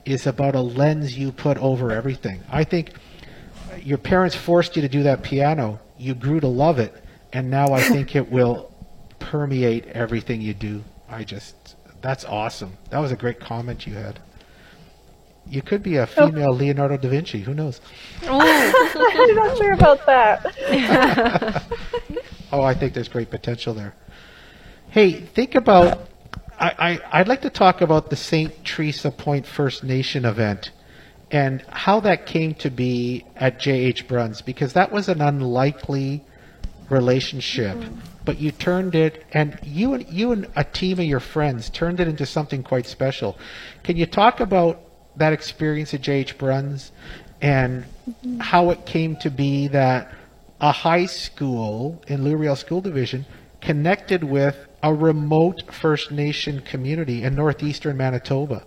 is 0.05 0.25
about 0.27 0.55
a 0.55 0.61
lens 0.61 1.17
you 1.17 1.31
put 1.31 1.57
over 1.57 1.91
everything. 1.91 2.41
I 2.49 2.63
think 2.63 2.91
your 3.81 3.97
parents 3.97 4.35
forced 4.35 4.75
you 4.75 4.81
to 4.83 4.87
do 4.87 5.03
that 5.03 5.23
piano. 5.23 5.79
You 5.97 6.13
grew 6.13 6.39
to 6.39 6.47
love 6.47 6.79
it, 6.79 6.93
and 7.33 7.49
now 7.49 7.73
I 7.73 7.81
think 7.81 8.15
it 8.15 8.31
will 8.31 8.71
permeate 9.19 9.87
everything 9.87 10.41
you 10.41 10.53
do. 10.53 10.83
I 11.09 11.23
just 11.23 11.75
that's 12.01 12.23
awesome. 12.23 12.77
That 12.91 12.99
was 12.99 13.11
a 13.11 13.15
great 13.15 13.39
comment 13.39 13.87
you 13.87 13.95
had. 13.95 14.19
You 15.47 15.61
could 15.61 15.81
be 15.81 15.97
a 15.97 16.03
oh. 16.03 16.05
female 16.05 16.53
Leonardo 16.53 16.97
da 16.97 17.09
Vinci. 17.09 17.41
Who 17.41 17.53
knows? 17.53 17.81
I'm 18.23 19.35
not 19.35 19.57
sure 19.57 19.73
about 19.73 20.05
that. 20.05 21.63
Oh, 22.51 22.61
I 22.61 22.73
think 22.73 22.93
there's 22.93 23.09
great 23.09 23.29
potential 23.29 23.73
there. 23.73 23.95
Hey, 24.95 25.11
think 25.11 25.55
about. 25.55 26.07
I, 26.57 26.99
I, 27.11 27.19
I'd 27.19 27.27
like 27.27 27.41
to 27.41 27.49
talk 27.49 27.81
about 27.81 28.09
the 28.09 28.15
St. 28.15 28.63
Theresa 28.63 29.11
Point 29.11 29.45
First 29.45 29.83
Nation 29.83 30.23
event 30.23 30.71
and 31.29 31.61
how 31.63 31.99
that 31.99 32.25
came 32.25 32.53
to 32.53 32.69
be 32.69 33.25
at 33.35 33.59
J.H. 33.59 34.07
Bruns 34.07 34.41
because 34.41 34.71
that 34.71 34.93
was 34.93 35.09
an 35.09 35.19
unlikely 35.19 36.23
relationship. 36.89 37.75
Mm-hmm. 37.75 37.99
But 38.23 38.39
you 38.39 38.53
turned 38.53 38.95
it, 38.95 39.25
and 39.33 39.59
you 39.63 39.95
and 39.95 40.07
you 40.07 40.31
and 40.31 40.47
a 40.55 40.63
team 40.63 40.99
of 40.99 41.05
your 41.05 41.19
friends 41.19 41.69
turned 41.69 41.99
it 41.99 42.07
into 42.07 42.25
something 42.25 42.63
quite 42.63 42.85
special. 42.85 43.37
Can 43.83 43.97
you 43.97 44.05
talk 44.05 44.39
about 44.39 44.79
that 45.17 45.33
experience 45.33 45.93
at 45.93 46.03
J.H. 46.03 46.37
Bruns 46.37 46.93
and 47.41 47.83
mm-hmm. 48.09 48.39
how 48.39 48.69
it 48.69 48.85
came 48.85 49.17
to 49.17 49.29
be 49.29 49.67
that 49.67 50.13
a 50.61 50.71
high 50.71 51.05
school 51.05 52.01
in 52.07 52.23
Louis 52.23 52.35
Riel 52.35 52.55
School 52.55 52.79
Division 52.79 53.25
connected 53.59 54.23
with 54.23 54.55
a 54.85 54.93
remote 54.93 55.63
First 55.73 56.11
Nation 56.11 56.61
community 56.61 57.23
in 57.23 57.35
northeastern 57.35 57.97
Manitoba? 57.97 58.63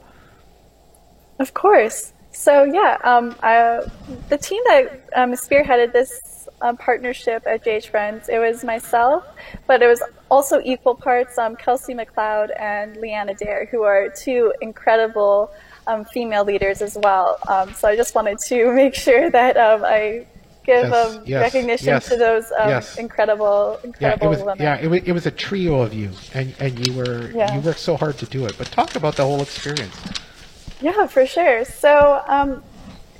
Of 1.38 1.54
course. 1.54 2.12
So 2.32 2.64
yeah, 2.64 2.98
um, 3.04 3.36
I, 3.40 3.86
the 4.28 4.36
team 4.36 4.60
that 4.66 5.08
um, 5.14 5.32
spearheaded 5.32 5.92
this 5.92 6.48
um, 6.60 6.76
partnership 6.76 7.44
at 7.46 7.64
JH 7.64 7.92
Bruns, 7.92 8.28
it 8.28 8.40
was 8.40 8.64
myself, 8.64 9.24
but 9.68 9.80
it 9.80 9.86
was 9.86 10.02
also 10.28 10.60
equal 10.64 10.96
parts 10.96 11.38
um, 11.38 11.54
Kelsey 11.54 11.94
McLeod 11.94 12.50
and 12.60 12.96
Leanna 12.96 13.34
Dare, 13.34 13.66
who 13.66 13.82
are 13.82 14.08
two 14.08 14.52
incredible 14.60 15.52
um, 15.86 16.04
female 16.04 16.44
leaders 16.44 16.82
as 16.82 16.98
well. 17.00 17.38
Um, 17.48 17.72
so 17.74 17.86
I 17.86 17.94
just 17.94 18.16
wanted 18.16 18.38
to 18.48 18.72
make 18.74 18.96
sure 18.96 19.30
that 19.30 19.56
I 19.56 20.26
give 20.68 20.90
Yes, 20.90 21.16
um, 21.16 21.22
yes, 21.24 21.40
recognition 21.46 21.88
yes, 21.88 22.08
to 22.08 22.16
those 22.16 22.46
um, 22.60 22.68
yes. 22.68 22.98
incredible, 22.98 23.78
Yeah, 23.80 23.86
incredible 23.88 24.26
it 24.26 24.30
was. 24.30 24.38
women. 24.48 24.62
Yeah, 24.66 24.84
it 24.84 24.88
was. 24.92 25.00
It 25.10 25.12
was 25.18 25.26
a 25.26 25.30
trio 25.46 25.74
of 25.86 25.92
you, 26.00 26.10
and 26.34 26.54
and 26.60 26.72
you 26.84 26.92
were 26.98 27.30
Yeah. 27.30 27.54
you 27.54 27.60
worked 27.60 27.80
so 27.90 27.96
hard 27.96 28.16
to 28.22 28.26
do 28.26 28.40
it. 28.48 28.54
But 28.58 28.66
talk 28.80 28.94
about 29.00 29.14
the 29.16 29.24
whole 29.28 29.42
experience. 29.48 29.96
Yeah, 30.80 31.06
for 31.14 31.24
sure. 31.26 31.64
So, 31.64 32.22
um, 32.28 32.62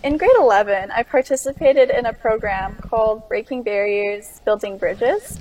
in 0.04 0.16
grade 0.16 0.38
11, 0.38 0.92
I 0.92 1.02
participated 1.02 1.90
in 1.98 2.06
a 2.06 2.12
program 2.12 2.76
called 2.88 3.28
Breaking 3.28 3.60
Barriers, 3.64 4.40
Building 4.44 4.78
Bridges, 4.78 5.40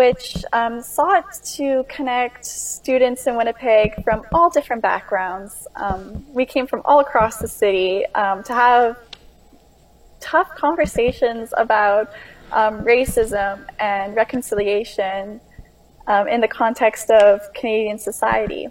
which 0.00 0.44
um, 0.52 0.74
sought 0.82 1.28
to 1.56 1.84
connect 1.88 2.44
students 2.44 3.26
in 3.26 3.34
Winnipeg 3.40 4.04
from 4.04 4.18
all 4.32 4.48
different 4.50 4.82
backgrounds. 4.82 5.66
Um, 5.74 6.24
we 6.38 6.44
came 6.54 6.66
from 6.72 6.82
all 6.84 7.00
across 7.00 7.38
the 7.38 7.48
city 7.48 8.06
um, 8.14 8.44
to 8.44 8.54
have 8.54 8.96
tough 10.22 10.54
conversations 10.56 11.52
about 11.58 12.12
um, 12.52 12.82
racism 12.84 13.66
and 13.78 14.14
reconciliation 14.14 15.40
um, 16.06 16.28
in 16.28 16.40
the 16.40 16.48
context 16.48 17.10
of 17.10 17.40
Canadian 17.54 17.98
society. 17.98 18.68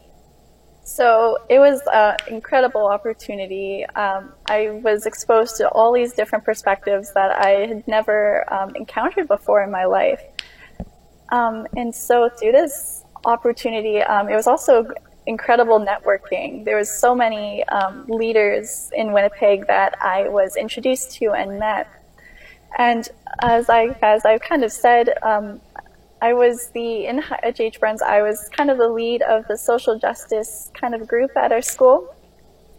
So 0.83 1.37
it 1.49 1.59
was 1.59 1.81
an 1.93 2.17
incredible 2.27 2.87
opportunity. 2.87 3.85
Um, 3.95 4.33
I 4.47 4.81
was 4.83 5.05
exposed 5.05 5.57
to 5.57 5.69
all 5.69 5.93
these 5.93 6.13
different 6.13 6.43
perspectives 6.43 7.13
that 7.13 7.31
I 7.31 7.67
had 7.67 7.87
never 7.87 8.51
um, 8.51 8.75
encountered 8.75 9.27
before 9.27 9.63
in 9.63 9.71
my 9.71 9.85
life. 9.85 10.21
Um, 11.31 11.67
and 11.77 11.93
so 11.93 12.29
through 12.29 12.51
this 12.51 13.05
opportunity, 13.25 14.01
um, 14.01 14.27
it 14.27 14.35
was 14.35 14.47
also 14.47 14.91
incredible 15.25 15.79
networking. 15.79 16.65
There 16.65 16.77
was 16.77 16.89
so 16.89 17.13
many 17.13 17.63
um, 17.65 18.05
leaders 18.07 18.91
in 18.95 19.13
Winnipeg 19.13 19.67
that 19.67 19.97
I 20.01 20.27
was 20.29 20.55
introduced 20.55 21.11
to 21.17 21.31
and 21.31 21.59
met. 21.59 21.87
And 22.77 23.07
as 23.41 23.69
I 23.69 23.97
as 24.01 24.25
I 24.25 24.37
kind 24.37 24.63
of 24.63 24.71
said, 24.71 25.13
um, 25.23 25.61
I 26.21 26.33
was 26.33 26.67
the 26.67 27.05
in 27.05 27.19
at 27.19 27.57
JH 27.57 27.79
Bruns. 27.79 28.01
I 28.01 28.21
was 28.21 28.49
kind 28.49 28.69
of 28.69 28.77
the 28.77 28.89
lead 28.89 29.21
of 29.23 29.47
the 29.47 29.57
social 29.57 29.97
justice 29.97 30.71
kind 30.73 30.95
of 30.95 31.07
group 31.07 31.35
at 31.35 31.51
our 31.51 31.61
school, 31.61 32.15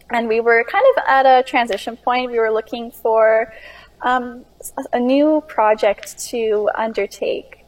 and 0.09 0.27
we 0.27 0.39
were 0.39 0.63
kind 0.63 0.85
of 0.95 1.03
at 1.07 1.25
a 1.25 1.43
transition 1.43 1.97
point. 1.97 2.31
We 2.31 2.39
were 2.39 2.51
looking 2.51 2.89
for 2.91 3.53
um, 4.01 4.45
a 4.91 4.99
new 4.99 5.41
project 5.47 6.17
to 6.29 6.69
undertake. 6.75 7.62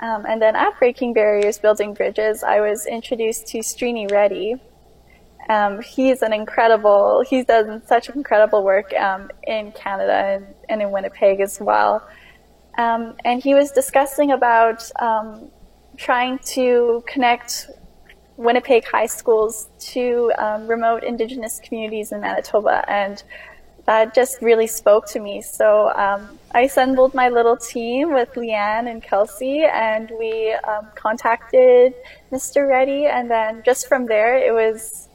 Um, 0.00 0.24
and 0.26 0.40
then 0.40 0.56
at 0.56 0.78
Breaking 0.78 1.12
Barriers, 1.12 1.58
Building 1.58 1.92
Bridges, 1.94 2.42
I 2.42 2.60
was 2.60 2.86
introduced 2.86 3.46
to 3.48 3.58
Srini 3.58 4.10
Reddy. 4.10 4.56
Um, 5.48 5.82
he's 5.82 6.22
an 6.22 6.32
incredible, 6.32 7.24
he's 7.28 7.44
done 7.44 7.82
such 7.86 8.08
incredible 8.08 8.62
work 8.64 8.92
um, 8.94 9.30
in 9.44 9.72
Canada 9.72 10.12
and, 10.12 10.46
and, 10.68 10.80
in 10.80 10.90
Winnipeg 10.90 11.40
as 11.40 11.60
well. 11.60 12.06
Um, 12.78 13.16
and 13.24 13.42
he 13.42 13.54
was 13.54 13.72
discussing 13.72 14.30
about 14.30 14.90
um, 15.00 15.50
trying 15.96 16.38
to 16.54 17.04
connect 17.06 17.68
Winnipeg 18.36 18.84
high 18.86 19.06
schools 19.06 19.68
to 19.80 20.32
um, 20.38 20.66
remote 20.66 21.04
Indigenous 21.04 21.60
communities 21.62 22.12
in 22.12 22.20
Manitoba. 22.20 22.84
And 22.88 23.22
that 23.84 24.14
just 24.14 24.40
really 24.40 24.66
spoke 24.66 25.06
to 25.08 25.20
me. 25.20 25.42
So 25.42 25.90
um, 25.94 26.38
I 26.52 26.62
assembled 26.62 27.14
my 27.14 27.28
little 27.28 27.56
team 27.56 28.12
with 28.12 28.32
Leanne 28.34 28.90
and 28.90 29.02
Kelsey, 29.02 29.62
and 29.64 30.10
we 30.18 30.52
um, 30.52 30.88
contacted 30.96 31.94
Mr. 32.32 32.68
Reddy, 32.68 33.06
and 33.06 33.30
then 33.30 33.62
just 33.64 33.86
from 33.86 34.06
there, 34.06 34.36
it 34.36 34.52
was 34.52 35.08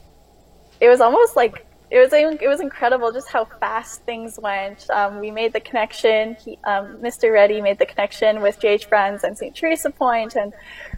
it 0.80 0.88
was 0.88 1.00
almost 1.00 1.36
like 1.36 1.66
it 1.90 1.98
was 1.98 2.12
it 2.12 2.48
was 2.48 2.60
incredible 2.60 3.12
just 3.12 3.28
how 3.28 3.44
fast 3.60 4.02
things 4.04 4.38
went. 4.40 4.88
Um, 4.90 5.20
we 5.20 5.30
made 5.30 5.52
the 5.52 5.60
connection. 5.60 6.36
He, 6.36 6.58
um, 6.64 6.96
Mr. 6.98 7.32
Reddy 7.32 7.60
made 7.60 7.78
the 7.78 7.86
connection 7.86 8.40
with 8.40 8.58
JH 8.58 8.88
Bruns 8.88 9.22
and 9.22 9.36
St. 9.36 9.54
Theresa 9.54 9.90
Point, 9.90 10.36
and 10.36 10.54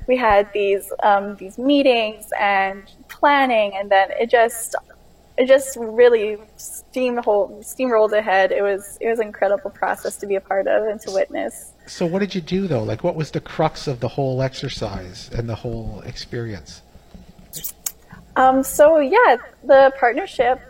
we 0.07 0.17
had 0.17 0.51
these 0.53 0.93
um, 1.03 1.37
these 1.37 1.59
meetings 1.59 2.31
and 2.39 2.85
planning, 3.09 3.73
and 3.75 3.91
then 3.91 4.11
it 4.13 4.31
just 4.31 4.77
it 5.39 5.47
just 5.47 5.77
really 5.77 6.37
steamrolled 6.57 7.61
steamrolled 7.61 8.13
ahead. 8.13 8.51
It 8.51 8.63
was 8.63 8.99
it 9.01 9.09
was 9.09 9.21
an 9.21 9.29
incredible 9.29 9.71
process 9.71 10.17
to 10.17 10.27
be 10.27 10.35
a 10.35 10.41
part 10.41 10.67
of 10.67 10.89
and 10.89 11.01
to 11.03 11.13
witness. 11.13 11.73
So 11.87 12.05
what 12.07 12.19
did 12.19 12.35
you 12.35 12.41
do 12.41 12.67
though? 12.67 12.83
Like 12.83 13.05
what 13.05 13.15
was 13.15 13.31
the 13.31 13.41
crux 13.41 13.87
of 13.87 14.01
the 14.01 14.09
whole 14.09 14.43
exercise 14.43 15.31
and 15.33 15.49
the 15.49 15.55
whole 15.55 16.03
experience? 16.05 16.83
Um, 18.35 18.65
so 18.65 18.99
yeah, 18.99 19.37
the 19.63 19.93
partnership, 19.99 20.61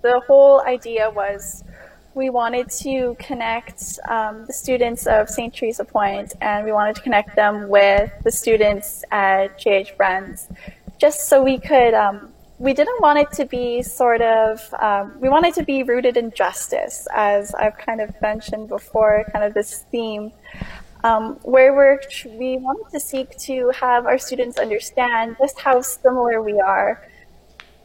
the 0.00 0.20
whole 0.26 0.62
idea 0.62 1.10
was 1.10 1.62
we 2.14 2.30
wanted 2.30 2.70
to 2.70 3.14
connect 3.18 3.98
um, 4.08 4.46
the 4.46 4.52
students 4.54 5.06
of 5.06 5.28
St. 5.28 5.54
Theresa 5.54 5.84
Point 5.84 6.32
and 6.40 6.64
we 6.64 6.72
wanted 6.72 6.96
to 6.96 7.02
connect 7.02 7.36
them 7.36 7.68
with 7.68 8.10
the 8.24 8.32
students 8.32 9.04
at 9.10 9.58
JH 9.60 9.98
Bruns 9.98 10.48
just 10.98 11.28
so 11.28 11.44
we 11.44 11.58
could 11.58 11.94
um, 11.94 12.32
we 12.58 12.74
didn't 12.74 13.00
want 13.00 13.18
it 13.18 13.30
to 13.32 13.44
be 13.44 13.82
sort 13.82 14.20
of, 14.20 14.74
um, 14.80 15.18
we 15.20 15.28
wanted 15.28 15.54
to 15.54 15.62
be 15.62 15.84
rooted 15.84 16.16
in 16.16 16.32
justice, 16.32 17.06
as 17.14 17.54
I've 17.54 17.78
kind 17.78 18.00
of 18.00 18.20
mentioned 18.20 18.68
before, 18.68 19.24
kind 19.32 19.44
of 19.44 19.54
this 19.54 19.84
theme, 19.92 20.32
um, 21.04 21.38
where 21.42 21.72
we're, 21.72 22.00
we 22.24 22.56
wanted 22.56 22.90
to 22.90 22.98
seek 22.98 23.36
to 23.38 23.70
have 23.80 24.06
our 24.06 24.18
students 24.18 24.58
understand 24.58 25.36
just 25.38 25.58
how 25.60 25.80
similar 25.80 26.42
we 26.42 26.58
are, 26.58 27.06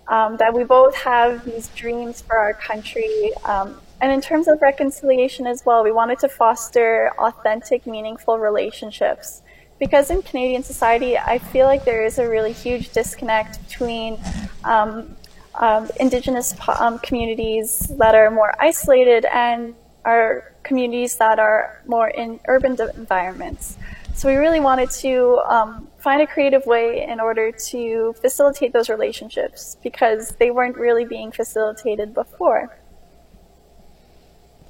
um, 0.07 0.37
that 0.37 0.51
we 0.53 0.63
both 0.63 0.95
have 0.95 1.45
these 1.45 1.67
dreams 1.69 2.21
for 2.21 2.35
our 2.35 2.53
country. 2.53 3.31
Um, 3.45 3.79
and 4.01 4.11
in 4.11 4.21
terms 4.21 4.47
of 4.47 4.59
reconciliation 4.59 5.45
as 5.45 5.63
well, 5.65 5.83
we 5.83 5.91
wanted 5.91 6.17
to 6.19 6.29
foster 6.29 7.11
authentic, 7.19 7.85
meaningful 7.85 8.39
relationships 8.39 9.43
because 9.79 10.09
in 10.09 10.21
Canadian 10.21 10.63
society, 10.63 11.17
I 11.17 11.39
feel 11.39 11.65
like 11.65 11.85
there 11.85 12.05
is 12.05 12.19
a 12.19 12.29
really 12.29 12.53
huge 12.53 12.91
disconnect 12.91 13.61
between 13.67 14.19
um, 14.63 15.15
um, 15.55 15.89
Indigenous 15.99 16.55
um, 16.79 16.99
communities 16.99 17.91
that 17.99 18.15
are 18.15 18.31
more 18.31 18.53
isolated 18.59 19.25
and 19.25 19.75
our 20.05 20.53
communities 20.63 21.15
that 21.17 21.39
are 21.39 21.81
more 21.85 22.09
in 22.09 22.39
urban 22.47 22.77
environments. 22.97 23.77
So 24.15 24.29
we 24.29 24.35
really 24.35 24.59
wanted 24.59 24.91
to 24.91 25.41
um, 25.45 25.87
find 25.97 26.21
a 26.21 26.27
creative 26.27 26.65
way 26.65 27.05
in 27.07 27.19
order 27.19 27.51
to 27.51 28.13
facilitate 28.21 28.71
those 28.71 28.89
relationships 28.89 29.77
because 29.81 30.35
they 30.35 30.51
weren't 30.51 30.77
really 30.77 31.03
being 31.03 31.31
facilitated 31.31 32.13
before. 32.13 32.77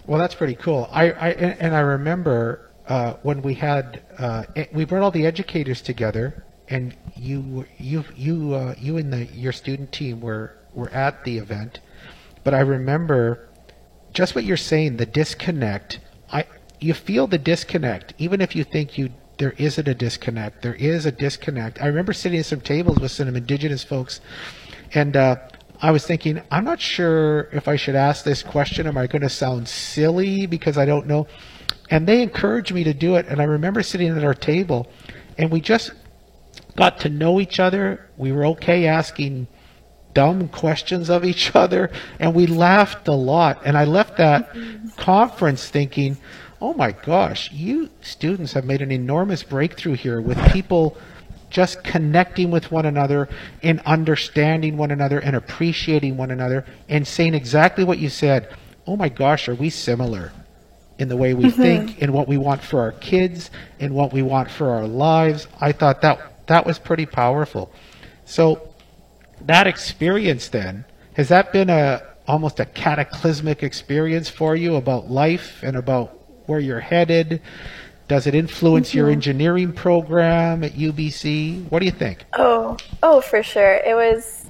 Well, 0.06 0.20
that's 0.20 0.36
pretty 0.36 0.56
cool. 0.56 0.90
I, 0.92 1.12
I 1.12 1.30
and 1.32 1.76
I 1.76 1.80
remember 1.80 2.73
uh, 2.88 3.14
when 3.24 3.42
we 3.42 3.54
had 3.54 4.02
uh, 4.18 4.44
we 4.74 4.86
brought 4.86 5.04
all 5.04 5.12
the 5.12 5.26
educators 5.26 5.82
together, 5.82 6.44
and 6.70 6.96
you 7.16 7.66
you 7.78 8.04
you 8.16 8.54
uh, 8.54 8.76
you 8.78 8.98
and 8.98 9.12
the 9.12 9.26
your 9.26 9.52
student 9.52 9.92
team 9.92 10.22
were 10.22 10.58
were 10.74 10.90
at 10.90 11.24
the 11.24 11.38
event. 11.38 11.80
But 12.44 12.54
I 12.54 12.60
remember 12.60 13.48
just 14.14 14.36
what 14.36 14.44
you're 14.44 14.58
saying, 14.58 14.98
the 14.98 15.06
disconnect. 15.06 16.00
I 16.32 16.46
you 16.80 16.94
feel 16.94 17.28
the 17.28 17.38
disconnect, 17.38 18.14
even 18.18 18.42
if 18.42 18.56
you 18.56 18.64
think 18.64 18.98
you 18.98 19.12
there 19.38 19.54
isn't 19.58 19.88
a 19.88 19.96
disconnect. 19.96 20.62
There 20.62 20.76
is 20.76 21.06
a 21.06 21.12
disconnect. 21.12 21.82
I 21.82 21.88
remember 21.88 22.14
sitting 22.14 22.40
at 22.40 22.46
some 22.46 22.62
tables 22.62 23.00
with 23.00 23.12
some 23.12 23.36
indigenous 23.36 23.84
folks, 23.84 24.20
and 24.94 25.16
uh, 25.16 25.38
I 25.82 25.92
was 25.92 26.06
thinking, 26.06 26.42
I'm 26.52 26.64
not 26.64 26.80
sure 26.80 27.50
if 27.52 27.68
I 27.68 27.76
should 27.76 27.96
ask 27.96 28.24
this 28.24 28.44
question. 28.44 28.88
Am 28.88 28.98
I 28.98 29.08
going 29.08 29.22
to 29.22 29.30
sound 29.30 29.68
silly 29.68 30.46
because 30.46 30.78
I 30.78 30.86
don't 30.86 31.08
know? 31.08 31.28
And 31.90 32.08
they 32.08 32.22
encouraged 32.22 32.74
me 32.74 32.84
to 32.86 32.94
do 32.94 33.16
it. 33.16 33.28
And 33.28 33.42
I 33.42 33.46
remember 33.46 33.84
sitting 33.84 34.10
at 34.10 34.24
our 34.24 34.34
table 34.34 34.88
and 35.38 35.52
we 35.52 35.62
just 35.62 35.92
got 36.76 37.00
to 37.02 37.10
know 37.10 37.40
each 37.40 37.60
other. 37.60 38.10
We 38.18 38.32
were 38.32 38.46
okay 38.48 38.88
asking 38.88 39.48
dumb 40.14 40.48
questions 40.48 41.10
of 41.10 41.26
each 41.26 41.56
other 41.56 41.92
and 42.20 42.34
we 42.34 42.48
laughed 42.48 43.08
a 43.08 43.14
lot. 43.14 43.62
And 43.66 43.78
I 43.78 43.86
left 43.86 44.18
that 44.18 44.54
mm-hmm. 44.54 44.90
conference 44.98 45.68
thinking, 45.68 46.18
oh 46.62 46.74
my 46.74 46.92
gosh, 46.92 47.52
you 47.52 47.90
students 48.02 48.54
have 48.54 48.66
made 48.66 48.82
an 48.82 48.92
enormous 48.92 49.44
breakthrough 49.44 49.96
here 49.96 50.22
with 50.22 50.38
people 50.52 50.98
just 51.50 51.84
connecting 51.84 52.50
with 52.50 52.72
one 52.72 52.86
another 52.86 53.30
and 53.62 53.80
understanding 53.82 54.76
one 54.76 54.90
another 54.90 55.20
and 55.20 55.36
appreciating 55.36 56.18
one 56.18 56.32
another 56.32 56.66
and 56.90 57.08
saying 57.08 57.36
exactly 57.36 57.84
what 57.84 58.00
you 58.00 58.10
said. 58.10 58.50
Oh 58.88 58.98
my 58.98 59.08
gosh, 59.08 59.48
are 59.48 59.56
we 59.56 59.70
similar? 59.70 60.32
In 61.00 61.10
the 61.10 61.18
way 61.18 61.34
we 61.34 61.46
mm-hmm. 61.46 61.62
think, 61.62 62.00
in 62.00 62.14
what 62.14 62.28
we 62.28 62.38
want 62.38 62.62
for 62.62 62.82
our 62.82 62.92
kids, 62.92 63.50
in 63.80 63.94
what 63.94 64.14
we 64.14 64.22
want 64.22 64.50
for 64.50 64.70
our 64.70 64.88
lives. 64.88 65.48
I 65.60 65.72
thought 65.72 66.02
that 66.02 66.48
that 66.48 66.66
was 66.66 66.80
pretty 66.80 67.06
powerful. 67.06 67.72
So 68.26 68.70
that 69.42 69.68
experience 69.68 70.50
then 70.50 70.86
has 71.14 71.30
that 71.30 71.52
been 71.52 71.70
a 71.70 72.02
almost 72.28 72.60
a 72.60 72.66
cataclysmic 72.66 73.64
experience 73.64 74.30
for 74.30 74.56
you 74.56 74.76
about 74.76 75.10
life 75.10 75.62
and 75.64 75.76
about 75.76 76.18
where 76.48 76.60
you're 76.60 76.80
headed? 76.80 77.42
Does 78.08 78.28
it 78.28 78.36
influence 78.36 78.90
mm-hmm. 78.90 78.98
your 78.98 79.10
engineering 79.10 79.74
program 79.74 80.64
at 80.64 80.74
UBC? 80.74 81.70
What 81.70 81.80
do 81.80 81.86
you 81.86 81.92
think? 81.92 82.26
Oh, 82.34 82.78
oh, 83.02 83.22
for 83.22 83.44
sure. 83.44 83.76
It 83.76 83.96
was 83.96 84.46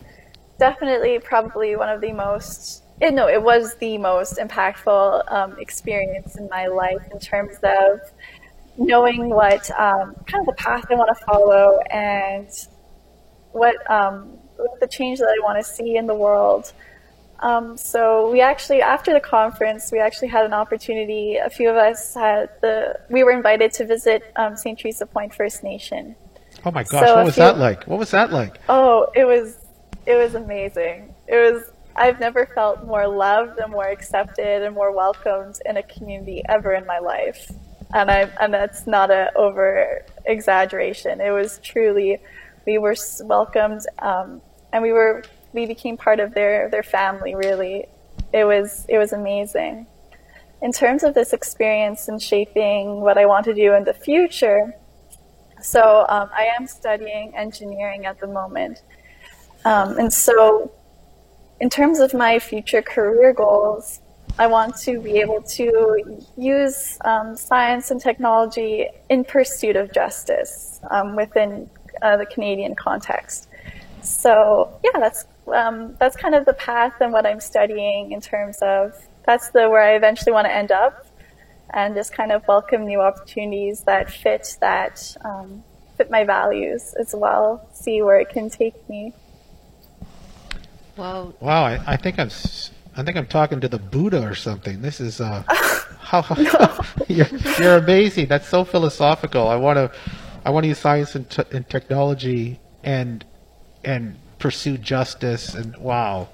definitely 0.59 1.19
probably 1.19 1.75
one 1.75 1.89
of 1.89 2.01
the 2.01 2.13
most 2.13 2.82
it, 3.03 3.13
no, 3.13 3.27
it 3.27 3.41
was 3.41 3.75
the 3.75 3.97
most 3.97 4.37
impactful 4.37 5.29
um, 5.31 5.59
experience 5.59 6.37
in 6.37 6.47
my 6.49 6.67
life 6.67 7.05
in 7.11 7.19
terms 7.19 7.57
of 7.61 7.99
knowing 8.77 9.29
what 9.29 9.69
um, 9.71 10.15
kind 10.25 10.39
of 10.39 10.45
the 10.45 10.53
path 10.57 10.85
I 10.89 10.95
want 10.95 11.15
to 11.15 11.25
follow 11.25 11.79
and 11.91 12.47
what, 13.51 13.75
um, 13.91 14.37
what 14.55 14.79
the 14.79 14.87
change 14.87 15.19
that 15.19 15.27
I 15.27 15.43
want 15.43 15.63
to 15.63 15.69
see 15.69 15.97
in 15.97 16.07
the 16.07 16.15
world. 16.15 16.71
Um, 17.39 17.75
so 17.75 18.31
we 18.31 18.39
actually, 18.39 18.81
after 18.81 19.11
the 19.11 19.19
conference, 19.19 19.91
we 19.91 19.99
actually 19.99 20.29
had 20.29 20.45
an 20.45 20.53
opportunity. 20.53 21.35
A 21.35 21.49
few 21.49 21.69
of 21.69 21.75
us 21.75 22.13
had 22.13 22.49
the. 22.61 22.97
We 23.09 23.25
were 23.25 23.31
invited 23.31 23.73
to 23.73 23.85
visit 23.85 24.23
um, 24.37 24.55
St. 24.55 24.79
Theresa 24.79 25.05
Point 25.05 25.35
First 25.35 25.61
Nation. 25.61 26.15
Oh 26.63 26.71
my 26.71 26.83
gosh! 26.83 27.05
So 27.05 27.15
what 27.17 27.25
was 27.25 27.33
few, 27.33 27.43
that 27.43 27.57
like? 27.57 27.83
What 27.83 27.99
was 27.99 28.11
that 28.11 28.31
like? 28.31 28.59
Oh, 28.69 29.11
it 29.13 29.25
was, 29.25 29.57
it 30.05 30.15
was 30.15 30.35
amazing. 30.35 31.13
It 31.27 31.35
was 31.35 31.72
I've 31.95 32.19
never 32.19 32.45
felt 32.45 32.85
more 32.85 33.07
loved 33.07 33.59
and 33.59 33.71
more 33.71 33.87
accepted 33.87 34.63
and 34.63 34.73
more 34.73 34.91
welcomed 34.91 35.59
in 35.65 35.77
a 35.77 35.83
community 35.83 36.41
ever 36.49 36.73
in 36.73 36.85
my 36.85 36.99
life. 36.99 37.51
And 37.93 38.09
I 38.09 38.21
and 38.41 38.53
that's 38.53 38.87
not 38.87 39.11
an 39.11 39.29
over 39.35 40.03
exaggeration. 40.25 41.21
It 41.21 41.29
was 41.29 41.59
truly, 41.59 42.19
we 42.65 42.79
were 42.79 42.95
welcomed, 43.21 43.81
um, 43.99 44.41
and 44.71 44.81
we 44.81 44.91
were 44.91 45.23
we 45.53 45.67
became 45.67 45.95
part 45.97 46.19
of 46.19 46.33
their 46.33 46.69
their 46.69 46.81
family. 46.81 47.35
Really, 47.35 47.85
it 48.33 48.45
was 48.45 48.85
it 48.89 48.97
was 48.97 49.13
amazing. 49.13 49.85
In 50.63 50.71
terms 50.71 51.03
of 51.03 51.13
this 51.13 51.33
experience 51.33 52.07
and 52.07 52.19
shaping 52.21 53.01
what 53.01 53.17
I 53.17 53.25
want 53.27 53.45
to 53.45 53.53
do 53.53 53.73
in 53.73 53.83
the 53.83 53.93
future, 53.93 54.73
so 55.61 56.05
um, 56.09 56.29
I 56.33 56.49
am 56.57 56.65
studying 56.65 57.35
engineering 57.35 58.07
at 58.07 58.19
the 58.19 58.27
moment, 58.27 58.81
um, 59.65 59.99
and 59.99 60.11
so 60.11 60.71
in 61.59 61.69
terms 61.69 61.99
of 61.99 62.13
my 62.13 62.39
future 62.39 62.81
career 62.81 63.33
goals, 63.33 64.01
I 64.39 64.47
want 64.47 64.75
to 64.77 64.99
be 64.99 65.19
able 65.19 65.43
to 65.43 66.25
use 66.35 66.97
um, 67.05 67.37
science 67.37 67.91
and 67.91 68.01
technology 68.01 68.87
in 69.09 69.23
pursuit 69.23 69.75
of 69.75 69.93
justice 69.93 70.79
um, 70.89 71.15
within 71.15 71.69
uh, 72.01 72.17
the 72.17 72.25
Canadian 72.25 72.73
context. 72.73 73.47
So 74.01 74.79
yeah, 74.83 74.99
that's 74.99 75.25
um, 75.47 75.95
that's 75.99 76.15
kind 76.15 76.35
of 76.35 76.45
the 76.45 76.53
path 76.53 76.93
and 76.99 77.13
what 77.13 77.25
I'm 77.25 77.39
studying 77.39 78.11
in 78.11 78.21
terms 78.21 78.57
of 78.61 78.99
that's 79.25 79.49
the 79.49 79.69
where 79.69 79.83
I 79.83 79.95
eventually 79.95 80.31
want 80.31 80.45
to 80.45 80.53
end 80.53 80.71
up, 80.71 81.05
and 81.69 81.93
just 81.93 82.11
kind 82.11 82.31
of 82.31 82.45
welcome 82.47 82.85
new 82.85 83.01
opportunities 83.01 83.81
that 83.81 84.09
fit 84.09 84.57
that 84.61 85.15
um, 85.23 85.63
fit 85.97 86.09
my 86.09 86.23
values 86.23 86.95
as 86.99 87.13
well. 87.15 87.69
See 87.71 88.01
where 88.01 88.19
it 88.19 88.29
can 88.29 88.49
take 88.49 88.89
me. 88.89 89.13
Wow. 90.95 91.33
Wow, 91.39 91.63
I, 91.63 91.81
I 91.87 91.97
think 91.97 92.19
I'm 92.19 92.29
I 92.95 93.03
think 93.03 93.17
I'm 93.17 93.25
talking 93.25 93.59
to 93.61 93.67
the 93.67 93.79
Buddha 93.79 94.21
or 94.21 94.35
something. 94.35 94.81
This 94.81 94.99
is 94.99 95.19
uh, 95.19 95.43
how, 95.99 96.21
how 96.21 96.83
you're, 97.07 97.27
you're 97.59 97.77
amazing. 97.77 98.27
That's 98.27 98.47
so 98.47 98.63
philosophical. 98.63 99.47
I 99.47 99.55
want 99.55 99.77
to 99.77 99.91
I 100.45 100.51
want 100.51 100.65
to 100.65 100.67
use 100.67 100.77
science 100.79 101.15
and, 101.15 101.29
t- 101.29 101.43
and 101.51 101.67
technology 101.67 102.59
and 102.83 103.25
and 103.83 104.17
pursue 104.37 104.77
justice 104.77 105.55
and 105.55 105.75
wow, 105.77 106.29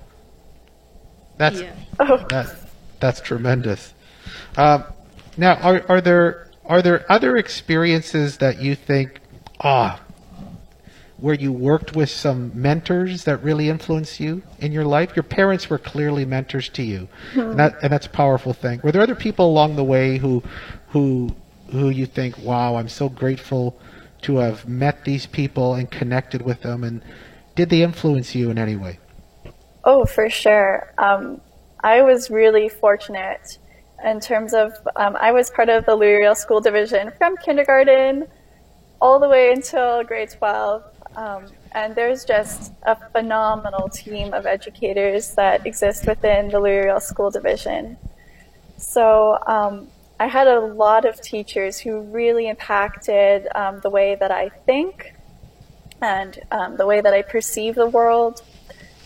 that's 1.38 1.62
Yeah. 1.62 1.74
Oh, 2.00 2.26
that 2.30 2.56
that's 3.00 3.22
tremendous. 3.22 3.94
Um, 4.58 4.84
now, 5.38 5.56
are 5.56 5.86
are 5.88 6.02
there 6.02 6.50
are 6.66 6.82
there 6.82 7.10
other 7.10 7.38
experiences 7.38 8.38
that 8.38 8.62
you 8.62 8.76
think 8.76 9.22
ah 9.62 10.02
where 11.22 11.36
you 11.36 11.52
worked 11.52 11.96
with 11.96 12.10
some 12.10 12.52
mentors 12.54 13.24
that 13.26 13.44
really 13.44 13.70
influenced 13.70 14.20
you 14.20 14.42
in 14.60 14.72
your 14.72 14.86
life? 14.86 15.16
Your 15.16 15.24
parents 15.24 15.70
were 15.70 15.78
clearly 15.78 16.26
mentors 16.26 16.70
to 16.70 16.84
you, 16.84 17.08
and, 17.34 17.60
that, 17.60 17.76
and 17.82 17.92
that's 17.92 18.06
a 18.06 18.10
powerful 18.10 18.54
thing. 18.54 18.80
Were 18.84 18.92
there 18.92 19.02
other 19.02 19.16
people 19.16 19.46
along 19.46 19.76
the 19.76 19.84
way 19.84 20.18
who 20.18 20.44
who 20.90 21.36
who 21.72 21.90
you 21.90 22.06
think, 22.06 22.38
wow, 22.40 22.76
I'm 22.76 22.90
so 22.90 23.10
grateful 23.10 23.80
to 24.24 24.38
have 24.38 24.68
met 24.68 25.06
these 25.06 25.26
people 25.26 25.76
and 25.76 25.90
connected 25.90 26.42
with 26.42 26.62
them, 26.62 26.84
and 26.84 27.02
did 27.56 27.70
they 27.70 27.82
influence 27.82 28.36
you 28.36 28.50
in 28.50 28.58
any 28.58 28.76
way? 28.76 29.00
Oh, 29.84 30.06
for 30.06 30.30
sure. 30.30 30.94
Um, 30.98 31.42
I 31.82 32.02
was 32.02 32.30
really 32.30 32.70
fortunate 32.70 33.58
in 34.04 34.20
terms 34.20 34.54
of 34.54 34.74
um, 34.96 35.16
I 35.20 35.32
was 35.32 35.50
part 35.50 35.70
of 35.70 35.86
the 35.86 35.96
Louis 35.96 36.16
Riel 36.16 36.36
School 36.36 36.62
Division 36.62 37.12
from 37.18 37.38
kindergarten 37.38 38.28
all 39.02 39.20
the 39.20 39.30
way 39.30 39.52
until 39.52 40.04
grade 40.04 40.30
12. 40.30 40.84
Um, 41.16 41.48
and 41.72 41.96
there's 41.96 42.24
just 42.24 42.72
a 42.84 42.96
phenomenal 42.96 43.90
team 43.90 44.34
of 44.34 44.46
educators 44.46 45.36
that 45.36 45.66
exist 45.66 46.08
within 46.08 46.50
the 46.50 46.60
Louis 46.60 46.86
Riel 46.86 47.00
School 47.00 47.32
Division. 47.32 47.98
So 48.78 49.38
um, 49.46 49.88
I 50.20 50.28
had 50.28 50.48
a 50.48 50.60
lot 50.60 51.06
of 51.06 51.22
teachers 51.22 51.80
who 51.80 52.02
really 52.02 52.48
impacted 52.48 53.48
um, 53.56 53.80
the 53.82 53.90
way 53.90 54.16
that 54.16 54.32
I 54.32 54.50
think 54.50 55.14
and 56.02 56.40
um, 56.52 56.78
the 56.78 56.86
way 56.86 57.02
that 57.02 57.14
I 57.14 57.22
perceive 57.22 57.76
the 57.76 57.88
world 57.88 58.42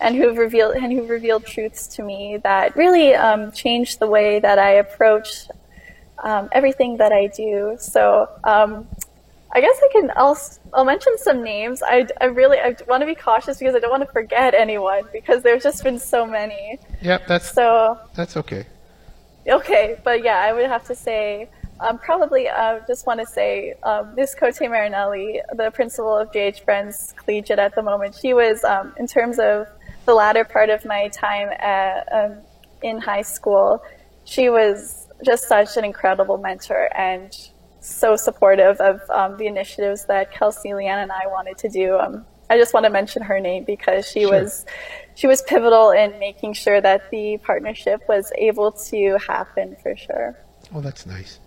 and 0.01 0.15
who've 0.15 0.37
revealed 0.37 0.75
and 0.75 0.91
who've 0.91 1.09
revealed 1.09 1.45
truths 1.45 1.87
to 1.95 2.03
me 2.03 2.37
that 2.43 2.75
really 2.75 3.15
um, 3.15 3.51
changed 3.51 3.99
the 3.99 4.07
way 4.07 4.39
that 4.39 4.59
I 4.59 4.71
approach 4.71 5.47
um, 6.23 6.49
everything 6.51 6.97
that 6.97 7.11
I 7.11 7.27
do. 7.27 7.77
So 7.79 8.29
I 9.55 9.61
guess 9.61 9.79
I 9.83 9.89
can. 9.91 10.11
I'll 10.15 10.37
I'll 10.73 10.85
mention 10.85 11.17
some 11.17 11.43
names. 11.43 11.83
I, 11.83 12.07
I 12.19 12.25
really 12.25 12.59
I 12.59 12.75
want 12.87 13.01
to 13.01 13.05
be 13.05 13.15
cautious 13.15 13.59
because 13.59 13.75
I 13.75 13.79
don't 13.79 13.91
want 13.91 14.03
to 14.03 14.11
forget 14.11 14.55
anyone 14.55 15.03
because 15.13 15.43
there's 15.43 15.63
just 15.63 15.83
been 15.83 15.99
so 15.99 16.25
many. 16.25 16.79
Yep, 17.01 17.27
that's 17.27 17.51
So 17.51 17.99
that's 18.15 18.35
okay. 18.37 18.65
Okay, 19.47 19.99
but 20.03 20.23
yeah, 20.23 20.39
I 20.39 20.53
would 20.53 20.67
have 20.67 20.85
to 20.85 20.95
say, 20.95 21.49
um, 21.81 21.97
probably, 21.97 22.47
I 22.47 22.77
uh, 22.77 22.85
just 22.87 23.05
want 23.05 23.19
to 23.19 23.25
say, 23.25 23.73
um, 23.83 24.15
Ms. 24.15 24.35
Cote 24.35 24.61
Marinelli, 24.61 25.41
the 25.55 25.69
principal 25.71 26.15
of 26.15 26.31
JH 26.31 26.63
Bruns 26.63 27.13
Collegiate 27.17 27.59
at 27.59 27.75
the 27.75 27.81
moment, 27.81 28.15
she 28.15 28.33
was, 28.33 28.63
um, 28.63 28.93
in 28.97 29.05
terms 29.05 29.39
of 29.39 29.67
the 30.05 30.13
latter 30.13 30.45
part 30.45 30.69
of 30.69 30.85
my 30.85 31.09
time 31.09 31.49
at, 31.59 32.07
um, 32.13 32.37
in 32.83 32.99
high 32.99 33.21
school, 33.21 33.83
she 34.23 34.49
was 34.49 35.09
just 35.25 35.49
such 35.49 35.75
an 35.75 35.83
incredible 35.83 36.37
mentor 36.37 36.89
and 36.95 37.49
so 37.84 38.15
supportive 38.15 38.80
of 38.80 39.02
um, 39.10 39.38
the 39.38 39.48
initiatives 39.48 40.06
that 40.06 40.32
Kelsey, 40.32 40.69
Leanne, 40.69 41.04
and 41.04 41.12
I 41.12 41.28
wanted 41.28 41.58
to 41.60 41.69
do. 41.69 41.98
Um, 41.98 42.26
I 42.50 42.58
just 42.58 42.74
want 42.74 42.86
to 42.86 42.89
mention 42.89 43.22
her 43.24 43.39
name 43.39 43.63
because 43.63 44.08
she 44.08 44.22
Sure. 44.22 44.32
was 44.32 44.65
she 45.15 45.28
was 45.28 45.41
pivotal 45.43 45.91
in 45.91 46.17
making 46.19 46.54
sure 46.54 46.82
that 46.82 47.10
the 47.12 47.38
partnership 47.38 48.02
was 48.08 48.32
able 48.38 48.72
to 48.72 49.17
happen 49.17 49.76
for 49.82 49.96
sure. 49.96 50.38
Well, 50.72 50.82
that's 50.82 51.06
nice. 51.06 51.39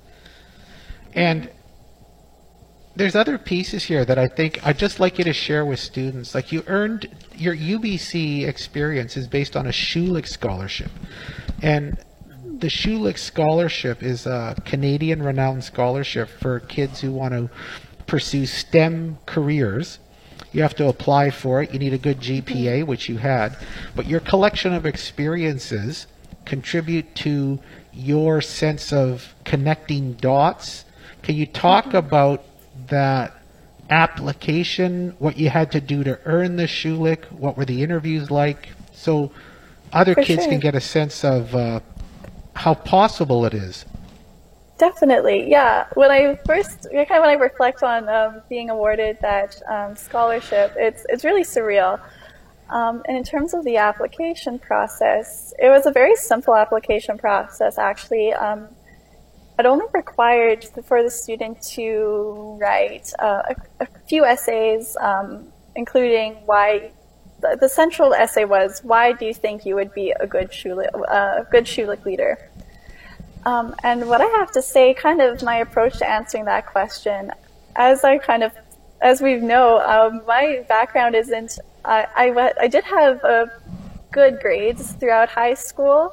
And 1.15 1.51
there's 2.95 3.15
other 3.15 3.39
pieces 3.39 3.85
here 3.85 4.05
that 4.05 4.19
I 4.19 4.27
think 4.27 4.67
I'd 4.67 4.79
just 4.79 5.01
like 5.01 5.19
you 5.19 5.25
to 5.25 5.33
share 5.33 5.65
with 5.65 5.79
students. 5.79 6.35
Like 6.35 6.53
you 6.53 6.63
earned 6.67 7.09
your 7.35 7.55
UBC 7.55 8.47
experience 8.47 9.17
is 9.17 9.27
based 9.29 9.57
on 9.57 9.67
a 9.67 9.71
Schulich 9.71 10.29
scholarship. 10.29 10.91
And 11.63 11.99
the 12.61 12.69
Schulich 12.69 13.19
scholarship 13.19 14.03
is 14.03 14.27
a 14.27 14.57
Canadian 14.65 15.23
renowned 15.23 15.65
scholarship 15.65 16.29
for 16.29 16.61
kids 16.61 17.01
who 17.01 17.13
want 17.13 17.35
to 17.35 17.51
pursue 18.07 18.47
STEM 18.47 19.19
careers. 19.27 19.99
You 20.53 20.63
have 20.63 20.75
to 20.77 20.89
apply 20.89 21.31
for 21.31 21.63
it. 21.63 21.73
You 21.73 21.79
need 21.79 21.93
a 21.93 21.99
good 21.99 22.21
GPA, 22.21 22.87
which 22.87 23.09
you 23.09 23.19
had. 23.19 23.57
But 23.95 24.07
your 24.07 24.21
collection 24.21 24.73
of 24.73 24.87
experiences 24.87 26.07
contribute 26.47 27.15
to 27.17 27.59
your 27.93 28.41
sense 28.41 28.93
of 28.93 29.35
connecting 29.45 30.15
dots. 30.15 30.85
Can 31.23 31.35
you 31.35 31.47
talk 31.47 31.93
about 31.93 32.45
that 32.89 33.35
application, 33.91 35.15
what 35.19 35.37
you 35.37 35.51
had 35.51 35.73
to 35.73 35.81
do 35.81 36.05
to 36.05 36.19
earn 36.25 36.57
the 36.57 36.65
Schulich, 36.65 37.31
what 37.33 37.57
were 37.57 37.65
the 37.65 37.83
interviews 37.83 38.31
like, 38.31 38.71
so 38.95 39.31
other 39.93 40.15
For 40.15 40.23
kids 40.23 40.43
sure. 40.43 40.53
can 40.53 40.61
get 40.61 40.75
a 40.75 40.81
sense 40.81 41.25
of 41.25 41.55
uh, 41.55 41.81
how 42.57 42.75
possible 42.75 43.45
it 43.45 43.55
is. 43.55 43.85
Definitely, 44.79 45.49
yeah. 45.51 45.87
When 45.95 46.11
I 46.11 46.39
first, 46.45 46.89
kind 46.91 47.11
of 47.11 47.21
when 47.21 47.31
I 47.31 47.35
reflect 47.35 47.83
on 47.83 48.09
um, 48.09 48.43
being 48.49 48.69
awarded 48.69 49.19
that 49.23 49.61
um, 49.71 49.97
scholarship, 49.97 50.75
it's 50.77 51.07
it's 51.09 51.25
really 51.25 51.45
surreal. 51.45 52.01
Um, 52.69 53.03
and 53.07 53.17
in 53.17 53.23
terms 53.23 53.55
of 53.55 53.65
the 53.65 53.77
application 53.77 54.59
process, 54.59 55.55
it 55.59 55.69
was 55.69 55.87
a 55.87 55.93
very 55.93 56.17
simple 56.17 56.55
application 56.55 57.17
process. 57.17 57.79
Actually, 57.79 58.33
um, 58.33 58.69
it 59.59 59.65
only 59.65 59.87
required 59.95 60.67
for 60.85 61.03
the 61.03 61.11
student 61.11 61.63
to 61.77 62.59
write 62.61 63.13
uh, 63.19 63.43
a, 63.53 63.55
a 63.81 63.87
few 64.09 64.25
essays, 64.25 64.97
um, 65.01 65.53
including 65.75 66.35
why. 66.45 66.91
The, 67.41 67.57
the 67.61 67.69
central 67.69 68.15
essay 68.15 68.45
was, 68.45 68.81
"Why 68.83 69.13
do 69.13 69.27
you 69.27 69.35
think 69.35 69.67
you 69.67 69.75
would 69.75 69.93
be 69.93 70.11
a 70.13 70.27
good 70.27 70.51
Schulich, 70.51 70.91
uh, 71.09 71.45
good 71.51 71.67
leader?" 72.07 72.39
Um, 73.45 73.75
and 73.85 74.09
what 74.09 74.21
I 74.21 74.27
have 74.39 74.51
to 74.53 74.63
say, 74.63 74.93
kind 74.93 75.21
of 75.21 75.43
my 75.43 75.59
approach 75.59 75.99
to 75.99 76.09
answering 76.09 76.47
that 76.47 76.67
question, 76.67 77.31
as 77.77 78.03
I 78.03 78.19
kind 78.19 78.43
of, 78.43 78.53
as 79.01 79.21
we 79.21 79.37
know, 79.37 79.81
um, 79.81 80.23
my 80.27 80.65
background 80.69 81.15
isn't. 81.15 81.59
I, 81.85 82.07
I 82.17 82.53
I 82.61 82.67
did 82.69 82.85
have 82.85 83.23
uh, 83.25 83.47
good 84.11 84.41
grades 84.41 84.93
throughout 84.93 85.29
high 85.29 85.55
school, 85.55 86.13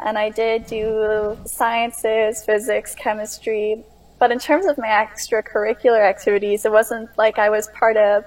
and 0.00 0.18
I 0.18 0.30
did 0.30 0.66
do 0.66 1.38
sciences, 1.44 2.44
physics, 2.44 2.94
chemistry. 2.94 3.84
But 4.22 4.30
in 4.30 4.38
terms 4.38 4.66
of 4.66 4.78
my 4.78 4.86
extracurricular 4.86 6.02
activities, 6.14 6.64
it 6.64 6.70
wasn't 6.70 7.10
like 7.18 7.40
I 7.46 7.48
was 7.50 7.66
part 7.82 7.96
of 7.96 8.24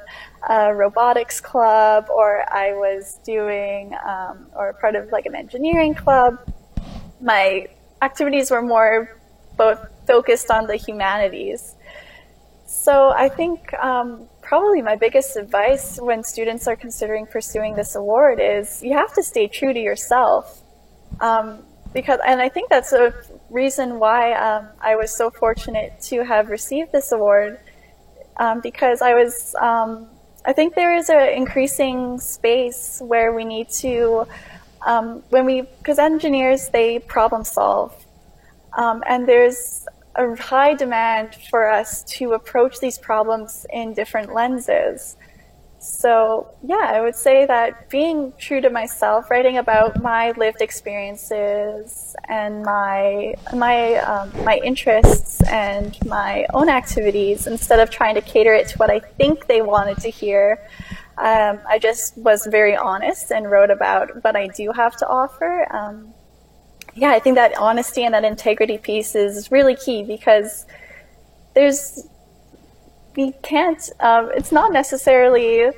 a 0.49 0.75
robotics 0.75 1.39
club 1.39 2.07
or 2.09 2.43
I 2.53 2.73
was 2.73 3.19
doing, 3.23 3.95
um, 4.05 4.47
or 4.53 4.73
part 4.73 4.95
of 4.97 5.03
like 5.13 5.25
an 5.25 5.35
engineering 5.35 5.95
club 5.95 6.37
my 7.21 7.67
activities 8.01 8.51
were 8.51 8.61
more 8.61 9.17
both 9.57 9.79
focused 10.05 10.51
on 10.51 10.67
the 10.67 10.75
humanities. 10.75 11.75
So 12.65 13.13
I 13.15 13.29
think 13.29 13.73
um, 13.75 14.27
probably 14.41 14.81
my 14.81 14.95
biggest 14.95 15.37
advice 15.37 15.97
when 15.99 16.23
students 16.23 16.67
are 16.67 16.75
considering 16.75 17.25
pursuing 17.25 17.75
this 17.75 17.95
award 17.95 18.39
is 18.41 18.83
you 18.83 18.93
have 18.97 19.13
to 19.13 19.23
stay 19.23 19.47
true 19.47 19.73
to 19.73 19.79
yourself. 19.79 20.61
Um, 21.21 21.63
because, 21.93 22.19
and 22.27 22.41
I 22.41 22.49
think 22.49 22.69
that's 22.69 22.91
a 22.91 23.13
reason 23.49 23.99
why 23.99 24.33
um, 24.33 24.67
I 24.81 24.95
was 24.95 25.15
so 25.15 25.29
fortunate 25.29 25.99
to 26.03 26.23
have 26.23 26.49
received 26.49 26.91
this 26.91 27.11
award 27.11 27.59
um, 28.37 28.61
because 28.61 29.01
I 29.01 29.13
was, 29.13 29.55
um, 29.55 30.07
I 30.45 30.53
think 30.53 30.75
there 30.75 30.95
is 30.95 31.09
an 31.09 31.29
increasing 31.29 32.19
space 32.19 33.01
where 33.03 33.33
we 33.33 33.45
need 33.45 33.69
to, 33.69 34.27
um, 34.85 35.23
when 35.29 35.45
we, 35.45 35.61
because 35.61 35.99
engineers, 35.99 36.69
they 36.69 36.99
problem 36.99 37.43
solve. 37.43 37.93
Um, 38.77 39.03
and 39.07 39.27
there's 39.27 39.87
a 40.15 40.35
high 40.35 40.73
demand 40.73 41.35
for 41.49 41.69
us 41.69 42.03
to 42.03 42.33
approach 42.33 42.79
these 42.79 42.97
problems 42.97 43.65
in 43.71 43.93
different 43.93 44.33
lenses. 44.33 45.17
So, 45.79 46.47
yeah, 46.63 46.91
I 46.93 47.01
would 47.01 47.15
say 47.15 47.45
that 47.45 47.89
being 47.89 48.33
true 48.39 48.59
to 48.61 48.69
myself, 48.69 49.29
writing 49.29 49.57
about 49.57 50.01
my 50.01 50.31
lived 50.31 50.61
experiences 50.61 52.15
and 52.27 52.63
my 52.63 53.35
my 53.53 53.95
um, 53.97 54.31
my 54.43 54.59
interests 54.63 55.43
and 55.43 55.95
my 56.05 56.47
own 56.53 56.69
activities, 56.69 57.45
instead 57.45 57.79
of 57.79 57.91
trying 57.91 58.15
to 58.15 58.21
cater 58.21 58.53
it 58.53 58.67
to 58.69 58.77
what 58.77 58.89
I 58.89 58.99
think 58.99 59.45
they 59.45 59.61
wanted 59.61 59.97
to 59.99 60.09
hear, 60.09 60.59
um, 61.17 61.59
I 61.67 61.77
just 61.79 62.17
was 62.17 62.47
very 62.47 62.75
honest 62.75 63.31
and 63.31 63.49
wrote 63.49 63.69
about 63.69 64.23
what 64.23 64.35
I 64.35 64.47
do 64.47 64.71
have 64.71 64.97
to 64.97 65.07
offer. 65.07 65.67
Um, 65.73 66.13
yeah, 66.95 67.11
I 67.11 67.19
think 67.19 67.35
that 67.35 67.57
honesty 67.57 68.03
and 68.03 68.13
that 68.13 68.23
integrity 68.23 68.77
piece 68.77 69.15
is 69.15 69.51
really 69.51 69.75
key 69.75 70.03
because 70.03 70.65
there's 71.53 72.07
we 73.15 73.31
can't. 73.43 73.89
Um, 73.99 74.31
it's 74.35 74.51
not 74.51 74.71
necessarily 74.71 75.71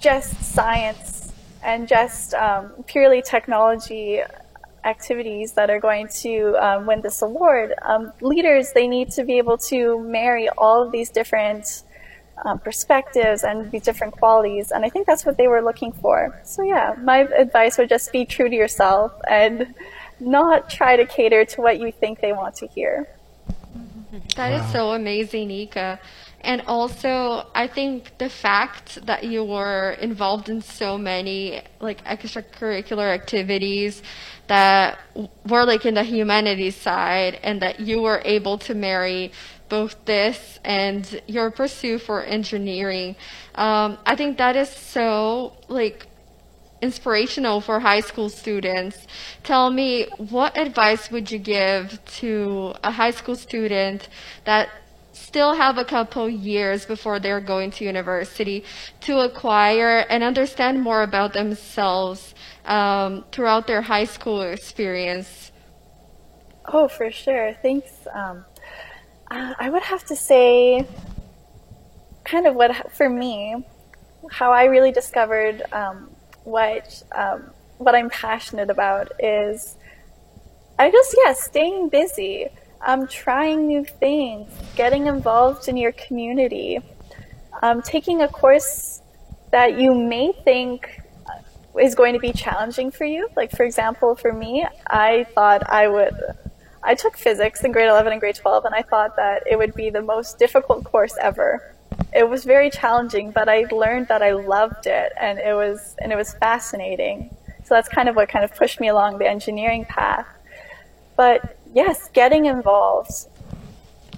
just 0.00 0.42
science 0.42 1.32
and 1.62 1.86
just 1.86 2.34
um, 2.34 2.70
purely 2.86 3.22
technology 3.22 4.20
activities 4.84 5.52
that 5.52 5.70
are 5.70 5.78
going 5.78 6.08
to 6.08 6.56
um, 6.56 6.86
win 6.86 7.00
this 7.00 7.22
award. 7.22 7.74
Um, 7.82 8.12
leaders 8.20 8.72
they 8.72 8.88
need 8.88 9.10
to 9.12 9.24
be 9.24 9.38
able 9.38 9.58
to 9.58 10.00
marry 10.00 10.48
all 10.50 10.82
of 10.82 10.90
these 10.90 11.08
different 11.10 11.84
um, 12.44 12.58
perspectives 12.58 13.44
and 13.44 13.70
these 13.70 13.82
different 13.82 14.14
qualities, 14.14 14.72
and 14.72 14.84
I 14.84 14.88
think 14.88 15.06
that's 15.06 15.24
what 15.24 15.36
they 15.36 15.46
were 15.46 15.62
looking 15.62 15.92
for. 15.92 16.40
So 16.44 16.62
yeah, 16.62 16.94
my 17.00 17.18
advice 17.18 17.78
would 17.78 17.88
just 17.88 18.10
be 18.10 18.24
true 18.24 18.48
to 18.48 18.56
yourself 18.56 19.12
and 19.30 19.74
not 20.18 20.68
try 20.68 20.96
to 20.96 21.06
cater 21.06 21.44
to 21.44 21.60
what 21.60 21.78
you 21.78 21.92
think 21.92 22.20
they 22.20 22.32
want 22.32 22.56
to 22.56 22.66
hear. 22.66 23.08
That 24.36 24.52
wow. 24.52 24.66
is 24.66 24.72
so 24.72 24.92
amazing, 24.92 25.48
Nika. 25.48 25.98
And 26.44 26.62
also, 26.66 27.46
I 27.54 27.68
think 27.68 28.18
the 28.18 28.28
fact 28.28 29.06
that 29.06 29.24
you 29.24 29.44
were 29.44 29.92
involved 30.00 30.48
in 30.48 30.60
so 30.60 30.98
many 30.98 31.62
like 31.80 32.04
extracurricular 32.04 33.14
activities 33.14 34.02
that 34.48 34.98
were 35.46 35.64
like 35.64 35.86
in 35.86 35.94
the 35.94 36.02
humanities 36.02 36.76
side, 36.76 37.38
and 37.42 37.62
that 37.62 37.80
you 37.80 38.02
were 38.02 38.20
able 38.24 38.58
to 38.58 38.74
marry 38.74 39.30
both 39.68 40.04
this 40.04 40.58
and 40.64 41.22
your 41.26 41.50
pursuit 41.50 42.02
for 42.02 42.22
engineering, 42.22 43.16
um, 43.54 43.96
I 44.04 44.16
think 44.16 44.36
that 44.38 44.56
is 44.56 44.68
so 44.68 45.54
like 45.68 46.06
inspirational 46.82 47.60
for 47.60 47.78
high 47.80 48.00
school 48.00 48.28
students. 48.28 49.06
Tell 49.44 49.70
me, 49.70 50.08
what 50.18 50.58
advice 50.58 51.10
would 51.10 51.30
you 51.30 51.38
give 51.38 52.04
to 52.20 52.74
a 52.82 52.90
high 52.90 53.12
school 53.12 53.36
student 53.36 54.08
that 54.44 54.68
still 55.12 55.54
have 55.54 55.78
a 55.78 55.84
couple 55.84 56.28
years 56.28 56.86
before 56.86 57.18
they're 57.18 57.40
going 57.40 57.70
to 57.72 57.84
university 57.84 58.64
to 59.00 59.20
acquire 59.20 59.98
and 60.08 60.22
understand 60.22 60.82
more 60.82 61.02
about 61.02 61.32
themselves 61.32 62.34
um, 62.64 63.24
throughout 63.32 63.66
their 63.66 63.82
high 63.82 64.04
school 64.04 64.42
experience? 64.42 65.52
Oh, 66.66 66.88
for 66.88 67.10
sure. 67.10 67.54
Thanks. 67.62 68.06
Um, 68.12 68.44
uh, 69.30 69.54
I 69.58 69.70
would 69.70 69.82
have 69.82 70.04
to 70.06 70.16
say, 70.16 70.86
kind 72.24 72.46
of 72.46 72.54
what, 72.54 72.92
for 72.92 73.08
me, 73.08 73.64
how 74.30 74.52
I 74.52 74.64
really 74.64 74.92
discovered 74.92 75.62
um, 75.72 76.10
what 76.44 77.02
um, 77.12 77.50
what 77.78 77.94
I'm 77.94 78.10
passionate 78.10 78.70
about 78.70 79.12
is 79.18 79.76
I 80.78 80.90
just 80.90 81.16
yeah 81.24 81.32
staying 81.32 81.88
busy, 81.88 82.48
um, 82.84 83.06
trying 83.06 83.66
new 83.66 83.84
things, 83.84 84.50
getting 84.76 85.06
involved 85.06 85.68
in 85.68 85.76
your 85.76 85.92
community, 85.92 86.80
um, 87.62 87.82
taking 87.82 88.22
a 88.22 88.28
course 88.28 89.00
that 89.50 89.78
you 89.78 89.94
may 89.94 90.32
think 90.44 91.00
is 91.80 91.94
going 91.94 92.12
to 92.14 92.18
be 92.18 92.32
challenging 92.32 92.90
for 92.90 93.04
you. 93.04 93.28
Like 93.36 93.50
for 93.50 93.64
example, 93.64 94.14
for 94.14 94.32
me, 94.32 94.66
I 94.88 95.24
thought 95.34 95.68
I 95.68 95.88
would. 95.88 96.14
I 96.84 96.96
took 96.96 97.16
physics 97.16 97.62
in 97.62 97.70
grade 97.70 97.88
11 97.88 98.10
and 98.10 98.20
grade 98.20 98.34
12, 98.34 98.64
and 98.64 98.74
I 98.74 98.82
thought 98.82 99.14
that 99.14 99.44
it 99.48 99.56
would 99.56 99.72
be 99.74 99.90
the 99.90 100.02
most 100.02 100.38
difficult 100.40 100.82
course 100.82 101.14
ever 101.20 101.72
it 102.14 102.28
was 102.28 102.44
very 102.44 102.70
challenging, 102.70 103.30
but 103.30 103.48
I 103.48 103.64
learned 103.70 104.08
that 104.08 104.22
I 104.22 104.32
loved 104.32 104.86
it 104.86 105.12
and 105.20 105.38
it 105.38 105.54
was 105.54 105.96
and 105.98 106.12
it 106.12 106.16
was 106.16 106.34
fascinating. 106.34 107.34
So 107.64 107.74
that's 107.74 107.88
kind 107.88 108.08
of 108.08 108.16
what 108.16 108.28
kind 108.28 108.44
of 108.44 108.54
pushed 108.54 108.80
me 108.80 108.88
along 108.88 109.18
the 109.18 109.28
engineering 109.28 109.84
path. 109.86 110.26
But 111.16 111.56
yes, 111.72 112.08
getting 112.12 112.46
involved. 112.46 113.12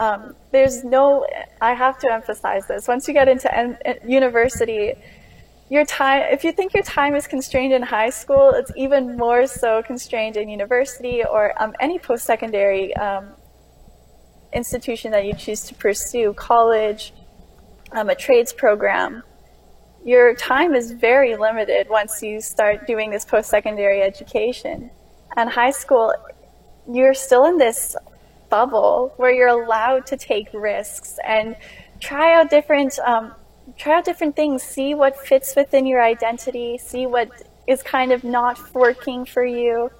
Um, 0.01 0.35
there's 0.51 0.85
no. 0.85 1.27
I 1.61 1.75
have 1.75 1.99
to 2.01 2.13
emphasize 2.13 2.67
this. 2.67 2.89
Once 2.89 3.07
you 3.07 3.15
get 3.15 3.29
into 3.29 3.55
en- 3.57 3.79
university, 4.07 4.95
your 5.71 5.85
time. 5.85 6.23
If 6.31 6.45
you 6.45 6.53
think 6.53 6.75
your 6.75 6.83
time 6.83 7.15
is 7.15 7.27
constrained 7.27 7.73
in 7.73 7.83
high 7.83 8.11
school, 8.11 8.51
it's 8.51 8.73
even 8.77 9.17
more 9.17 9.47
so 9.47 9.83
constrained 9.83 10.37
in 10.37 10.49
university 10.49 11.25
or 11.25 11.55
um, 11.63 11.75
any 11.81 11.99
post-secondary 11.99 12.95
um, 12.97 13.29
institution 14.53 15.13
that 15.13 15.25
you 15.25 15.35
choose 15.35 15.63
to 15.63 15.75
pursue, 15.75 16.33
college 16.35 17.13
um, 17.93 18.11
a 18.11 18.15
trades 18.15 18.53
program, 18.53 19.23
your 20.05 20.35
time 20.35 20.75
is 20.75 20.93
very 20.93 21.37
limited 21.37 21.89
once 21.89 22.23
you 22.23 22.41
start 22.41 22.87
doing 22.87 23.11
this 23.11 23.25
post 23.25 23.49
secondary 23.49 24.03
education. 24.03 24.91
And 25.37 25.49
high 25.49 25.71
school, 25.71 26.15
you're 26.91 27.14
still 27.14 27.45
in 27.47 27.59
this 27.59 27.97
bubble 28.51 29.12
where 29.16 29.32
you're 29.32 29.49
allowed 29.49 30.07
to 30.07 30.16
take 30.16 30.49
risks 30.53 31.18
and 31.24 31.57
try 32.01 32.35
out 32.35 32.51
different 32.51 32.99
um, 33.01 33.32
try 33.76 33.97
out 33.97 34.05
different 34.05 34.37
things 34.37 34.62
see 34.62 34.95
what 34.95 35.16
fits 35.16 35.57
within 35.57 35.87
your 35.87 36.03
identity 36.03 36.78
see 36.78 37.07
what 37.07 37.28
is 37.66 37.82
kind 37.82 38.12
of 38.12 38.22
not 38.24 38.59
working 38.74 39.24
for 39.24 39.45
you. 39.45 39.91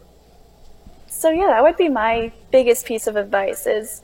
So 1.07 1.31
yeah 1.31 1.47
that 1.47 1.63
would 1.63 1.77
be 1.77 1.89
my 1.89 2.33
biggest 2.51 2.87
piece 2.87 3.07
of 3.07 3.17
advice 3.17 3.67
is 3.67 4.03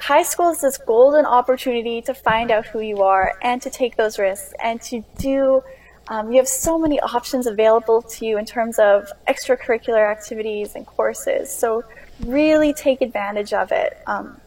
high 0.00 0.22
school 0.22 0.50
is 0.50 0.60
this 0.60 0.78
golden 0.78 1.26
opportunity 1.26 2.00
to 2.02 2.14
find 2.14 2.50
out 2.50 2.66
who 2.66 2.80
you 2.80 3.02
are 3.02 3.34
and 3.42 3.60
to 3.62 3.70
take 3.70 3.96
those 3.96 4.18
risks 4.18 4.52
and 4.62 4.80
to 4.82 5.04
do 5.18 5.62
um, 6.10 6.30
you 6.30 6.38
have 6.38 6.48
so 6.48 6.78
many 6.78 7.00
options 7.00 7.46
available 7.46 8.02
to 8.02 8.26
you 8.26 8.36
in 8.36 8.44
terms 8.44 8.78
of 8.78 9.10
extracurricular 9.28 10.10
activities 10.10 10.74
and 10.74 10.86
courses 10.86 11.50
so 11.50 11.82
really 12.26 12.72
take 12.72 13.00
advantage 13.00 13.52
of 13.52 13.72
it 13.72 13.98
um, 14.06 14.40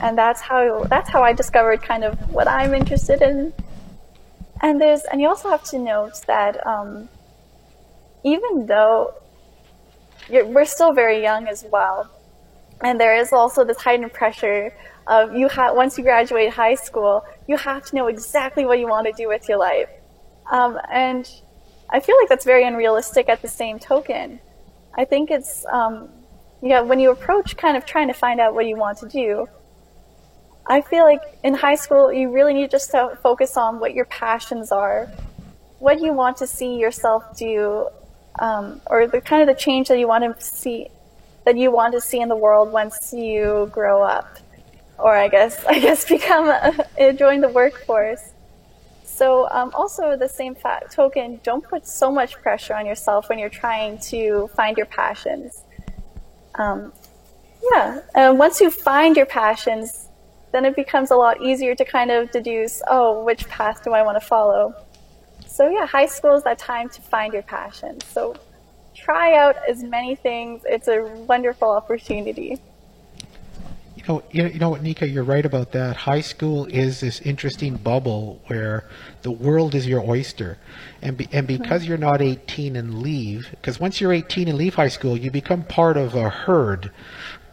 and 0.00 0.16
that's 0.16 0.40
how 0.40 0.84
that's 0.84 1.10
how 1.10 1.22
i 1.22 1.32
discovered 1.32 1.82
kind 1.82 2.04
of 2.04 2.18
what 2.32 2.48
i'm 2.48 2.72
interested 2.72 3.20
in 3.20 3.52
and 4.62 4.80
there's 4.80 5.02
and 5.12 5.20
you 5.20 5.28
also 5.28 5.50
have 5.50 5.64
to 5.64 5.78
note 5.78 6.14
that 6.26 6.66
um, 6.66 7.08
even 8.24 8.66
though 8.66 9.12
we're 10.30 10.64
still 10.64 10.92
very 10.92 11.20
young 11.22 11.46
as 11.48 11.64
well 11.70 12.08
and 12.82 13.00
there 13.00 13.14
is 13.14 13.32
also 13.32 13.64
this 13.64 13.78
heightened 13.78 14.12
pressure 14.12 14.72
of 15.06 15.34
you 15.34 15.48
have 15.48 15.74
once 15.74 15.98
you 15.98 16.04
graduate 16.04 16.50
high 16.50 16.74
school, 16.74 17.24
you 17.46 17.56
have 17.56 17.84
to 17.86 17.96
know 17.96 18.06
exactly 18.06 18.64
what 18.64 18.78
you 18.78 18.88
want 18.88 19.06
to 19.06 19.12
do 19.12 19.28
with 19.28 19.48
your 19.48 19.58
life. 19.58 19.88
Um, 20.50 20.78
and 20.90 21.28
I 21.88 22.00
feel 22.00 22.16
like 22.20 22.28
that's 22.28 22.44
very 22.44 22.64
unrealistic 22.64 23.28
at 23.28 23.42
the 23.42 23.48
same 23.48 23.78
token. 23.78 24.40
I 24.94 25.04
think 25.04 25.30
it's, 25.30 25.64
um, 25.66 26.08
when 26.60 27.00
you 27.00 27.10
approach 27.10 27.56
kind 27.56 27.76
of 27.76 27.86
trying 27.86 28.08
to 28.08 28.14
find 28.14 28.40
out 28.40 28.54
what 28.54 28.66
you 28.66 28.76
want 28.76 28.98
to 28.98 29.08
do, 29.08 29.48
I 30.66 30.82
feel 30.82 31.04
like 31.04 31.22
in 31.42 31.54
high 31.54 31.74
school, 31.74 32.12
you 32.12 32.30
really 32.30 32.54
need 32.54 32.70
just 32.70 32.90
to 32.90 33.18
focus 33.22 33.56
on 33.56 33.80
what 33.80 33.94
your 33.94 34.04
passions 34.06 34.70
are, 34.70 35.10
what 35.78 36.00
you 36.00 36.12
want 36.12 36.36
to 36.38 36.46
see 36.46 36.76
yourself 36.76 37.36
do, 37.36 37.88
um, 38.38 38.80
or 38.86 39.06
the 39.06 39.20
kind 39.20 39.42
of 39.42 39.48
the 39.48 39.60
change 39.60 39.88
that 39.88 39.98
you 39.98 40.06
want 40.06 40.22
to 40.22 40.44
see, 40.44 40.88
that 41.44 41.56
you 41.56 41.70
want 41.70 41.94
to 41.94 42.00
see 42.00 42.20
in 42.20 42.28
the 42.28 42.36
world 42.36 42.70
once 42.70 43.12
you 43.12 43.68
grow 43.72 44.02
up 44.02 44.38
or 45.02 45.16
I 45.16 45.28
guess 45.28 45.64
I 45.68 45.78
guess 45.78 46.08
become 46.08 46.48
a, 46.98 47.12
join 47.12 47.40
the 47.40 47.48
workforce. 47.48 48.32
So 49.20 49.50
um, 49.50 49.70
also 49.74 50.16
the 50.16 50.30
same 50.30 50.54
fact, 50.54 50.92
token, 50.92 51.40
don't 51.42 51.62
put 51.62 51.86
so 51.86 52.10
much 52.10 52.40
pressure 52.40 52.74
on 52.74 52.86
yourself 52.86 53.28
when 53.28 53.38
you're 53.38 53.50
trying 53.64 53.98
to 54.12 54.48
find 54.56 54.78
your 54.78 54.86
passions. 54.86 55.62
Um, 56.54 56.94
yeah, 57.70 58.00
and 58.14 58.38
once 58.38 58.62
you 58.62 58.70
find 58.70 59.14
your 59.18 59.26
passions, 59.26 60.08
then 60.52 60.64
it 60.64 60.74
becomes 60.74 61.10
a 61.10 61.16
lot 61.16 61.42
easier 61.42 61.74
to 61.74 61.84
kind 61.84 62.10
of 62.10 62.30
deduce, 62.30 62.80
oh, 62.88 63.22
which 63.22 63.46
path 63.46 63.84
do 63.84 63.92
I 63.92 64.00
want 64.00 64.18
to 64.18 64.26
follow? 64.26 64.74
So 65.46 65.68
yeah, 65.68 65.86
high 65.86 66.06
school 66.06 66.34
is 66.34 66.44
that 66.44 66.58
time 66.58 66.88
to 66.88 67.02
find 67.02 67.34
your 67.34 67.42
passions. 67.42 68.06
So 68.06 68.34
try 68.94 69.36
out 69.36 69.56
as 69.68 69.82
many 69.82 70.14
things. 70.14 70.62
It's 70.64 70.88
a 70.88 71.02
wonderful 71.28 71.68
opportunity. 71.68 72.58
You 74.00 74.06
know, 74.08 74.22
you 74.30 74.42
know, 74.42 74.48
you 74.48 74.58
know 74.58 74.70
what, 74.70 74.82
Nika, 74.82 75.06
you're 75.06 75.24
right 75.24 75.44
about 75.44 75.72
that. 75.72 75.94
High 75.94 76.22
school 76.22 76.64
is 76.66 77.00
this 77.00 77.20
interesting 77.20 77.76
bubble 77.76 78.40
where 78.46 78.88
the 79.22 79.30
world 79.30 79.74
is 79.74 79.86
your 79.86 80.00
oyster, 80.00 80.56
and 81.02 81.18
be, 81.18 81.28
and 81.32 81.46
because 81.46 81.84
you're 81.84 81.98
not 81.98 82.22
18 82.22 82.76
and 82.76 83.02
leave, 83.02 83.48
because 83.50 83.78
once 83.78 84.00
you're 84.00 84.12
18 84.12 84.48
and 84.48 84.56
leave 84.56 84.74
high 84.74 84.88
school, 84.88 85.16
you 85.16 85.30
become 85.30 85.64
part 85.64 85.98
of 85.98 86.14
a 86.14 86.30
herd 86.30 86.90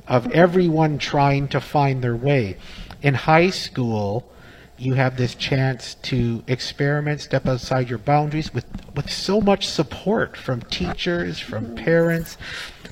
of 0.08 0.24
mm-hmm. 0.24 0.32
everyone 0.36 0.98
trying 0.98 1.50
to 1.50 1.60
find 1.60 2.02
their 2.02 2.16
way. 2.16 2.58
In 3.02 3.14
high 3.14 3.50
school, 3.50 4.32
you 4.78 4.94
have 4.94 5.18
this 5.18 5.36
chance 5.36 5.96
to 5.96 6.44
experiment, 6.48 7.20
step 7.20 7.46
outside 7.48 7.90
your 7.90 8.00
boundaries 8.00 8.54
with, 8.54 8.66
with 8.96 9.10
so 9.10 9.42
much 9.42 9.68
support 9.68 10.38
from 10.38 10.62
teachers, 10.62 11.40
from 11.40 11.66
mm-hmm. 11.66 11.76
parents. 11.84 12.38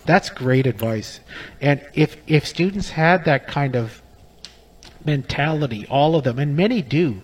That's 0.06 0.30
great 0.30 0.68
advice. 0.68 1.20
And 1.62 1.86
if, 1.94 2.18
if 2.28 2.46
students 2.46 2.90
had 2.90 3.26
that 3.26 3.48
kind 3.48 3.76
of 3.76 4.02
mentality, 5.04 5.86
all 5.90 6.16
of 6.16 6.24
them, 6.24 6.40
and 6.40 6.56
many 6.56 6.82
do, 6.82 7.22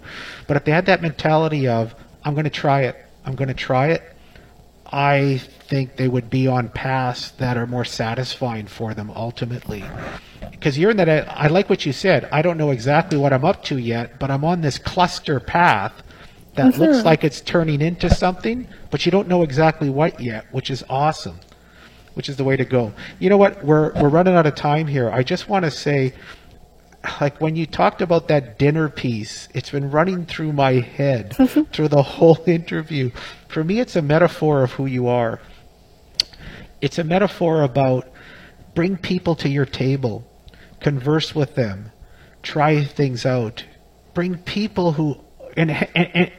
but 0.47 0.57
if 0.57 0.65
they 0.65 0.71
had 0.71 0.85
that 0.87 1.01
mentality 1.01 1.67
of, 1.67 1.95
I'm 2.23 2.33
going 2.33 2.45
to 2.45 2.49
try 2.49 2.81
it, 2.83 2.95
I'm 3.25 3.35
going 3.35 3.47
to 3.49 3.53
try 3.53 3.89
it, 3.89 4.03
I 4.91 5.37
think 5.37 5.95
they 5.95 6.07
would 6.07 6.29
be 6.29 6.47
on 6.47 6.69
paths 6.69 7.31
that 7.31 7.55
are 7.57 7.65
more 7.65 7.85
satisfying 7.85 8.67
for 8.67 8.93
them 8.93 9.09
ultimately. 9.15 9.83
Because 10.51 10.77
you're 10.77 10.91
in 10.91 10.97
that, 10.97 11.29
I 11.29 11.47
like 11.47 11.69
what 11.69 11.85
you 11.85 11.93
said. 11.93 12.27
I 12.31 12.41
don't 12.41 12.57
know 12.57 12.71
exactly 12.71 13.17
what 13.17 13.31
I'm 13.31 13.45
up 13.45 13.63
to 13.65 13.77
yet, 13.77 14.19
but 14.19 14.29
I'm 14.29 14.43
on 14.43 14.61
this 14.61 14.77
cluster 14.77 15.39
path 15.39 15.93
that 16.55 16.77
looks 16.77 16.97
mm-hmm. 16.97 17.05
like 17.05 17.23
it's 17.23 17.39
turning 17.39 17.81
into 17.81 18.09
something, 18.09 18.67
but 18.89 19.05
you 19.05 19.11
don't 19.11 19.29
know 19.29 19.43
exactly 19.43 19.89
what 19.89 20.19
yet, 20.19 20.45
which 20.51 20.69
is 20.69 20.83
awesome. 20.89 21.39
Which 22.13 22.27
is 22.27 22.37
the 22.37 22.43
way 22.43 22.57
to 22.57 22.65
go. 22.65 22.93
You 23.19 23.29
know 23.29 23.37
what? 23.37 23.63
We're 23.63 23.93
we're 23.93 24.09
running 24.09 24.35
out 24.35 24.45
of 24.45 24.55
time 24.55 24.87
here. 24.87 25.09
I 25.09 25.23
just 25.23 25.47
want 25.47 25.65
to 25.65 25.71
say 25.71 26.13
like 27.19 27.41
when 27.41 27.55
you 27.55 27.65
talked 27.65 28.01
about 28.01 28.27
that 28.27 28.59
dinner 28.59 28.89
piece, 28.89 29.47
it's 29.53 29.71
been 29.71 29.89
running 29.89 30.25
through 30.25 30.53
my 30.53 30.73
head 30.73 31.35
through 31.73 31.87
the 31.87 32.03
whole 32.03 32.37
interview. 32.45 33.11
For 33.47 33.63
me, 33.63 33.79
it's 33.79 33.95
a 33.95 34.01
metaphor 34.01 34.63
of 34.63 34.73
who 34.73 34.85
you 34.85 35.07
are. 35.07 35.39
It's 36.79 36.97
a 36.99 37.03
metaphor 37.03 37.63
about 37.63 38.07
bring 38.73 38.97
people 38.97 39.35
to 39.35 39.49
your 39.49 39.65
table, 39.65 40.25
converse 40.79 41.35
with 41.35 41.55
them, 41.55 41.91
try 42.43 42.83
things 42.83 43.25
out, 43.25 43.65
bring 44.13 44.37
people 44.37 44.93
who 44.93 45.19
and, 45.57 45.71
and, 45.71 46.31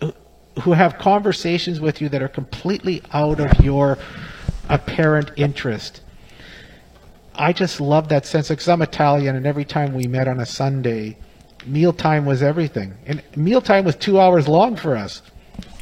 and 0.00 0.14
who 0.62 0.72
have 0.72 0.98
conversations 0.98 1.80
with 1.80 2.00
you 2.00 2.08
that 2.10 2.22
are 2.22 2.28
completely 2.28 3.02
out 3.12 3.40
of 3.40 3.64
your 3.64 3.98
apparent 4.72 5.30
interest. 5.36 6.00
I 7.34 7.52
just 7.52 7.80
love 7.80 8.08
that 8.08 8.26
sense 8.26 8.48
because 8.48 8.68
I'm 8.68 8.82
Italian, 8.82 9.36
and 9.36 9.46
every 9.46 9.64
time 9.64 9.94
we 9.94 10.06
met 10.06 10.26
on 10.26 10.40
a 10.40 10.46
Sunday, 10.46 11.18
mealtime 11.66 12.24
was 12.24 12.42
everything. 12.42 12.94
And 13.06 13.22
mealtime 13.36 13.84
was 13.84 13.96
two 13.96 14.18
hours 14.18 14.48
long 14.48 14.76
for 14.76 14.96
us. 14.96 15.22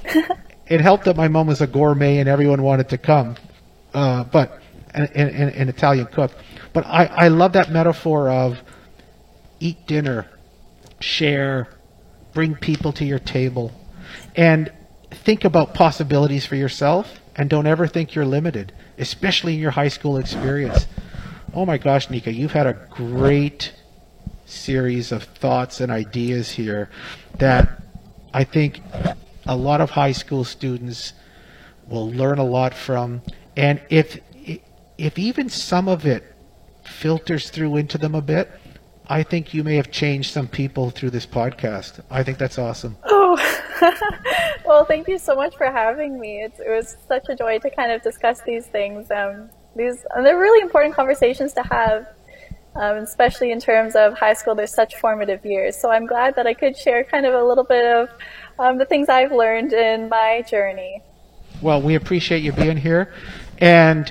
it 0.66 0.80
helped 0.80 1.04
that 1.04 1.16
my 1.16 1.28
mom 1.28 1.46
was 1.46 1.60
a 1.60 1.66
gourmet 1.66 2.18
and 2.18 2.28
everyone 2.28 2.62
wanted 2.62 2.88
to 2.90 2.98
come, 2.98 3.36
uh, 3.94 4.24
but 4.24 4.60
an, 4.92 5.04
an, 5.14 5.48
an 5.50 5.68
Italian 5.68 6.06
cook. 6.06 6.32
But 6.72 6.86
I, 6.86 7.06
I 7.06 7.28
love 7.28 7.52
that 7.52 7.70
metaphor 7.70 8.28
of 8.28 8.60
eat 9.60 9.86
dinner, 9.86 10.26
share, 11.00 11.68
bring 12.32 12.56
people 12.56 12.92
to 12.94 13.04
your 13.04 13.18
table, 13.18 13.72
and 14.34 14.72
think 15.10 15.44
about 15.44 15.74
possibilities 15.74 16.44
for 16.44 16.56
yourself. 16.56 17.19
And 17.36 17.48
don't 17.48 17.66
ever 17.66 17.86
think 17.86 18.14
you're 18.14 18.26
limited, 18.26 18.72
especially 18.98 19.54
in 19.54 19.60
your 19.60 19.70
high 19.70 19.88
school 19.88 20.16
experience. 20.16 20.86
Oh 21.54 21.64
my 21.64 21.78
gosh, 21.78 22.10
Nika, 22.10 22.32
you've 22.32 22.52
had 22.52 22.66
a 22.66 22.74
great 22.90 23.72
series 24.44 25.12
of 25.12 25.22
thoughts 25.22 25.80
and 25.80 25.90
ideas 25.90 26.50
here 26.50 26.90
that 27.38 27.82
I 28.34 28.44
think 28.44 28.82
a 29.46 29.56
lot 29.56 29.80
of 29.80 29.90
high 29.90 30.12
school 30.12 30.44
students 30.44 31.12
will 31.88 32.10
learn 32.10 32.38
a 32.38 32.44
lot 32.44 32.74
from. 32.74 33.22
And 33.56 33.80
if 33.90 34.18
if 34.98 35.18
even 35.18 35.48
some 35.48 35.88
of 35.88 36.04
it 36.04 36.36
filters 36.84 37.50
through 37.50 37.76
into 37.76 37.98
them 37.98 38.14
a 38.14 38.20
bit, 38.20 38.50
I 39.08 39.22
think 39.22 39.54
you 39.54 39.64
may 39.64 39.76
have 39.76 39.90
changed 39.90 40.32
some 40.32 40.46
people 40.46 40.90
through 40.90 41.10
this 41.10 41.26
podcast. 41.26 42.00
I 42.10 42.22
think 42.22 42.38
that's 42.38 42.58
awesome. 42.58 42.96
Oh, 43.04 43.36
well, 44.70 44.84
thank 44.84 45.08
you 45.08 45.18
so 45.18 45.34
much 45.34 45.56
for 45.56 45.66
having 45.66 46.20
me. 46.20 46.42
It's, 46.42 46.60
it 46.60 46.68
was 46.68 46.96
such 47.08 47.28
a 47.28 47.34
joy 47.34 47.58
to 47.58 47.70
kind 47.70 47.90
of 47.90 48.02
discuss 48.02 48.40
these 48.42 48.66
things. 48.66 49.10
Um, 49.10 49.50
these 49.74 50.06
and 50.14 50.24
they're 50.24 50.38
really 50.38 50.62
important 50.62 50.94
conversations 50.94 51.52
to 51.54 51.62
have, 51.64 52.06
um, 52.76 52.98
especially 52.98 53.50
in 53.50 53.58
terms 53.58 53.96
of 53.96 54.16
high 54.16 54.32
school. 54.32 54.54
They're 54.54 54.68
such 54.68 54.94
formative 54.94 55.44
years. 55.44 55.76
So 55.76 55.90
I'm 55.90 56.06
glad 56.06 56.36
that 56.36 56.46
I 56.46 56.54
could 56.54 56.76
share 56.76 57.02
kind 57.02 57.26
of 57.26 57.34
a 57.34 57.42
little 57.42 57.64
bit 57.64 57.84
of 57.84 58.10
um, 58.60 58.78
the 58.78 58.84
things 58.84 59.08
I've 59.08 59.32
learned 59.32 59.72
in 59.72 60.08
my 60.08 60.42
journey. 60.48 61.02
Well, 61.60 61.82
we 61.82 61.96
appreciate 61.96 62.44
you 62.44 62.52
being 62.52 62.76
here, 62.76 63.12
and 63.58 64.10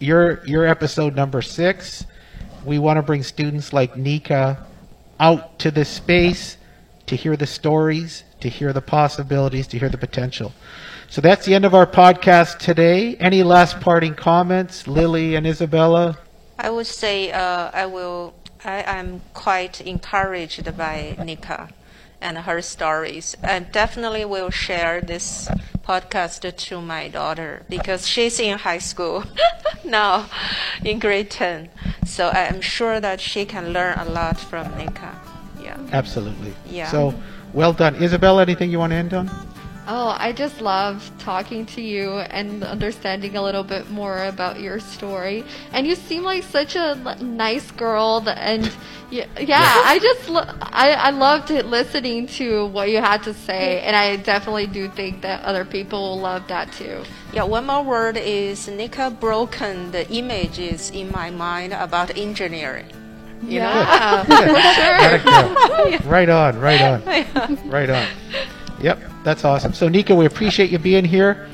your 0.00 0.44
your 0.44 0.66
episode 0.66 1.16
number 1.16 1.40
six. 1.40 2.04
We 2.62 2.78
want 2.78 2.98
to 2.98 3.02
bring 3.02 3.22
students 3.22 3.72
like 3.72 3.96
Nika 3.96 4.66
out 5.18 5.58
to 5.60 5.70
this 5.70 5.88
space 5.88 6.57
to 7.08 7.16
hear 7.16 7.36
the 7.36 7.46
stories, 7.46 8.24
to 8.40 8.48
hear 8.48 8.72
the 8.72 8.80
possibilities, 8.80 9.66
to 9.68 9.78
hear 9.78 9.88
the 9.88 9.98
potential. 9.98 10.52
So 11.08 11.20
that's 11.20 11.46
the 11.46 11.54
end 11.54 11.64
of 11.64 11.74
our 11.74 11.86
podcast 11.86 12.58
today. 12.58 13.16
Any 13.16 13.42
last 13.42 13.80
parting 13.80 14.14
comments, 14.14 14.86
Lily 14.86 15.34
and 15.34 15.46
Isabella? 15.46 16.18
I 16.58 16.70
would 16.70 16.86
say 16.86 17.32
uh, 17.32 17.70
I 17.72 17.86
will. 17.86 18.34
I 18.64 18.82
am 18.82 19.22
quite 19.34 19.80
encouraged 19.80 20.76
by 20.76 21.16
Nika 21.22 21.70
and 22.20 22.38
her 22.38 22.60
stories. 22.60 23.36
I 23.42 23.60
definitely 23.60 24.24
will 24.24 24.50
share 24.50 25.00
this 25.00 25.48
podcast 25.86 26.56
to 26.56 26.80
my 26.80 27.08
daughter 27.08 27.62
because 27.68 28.06
she's 28.06 28.40
in 28.40 28.58
high 28.58 28.78
school 28.78 29.24
now, 29.84 30.28
in 30.84 30.98
grade 30.98 31.30
ten. 31.30 31.70
So 32.04 32.28
I 32.28 32.46
am 32.46 32.60
sure 32.60 33.00
that 33.00 33.20
she 33.20 33.44
can 33.44 33.72
learn 33.72 33.96
a 33.96 34.04
lot 34.04 34.40
from 34.40 34.76
Nika. 34.76 35.37
Yeah. 35.62 35.78
Absolutely. 35.92 36.54
Yeah. 36.70 36.90
So 36.90 37.14
well 37.52 37.72
done, 37.72 37.96
Isabella. 37.96 38.42
Anything 38.42 38.70
you 38.70 38.78
want 38.78 38.92
to 38.92 38.96
end 38.96 39.14
on? 39.14 39.30
Oh, 39.90 40.14
I 40.18 40.32
just 40.32 40.60
love 40.60 41.10
talking 41.18 41.64
to 41.64 41.80
you 41.80 42.18
and 42.18 42.62
understanding 42.62 43.36
a 43.38 43.42
little 43.42 43.64
bit 43.64 43.88
more 43.88 44.26
about 44.26 44.60
your 44.60 44.80
story. 44.80 45.44
And 45.72 45.86
you 45.86 45.94
seem 45.94 46.24
like 46.24 46.42
such 46.42 46.76
a 46.76 46.94
nice 47.22 47.70
girl, 47.70 48.22
and 48.28 48.70
yeah, 49.10 49.24
yeah 49.40 49.82
I 49.86 49.98
just 49.98 50.28
lo- 50.28 50.44
I 50.60 50.92
I 50.92 51.08
loved 51.10 51.48
listening 51.48 52.26
to 52.36 52.66
what 52.66 52.90
you 52.90 52.98
had 52.98 53.22
to 53.22 53.32
say, 53.32 53.80
and 53.80 53.96
I 53.96 54.16
definitely 54.16 54.66
do 54.66 54.90
think 54.90 55.22
that 55.22 55.42
other 55.42 55.64
people 55.64 56.00
will 56.02 56.20
love 56.20 56.46
that 56.48 56.70
too. 56.72 57.02
Yeah, 57.32 57.44
one 57.44 57.64
more 57.64 57.82
word 57.82 58.18
is 58.18 58.68
Nika 58.68 59.08
broken 59.08 59.90
the 59.90 60.06
images 60.10 60.90
in 60.90 61.10
my 61.10 61.30
mind 61.30 61.72
about 61.72 62.14
engineering. 62.14 62.92
You 63.42 63.48
yeah, 63.60 64.24
sure. 65.20 65.98
right 66.10 66.28
on, 66.28 66.58
right 66.60 66.80
on, 66.80 67.02
right 67.68 67.90
on. 67.90 68.06
Yep, 68.80 69.00
that's 69.24 69.44
awesome. 69.44 69.72
So, 69.72 69.88
Nika, 69.88 70.14
we 70.14 70.26
appreciate 70.26 70.70
you 70.70 70.78
being 70.78 71.04
here. 71.04 71.48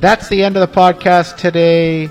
That's 0.00 0.28
the 0.28 0.42
end 0.42 0.56
of 0.56 0.68
the 0.68 0.74
podcast 0.74 1.36
today. 1.36 2.08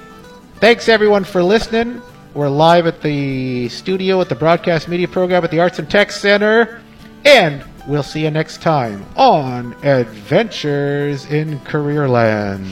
Thanks, 0.56 0.90
everyone, 0.90 1.24
for 1.24 1.42
listening. 1.42 2.02
We're 2.34 2.50
live 2.50 2.86
at 2.86 3.02
the 3.02 3.70
studio 3.70 4.22
at 4.22 4.30
the 4.30 4.36
Broadcast 4.36 4.88
Media 4.88 5.08
Program 5.08 5.44
at 5.44 5.52
the 5.52 5.60
Arts 5.60 5.80
and 5.80 5.90
Tech 5.90 6.12
Center. 6.12 6.82
And 7.26 7.64
we'll 7.88 8.04
see 8.04 8.24
you 8.24 8.32
next 8.32 8.62
time 8.62 9.06
on 9.16 9.74
Adventures 9.84 11.26
in 11.26 11.60
Careerland. 11.62 12.70